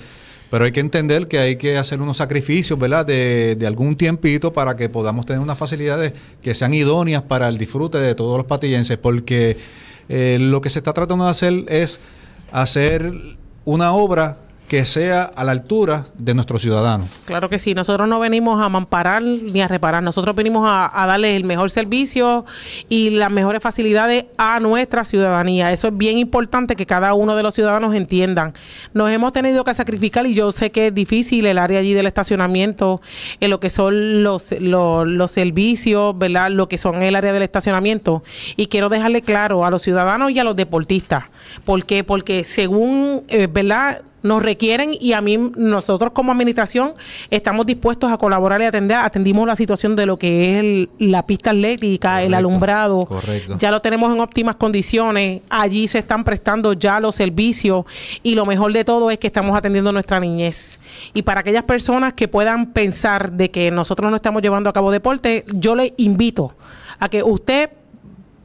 [0.48, 3.05] Pero hay que entender que hay que hacer unos sacrificios, ¿verdad?
[3.05, 7.59] De, de algún tiempito para que podamos tener unas facilidades que sean idóneas para el
[7.59, 9.56] disfrute de todos los patillenses, porque
[10.09, 11.98] eh, lo que se está tratando de hacer es
[12.52, 13.12] hacer
[13.64, 14.39] una obra
[14.69, 17.09] que sea a la altura de nuestros ciudadanos.
[17.25, 21.07] Claro que sí, nosotros no venimos a mamparar ni a reparar, nosotros venimos a, a
[21.07, 22.45] darle el mejor servicio
[22.89, 25.73] y las mejores facilidades a nuestra ciudadanía.
[25.73, 28.55] Eso es bien importante que cada uno de los ciudadanos entiendan.
[28.93, 32.07] Nos hemos tenido que sacrificar y yo sé que es difícil el área allí del
[32.07, 33.01] estacionamiento,
[33.41, 36.51] en lo que son los, los, servicios, ¿verdad?
[36.51, 38.23] Lo que son el área del estacionamiento.
[38.57, 41.25] Y quiero dejarle claro a los ciudadanos y a los deportistas.
[41.65, 42.05] ¿Por qué?
[42.05, 44.03] Porque según, eh, ¿verdad?
[44.27, 46.93] Nos requieren y a mí nosotros como administración
[47.31, 51.24] estamos dispuestos a colaborar y atender atendimos la situación de lo que es el- la
[51.27, 53.57] pista atlética el alumbrado Correcto.
[53.59, 57.85] ya lo tenemos en óptimas condiciones allí se están prestando ya los servicios
[58.23, 60.81] y lo mejor de todo es que estamos atendiendo nuestra niñez
[61.15, 64.90] y para aquellas personas que puedan pensar de que nosotros no estamos llevando a cabo
[64.90, 66.55] deporte yo les invito
[66.98, 67.70] a que usted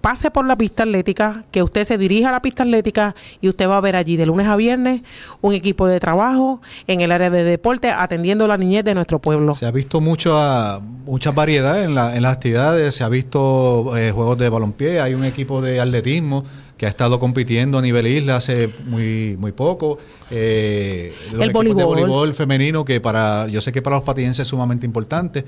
[0.01, 3.67] pase por la pista atlética, que usted se dirija a la pista atlética y usted
[3.67, 5.01] va a ver allí de lunes a viernes
[5.41, 9.55] un equipo de trabajo en el área de deporte atendiendo la niñez de nuestro pueblo.
[9.55, 14.11] Se ha visto mucho, muchas variedades en, la, en las actividades, se ha visto eh,
[14.11, 16.43] juegos de balompié, hay un equipo de atletismo
[16.81, 19.99] que ha estado compitiendo a nivel isla hace muy muy poco.
[20.31, 21.77] Eh, el voleibol.
[21.77, 25.45] de voleibol femenino que para yo sé que para los patienses es sumamente importante.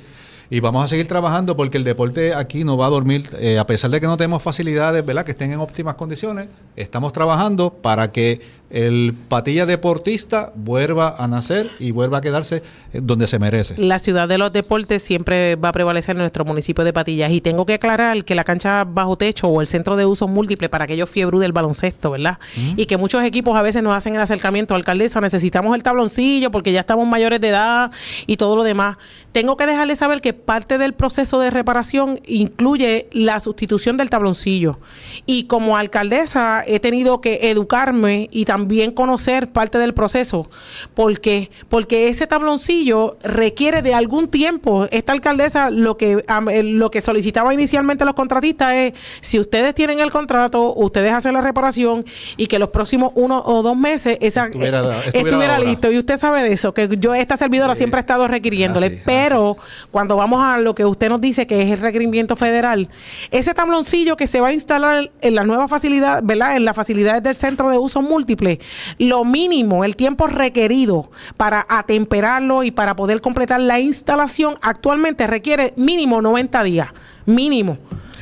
[0.49, 3.65] Y vamos a seguir trabajando porque el deporte aquí no va a dormir, eh, a
[3.65, 5.25] pesar de que no tenemos facilidades, ¿verdad?
[5.25, 8.41] Que estén en óptimas condiciones, estamos trabajando para que
[8.73, 13.75] el patilla deportista vuelva a nacer y vuelva a quedarse eh, donde se merece.
[13.77, 17.39] La ciudad de los deportes siempre va a prevalecer en nuestro municipio de Patillas y
[17.39, 20.85] tengo que aclarar que la cancha bajo techo o el centro de uso múltiple para
[20.85, 22.39] aquellos fiebrú del baloncesto, ¿verdad?
[22.75, 26.71] Y que muchos equipos a veces nos hacen el acercamiento, alcaldesa, necesitamos el tabloncillo porque
[26.71, 27.91] ya estamos mayores de edad
[28.25, 28.97] y todo lo demás.
[29.31, 34.79] Tengo que dejarles saber que parte del proceso de reparación incluye la sustitución del tabloncillo.
[35.27, 40.49] Y como alcaldesa he tenido que educarme y también también conocer parte del proceso.
[40.93, 41.51] ¿Por qué?
[41.67, 44.87] Porque ese tabloncillo requiere de algún tiempo.
[44.89, 49.75] Esta alcaldesa lo que, eh, lo que solicitaba inicialmente a los contratistas es, si ustedes
[49.75, 52.05] tienen el contrato, ustedes hacen la reparación
[52.37, 55.91] y que los próximos uno o dos meses esa, estuviera, eh, listo.
[55.91, 59.01] Y usted sabe de eso, que yo, esta servidora siempre he estado requiriéndole.
[59.05, 59.57] pero
[59.91, 62.87] cuando vamos a lo que usted nos dice que es el requerimiento federal,
[63.29, 66.55] ese tabloncillo que se va a instalar en la nueva facilidad, ¿verdad?
[66.55, 68.52] En las facilidades del centro de uso múltiple,
[68.97, 75.73] lo mínimo, el tiempo requerido para atemperarlo y para poder completar la instalación actualmente requiere
[75.75, 76.89] mínimo 90 días,
[77.25, 77.77] mínimo.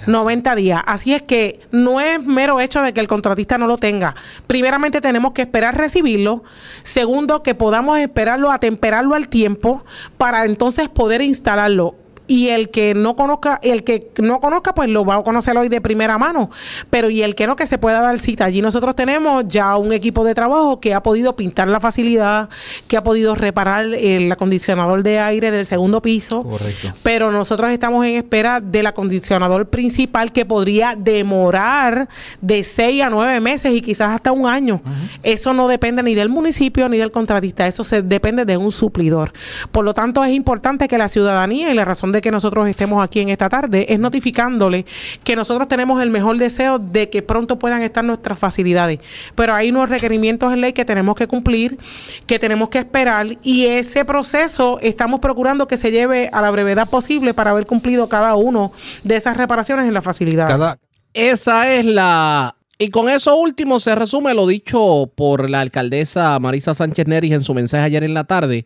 [0.08, 0.82] 90 días.
[0.86, 4.16] Así es que no es mero hecho de que el contratista no lo tenga.
[4.48, 6.44] Primeramente tenemos que esperar recibirlo.
[6.84, 9.84] Segundo, que podamos esperarlo, atemperarlo al tiempo
[10.18, 11.96] para entonces poder instalarlo
[12.32, 15.68] y el que no conozca, el que no conozca, pues lo va a conocer hoy
[15.68, 16.50] de primera mano.
[16.90, 18.46] Pero y el que no, que se pueda dar cita.
[18.46, 22.48] Allí nosotros tenemos ya un equipo de trabajo que ha podido pintar la facilidad,
[22.88, 26.44] que ha podido reparar el acondicionador de aire del segundo piso.
[26.44, 26.94] Correcto.
[27.04, 32.08] Pero nosotros estamos en espera del acondicionador principal que podría demorar
[32.40, 34.82] de seis a nueve meses y quizás hasta un año.
[35.22, 39.34] Eso no depende ni del municipio ni del contratista, eso se depende de un suplidor.
[39.74, 43.04] Por lo tanto, es importante que la ciudadanía y la razón de que nosotros estemos
[43.04, 44.86] aquí en esta tarde es notificándole
[45.24, 49.00] que nosotros tenemos el mejor deseo de que pronto puedan estar nuestras facilidades.
[49.36, 51.78] Pero hay unos requerimientos en ley que tenemos que cumplir,
[52.28, 56.90] que tenemos que esperar y ese proceso estamos procurando que se lleve a la brevedad
[56.90, 58.72] posible para haber cumplido cada uno
[59.04, 60.78] de esas reparaciones en la facilidad.
[61.14, 66.74] Esa es la y con eso último se resume lo dicho por la alcaldesa Marisa
[66.74, 68.66] Sánchez Neris en su mensaje ayer en la tarde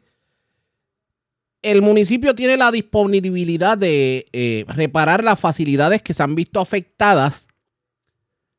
[1.65, 7.47] el municipio tiene la disponibilidad de eh, reparar las facilidades que se han visto afectadas,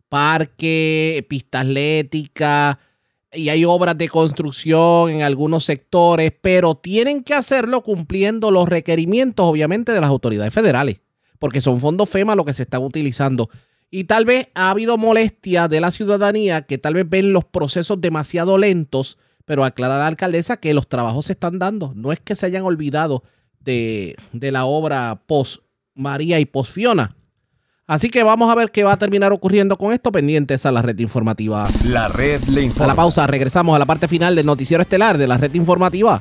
[0.08, 2.80] parque, pista atlética,
[3.32, 9.46] y hay obras de construcción en algunos sectores, pero tienen que hacerlo cumpliendo los requerimientos,
[9.46, 10.96] obviamente, de las autoridades federales,
[11.38, 13.50] porque son fondos FEMA lo que se están utilizando.
[13.88, 18.00] Y tal vez ha habido molestia de la ciudadanía que tal vez ven los procesos
[18.00, 19.16] demasiado lentos
[19.46, 21.92] pero aclara a la alcaldesa que los trabajos se están dando.
[21.96, 23.22] No es que se hayan olvidado
[23.60, 25.62] de, la obra post
[25.94, 27.16] María y post Fiona.
[27.86, 30.82] Así que vamos a ver qué va a terminar ocurriendo con esto, pendientes a la
[30.82, 31.68] red informativa.
[31.84, 32.84] La red le informa.
[32.84, 36.20] A la pausa, regresamos a la parte final del noticiero estelar de la red informativa.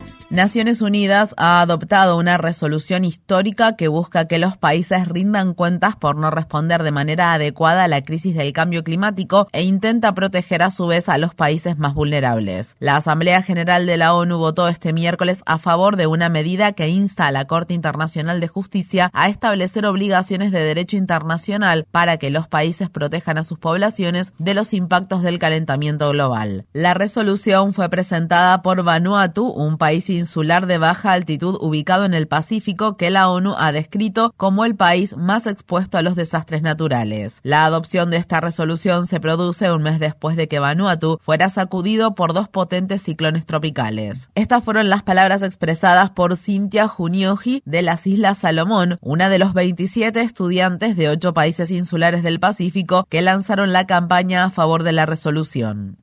[0.31, 6.15] Naciones Unidas ha adoptado una resolución histórica que busca que los países rindan cuentas por
[6.15, 10.71] no responder de manera adecuada a la crisis del cambio climático e intenta proteger a
[10.71, 12.77] su vez a los países más vulnerables.
[12.79, 16.87] La Asamblea General de la ONU votó este miércoles a favor de una medida que
[16.87, 22.29] insta a la Corte Internacional de Justicia a establecer obligaciones de derecho internacional para que
[22.29, 26.63] los países protejan a sus poblaciones de los impactos del calentamiento global.
[26.71, 32.27] La resolución fue presentada por Vanuatu, un país insular de baja altitud ubicado en el
[32.27, 37.41] Pacífico que la ONU ha descrito como el país más expuesto a los desastres naturales.
[37.43, 42.15] La adopción de esta resolución se produce un mes después de que Vanuatu fuera sacudido
[42.15, 44.29] por dos potentes ciclones tropicales.
[44.35, 49.53] Estas fueron las palabras expresadas por Cynthia Junioji de las Islas Salomón, una de los
[49.53, 54.93] 27 estudiantes de ocho países insulares del Pacífico que lanzaron la campaña a favor de
[54.93, 56.00] la resolución.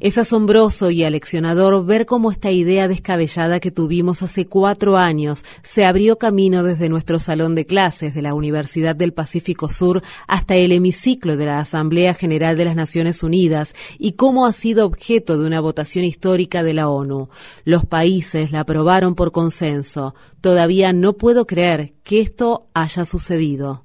[0.00, 5.84] Es asombroso y aleccionador ver cómo esta idea descabellada que tuvimos hace cuatro años se
[5.84, 10.70] abrió camino desde nuestro salón de clases de la Universidad del Pacífico Sur hasta el
[10.70, 15.48] hemiciclo de la Asamblea General de las Naciones Unidas y cómo ha sido objeto de
[15.48, 17.28] una votación histórica de la ONU.
[17.64, 20.14] Los países la aprobaron por consenso.
[20.40, 23.84] Todavía no puedo creer que esto haya sucedido.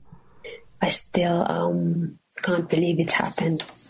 [0.80, 2.18] Um,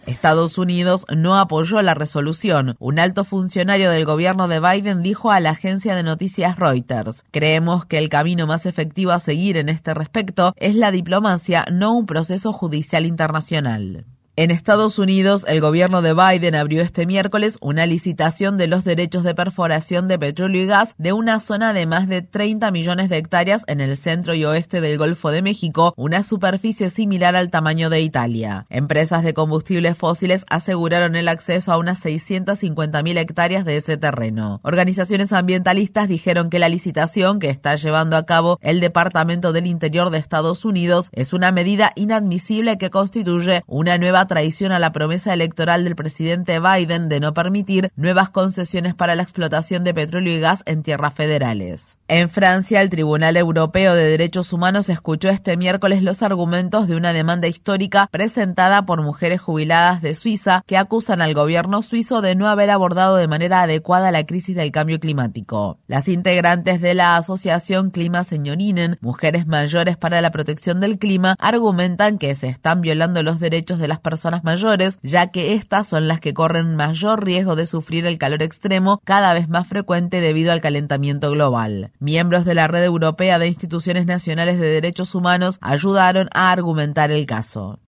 [0.05, 2.75] Estados Unidos no apoyó la resolución.
[2.79, 7.85] Un alto funcionario del gobierno de Biden dijo a la agencia de noticias Reuters, creemos
[7.85, 12.05] que el camino más efectivo a seguir en este respecto es la diplomacia, no un
[12.05, 14.05] proceso judicial internacional.
[14.35, 19.23] En Estados Unidos, el gobierno de Biden abrió este miércoles una licitación de los derechos
[19.23, 23.17] de perforación de petróleo y gas de una zona de más de 30 millones de
[23.17, 27.91] hectáreas en el centro y oeste del Golfo de México, una superficie similar al tamaño
[27.91, 28.65] de Italia.
[28.71, 34.61] Empresas de combustibles fósiles aseguraron el acceso a unas 650.000 hectáreas de ese terreno.
[34.63, 40.09] Organizaciones ambientalistas dijeron que la licitación que está llevando a cabo el Departamento del Interior
[40.09, 45.33] de Estados Unidos es una medida inadmisible que constituye una nueva traición a la promesa
[45.33, 50.39] electoral del presidente Biden de no permitir nuevas concesiones para la explotación de petróleo y
[50.39, 51.97] gas en tierras federales.
[52.07, 57.13] En Francia, el Tribunal Europeo de Derechos Humanos escuchó este miércoles los argumentos de una
[57.13, 62.47] demanda histórica presentada por mujeres jubiladas de Suiza que acusan al gobierno suizo de no
[62.47, 65.79] haber abordado de manera adecuada la crisis del cambio climático.
[65.87, 72.17] Las integrantes de la asociación Clima Señorinen, Mujeres Mayores para la Protección del Clima, argumentan
[72.17, 76.07] que se están violando los derechos de las personas personas mayores, ya que estas son
[76.07, 80.51] las que corren mayor riesgo de sufrir el calor extremo cada vez más frecuente debido
[80.51, 81.91] al calentamiento global.
[81.99, 87.25] Miembros de la Red Europea de Instituciones Nacionales de Derechos Humanos ayudaron a argumentar el
[87.25, 87.79] caso.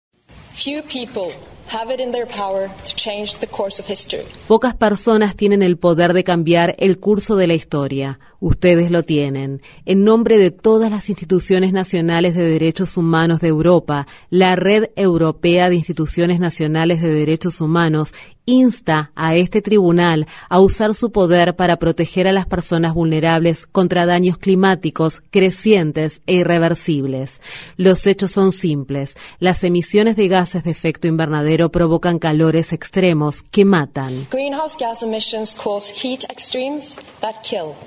[4.47, 8.19] Pocas personas tienen el poder de cambiar el curso de la historia.
[8.39, 9.61] Ustedes lo tienen.
[9.85, 15.69] En nombre de todas las instituciones nacionales de derechos humanos de Europa, la Red Europea
[15.69, 18.13] de Instituciones Nacionales de Derechos Humanos
[18.45, 24.05] insta a este tribunal a usar su poder para proteger a las personas vulnerables contra
[24.05, 27.41] daños climáticos crecientes e irreversibles.
[27.75, 29.17] Los hechos son simples.
[29.39, 34.25] Las emisiones de gases de efecto invernadero provocan calores extremos que matan.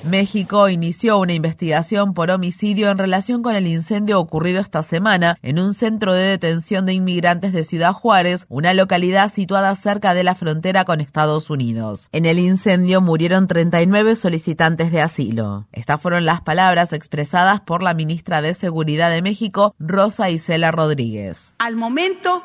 [0.02, 5.58] México inició una investigación por homicidio en relación con el incendio ocurrido esta semana en
[5.58, 10.34] un centro de detención de inmigrantes de Ciudad Juárez, una localidad situada cerca de la
[10.34, 12.08] frontera frontera con Estados Unidos.
[12.10, 15.68] En el incendio murieron 39 solicitantes de asilo.
[15.72, 21.52] Estas fueron las palabras expresadas por la ministra de Seguridad de México, Rosa Isela Rodríguez.
[21.58, 22.42] Al momento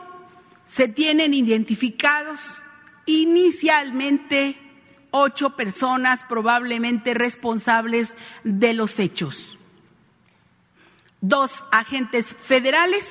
[0.66, 2.42] se tienen identificados
[3.06, 4.58] inicialmente
[5.12, 9.58] ocho personas probablemente responsables de los hechos.
[11.22, 13.06] Dos agentes federales,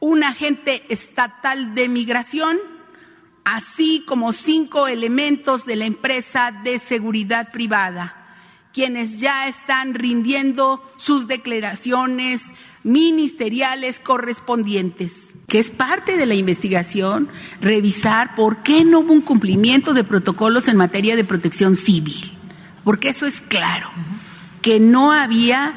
[0.00, 2.77] un agente estatal de migración,
[3.54, 8.14] así como cinco elementos de la empresa de seguridad privada,
[8.74, 12.42] quienes ya están rindiendo sus declaraciones
[12.84, 17.28] ministeriales correspondientes, que es parte de la investigación,
[17.60, 22.32] revisar por qué no hubo un cumplimiento de protocolos en materia de protección civil,
[22.84, 23.88] porque eso es claro,
[24.60, 25.74] que no había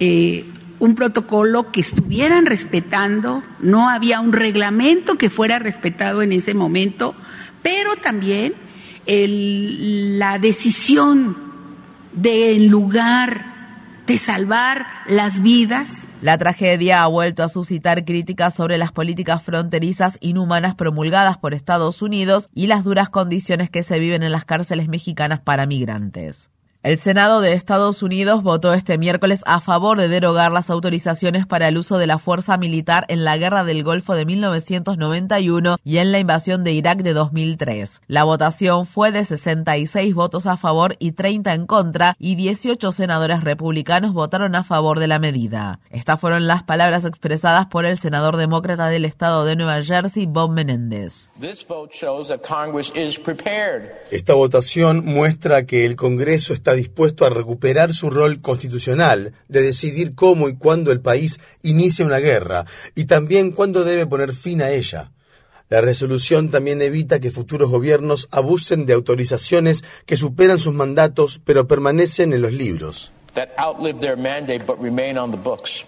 [0.00, 0.46] eh,
[0.78, 7.14] un protocolo que estuvieran respetando, no había un reglamento que fuera respetado en ese momento,
[7.62, 8.54] pero también
[9.06, 11.36] la decisión
[12.12, 13.56] de en lugar
[14.06, 16.06] de salvar las vidas.
[16.22, 22.02] La tragedia ha vuelto a suscitar críticas sobre las políticas fronterizas inhumanas promulgadas por Estados
[22.02, 26.50] Unidos y las duras condiciones que se viven en las cárceles mexicanas para migrantes.
[26.86, 31.66] El Senado de Estados Unidos votó este miércoles a favor de derogar las autorizaciones para
[31.66, 36.12] el uso de la fuerza militar en la Guerra del Golfo de 1991 y en
[36.12, 38.02] la invasión de Irak de 2003.
[38.06, 43.42] La votación fue de 66 votos a favor y 30 en contra y 18 senadores
[43.42, 45.80] republicanos votaron a favor de la medida.
[45.90, 50.52] Estas fueron las palabras expresadas por el senador demócrata del estado de Nueva Jersey, Bob
[50.52, 51.30] Menéndez.
[54.12, 60.14] Esta votación muestra que el Congreso está dispuesto a recuperar su rol constitucional de decidir
[60.14, 64.70] cómo y cuándo el país inicia una guerra y también cuándo debe poner fin a
[64.70, 65.10] ella.
[65.68, 71.66] La resolución también evita que futuros gobiernos abusen de autorizaciones que superan sus mandatos pero
[71.66, 73.12] permanecen en los libros.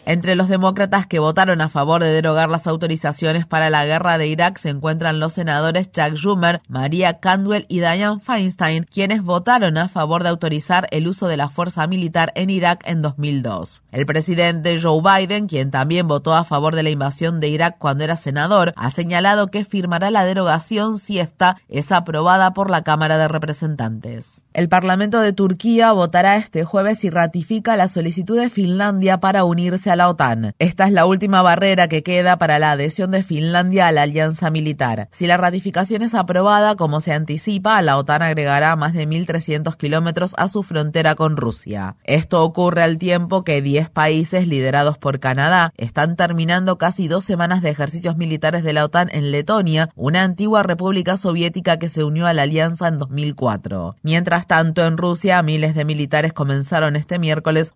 [0.06, 4.26] Entre los demócratas que votaron a favor de derogar las autorizaciones para la guerra de
[4.26, 9.88] Irak se encuentran los senadores Chuck Schumer, Maria Candwell y Dianne Feinstein, quienes votaron a
[9.88, 13.82] favor de autorizar el uso de la fuerza militar en Irak en 2002.
[13.92, 18.04] El presidente Joe Biden, quien también votó a favor de la invasión de Irak cuando
[18.04, 23.18] era senador, ha señalado que firmará la derogación si esta es aprobada por la Cámara
[23.18, 24.42] de Representantes.
[24.52, 27.10] El Parlamento de Turquía votará este jueves y
[27.76, 30.54] la solicitud de Finlandia para unirse a la OTAN.
[30.58, 34.50] Esta es la última barrera que queda para la adhesión de Finlandia a la alianza
[34.50, 35.08] militar.
[35.12, 40.34] Si la ratificación es aprobada, como se anticipa, la OTAN agregará más de 1.300 kilómetros
[40.36, 41.96] a su frontera con Rusia.
[42.04, 47.62] Esto ocurre al tiempo que 10 países liderados por Canadá están terminando casi dos semanas
[47.62, 52.26] de ejercicios militares de la OTAN en Letonia, una antigua república soviética que se unió
[52.26, 53.96] a la alianza en 2004.
[54.02, 57.27] Mientras tanto, en Rusia, miles de militares comenzaron este miércoles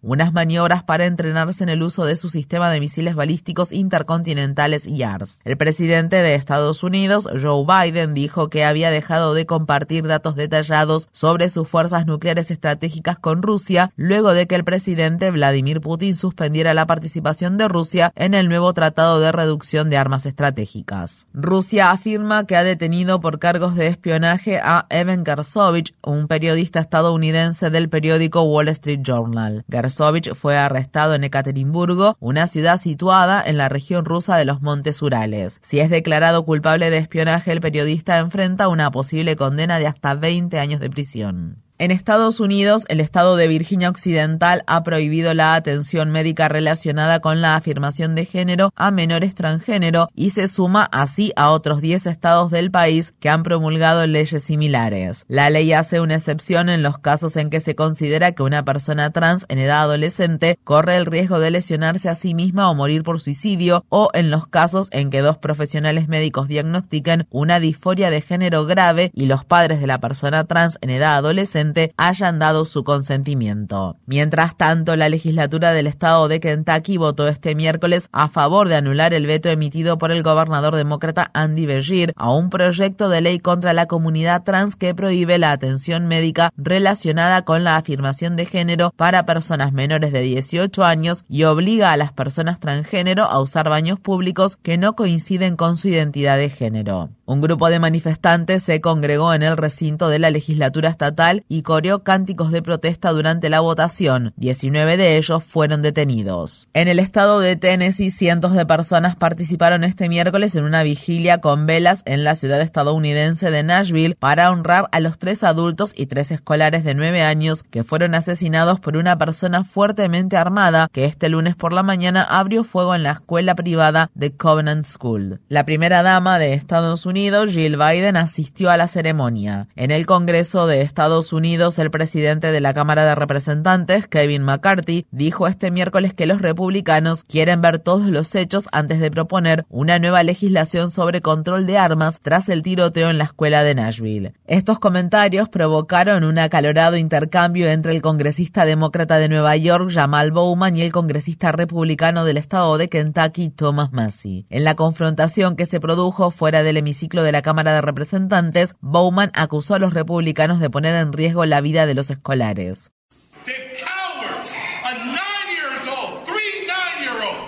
[0.02, 5.40] unas maniobras para entrenarse en el uso de su sistema de misiles balísticos intercontinentales YARS.
[5.44, 11.08] El presidente de Estados Unidos, Joe Biden, dijo que había dejado de compartir datos detallados
[11.12, 16.74] sobre sus fuerzas nucleares estratégicas con Rusia luego de que el presidente Vladimir Putin suspendiera
[16.74, 21.26] la participación de Rusia en el nuevo Tratado de Reducción de Armas Estratégicas.
[21.34, 27.70] Rusia afirma que ha detenido por cargos de espionaje a Evan Gersovich, un periodista estadounidense
[27.70, 29.41] del periódico Wall Street Journal.
[29.70, 35.02] Gersovich fue arrestado en Ekaterimburgo, una ciudad situada en la región rusa de los Montes
[35.02, 35.58] Urales.
[35.62, 40.58] Si es declarado culpable de espionaje, el periodista enfrenta una posible condena de hasta 20
[40.58, 41.62] años de prisión.
[41.82, 47.40] En Estados Unidos, el estado de Virginia Occidental ha prohibido la atención médica relacionada con
[47.40, 52.52] la afirmación de género a menores transgénero y se suma así a otros 10 estados
[52.52, 55.24] del país que han promulgado leyes similares.
[55.26, 59.10] La ley hace una excepción en los casos en que se considera que una persona
[59.10, 63.18] trans en edad adolescente corre el riesgo de lesionarse a sí misma o morir por
[63.18, 68.66] suicidio o en los casos en que dos profesionales médicos diagnostiquen una disforia de género
[68.66, 73.96] grave y los padres de la persona trans en edad adolescente hayan dado su consentimiento.
[74.06, 79.14] Mientras tanto, la legislatura del estado de Kentucky votó este miércoles a favor de anular
[79.14, 83.72] el veto emitido por el gobernador demócrata Andy Beshear a un proyecto de ley contra
[83.72, 89.26] la comunidad trans que prohíbe la atención médica relacionada con la afirmación de género para
[89.26, 94.56] personas menores de 18 años y obliga a las personas transgénero a usar baños públicos
[94.56, 97.10] que no coinciden con su identidad de género.
[97.24, 102.02] Un grupo de manifestantes se congregó en el recinto de la legislatura estatal y coreó
[102.02, 104.32] cánticos de protesta durante la votación.
[104.36, 106.66] 19 de ellos fueron detenidos.
[106.72, 111.66] En el estado de Tennessee, cientos de personas participaron este miércoles en una vigilia con
[111.66, 116.32] velas en la ciudad estadounidense de Nashville para honrar a los tres adultos y tres
[116.32, 121.54] escolares de 9 años que fueron asesinados por una persona fuertemente armada que este lunes
[121.54, 125.40] por la mañana abrió fuego en la escuela privada de Covenant School.
[125.50, 129.68] La primera dama de Estados Unidos, Jill Biden, asistió a la ceremonia.
[129.76, 135.06] En el Congreso de Estados Unidos, el presidente de la Cámara de Representantes, Kevin McCarthy,
[135.10, 139.98] dijo este miércoles que los republicanos quieren ver todos los hechos antes de proponer una
[139.98, 144.34] nueva legislación sobre control de armas tras el tiroteo en la escuela de Nashville.
[144.46, 150.76] Estos comentarios provocaron un acalorado intercambio entre el congresista demócrata de Nueva York, Jamal Bowman,
[150.76, 154.46] y el congresista republicano del estado de Kentucky, Thomas Massey.
[154.48, 159.32] En la confrontación que se produjo fuera del hemiciclo de la Cámara de Representantes, Bowman
[159.34, 162.90] acusó a los republicanos de poner en riesgo la vida de los escolares.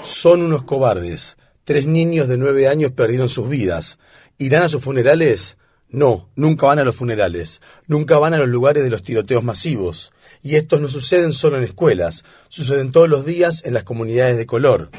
[0.02, 1.36] Son unos cobardes.
[1.64, 3.98] Tres niños de nueve años perdieron sus vidas.
[4.38, 5.56] ¿Irán a sus funerales?
[5.88, 7.60] No, nunca van a los funerales.
[7.86, 10.12] Nunca van a los lugares de los tiroteos masivos.
[10.42, 14.46] Y estos no suceden solo en escuelas, suceden todos los días en las comunidades de
[14.46, 14.90] color.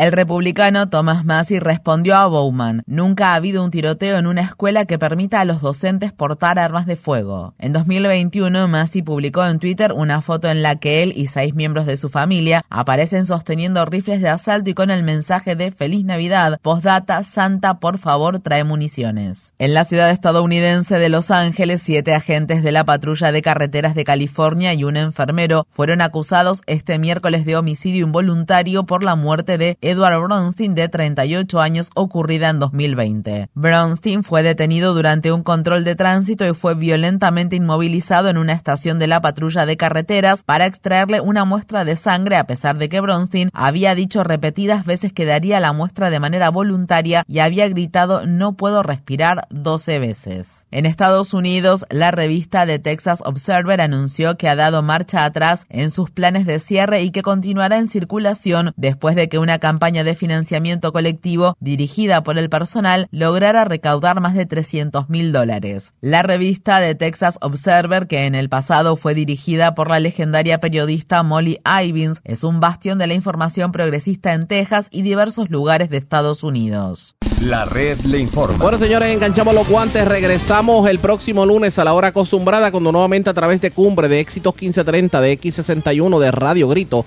[0.00, 4.86] El republicano Thomas Massey respondió a Bowman, nunca ha habido un tiroteo en una escuela
[4.86, 7.52] que permita a los docentes portar armas de fuego.
[7.58, 11.84] En 2021, Massey publicó en Twitter una foto en la que él y seis miembros
[11.84, 16.58] de su familia aparecen sosteniendo rifles de asalto y con el mensaje de Feliz Navidad,
[16.62, 19.52] postdata, Santa, por favor, trae municiones.
[19.58, 24.04] En la ciudad estadounidense de Los Ángeles, siete agentes de la patrulla de carreteras de
[24.04, 29.76] California y un enfermero fueron acusados este miércoles de homicidio involuntario por la muerte de
[29.90, 33.48] Edward Bronstein, de 38 años, ocurrida en 2020.
[33.54, 38.98] Bronstein fue detenido durante un control de tránsito y fue violentamente inmovilizado en una estación
[38.98, 43.00] de la patrulla de carreteras para extraerle una muestra de sangre a pesar de que
[43.00, 48.26] Bronstein había dicho repetidas veces que daría la muestra de manera voluntaria y había gritado
[48.26, 50.66] no puedo respirar 12 veces.
[50.70, 55.90] En Estados Unidos, la revista The Texas Observer anunció que ha dado marcha atrás en
[55.90, 60.14] sus planes de cierre y que continuará en circulación después de que una campaña de
[60.14, 65.94] financiamiento colectivo dirigida por el personal lograra recaudar más de 300 mil dólares.
[66.02, 71.22] La revista The Texas Observer, que en el pasado fue dirigida por la legendaria periodista
[71.22, 75.96] Molly Ivins, es un bastión de la información progresista en Texas y diversos lugares de
[75.96, 77.16] Estados Unidos.
[77.40, 78.58] La red le informa.
[78.58, 80.06] Bueno, señores, enganchamos los guantes.
[80.06, 84.20] Regresamos el próximo lunes a la hora acostumbrada, cuando nuevamente a través de Cumbre, de
[84.20, 87.06] Éxitos 1530, de X61, de Radio Grito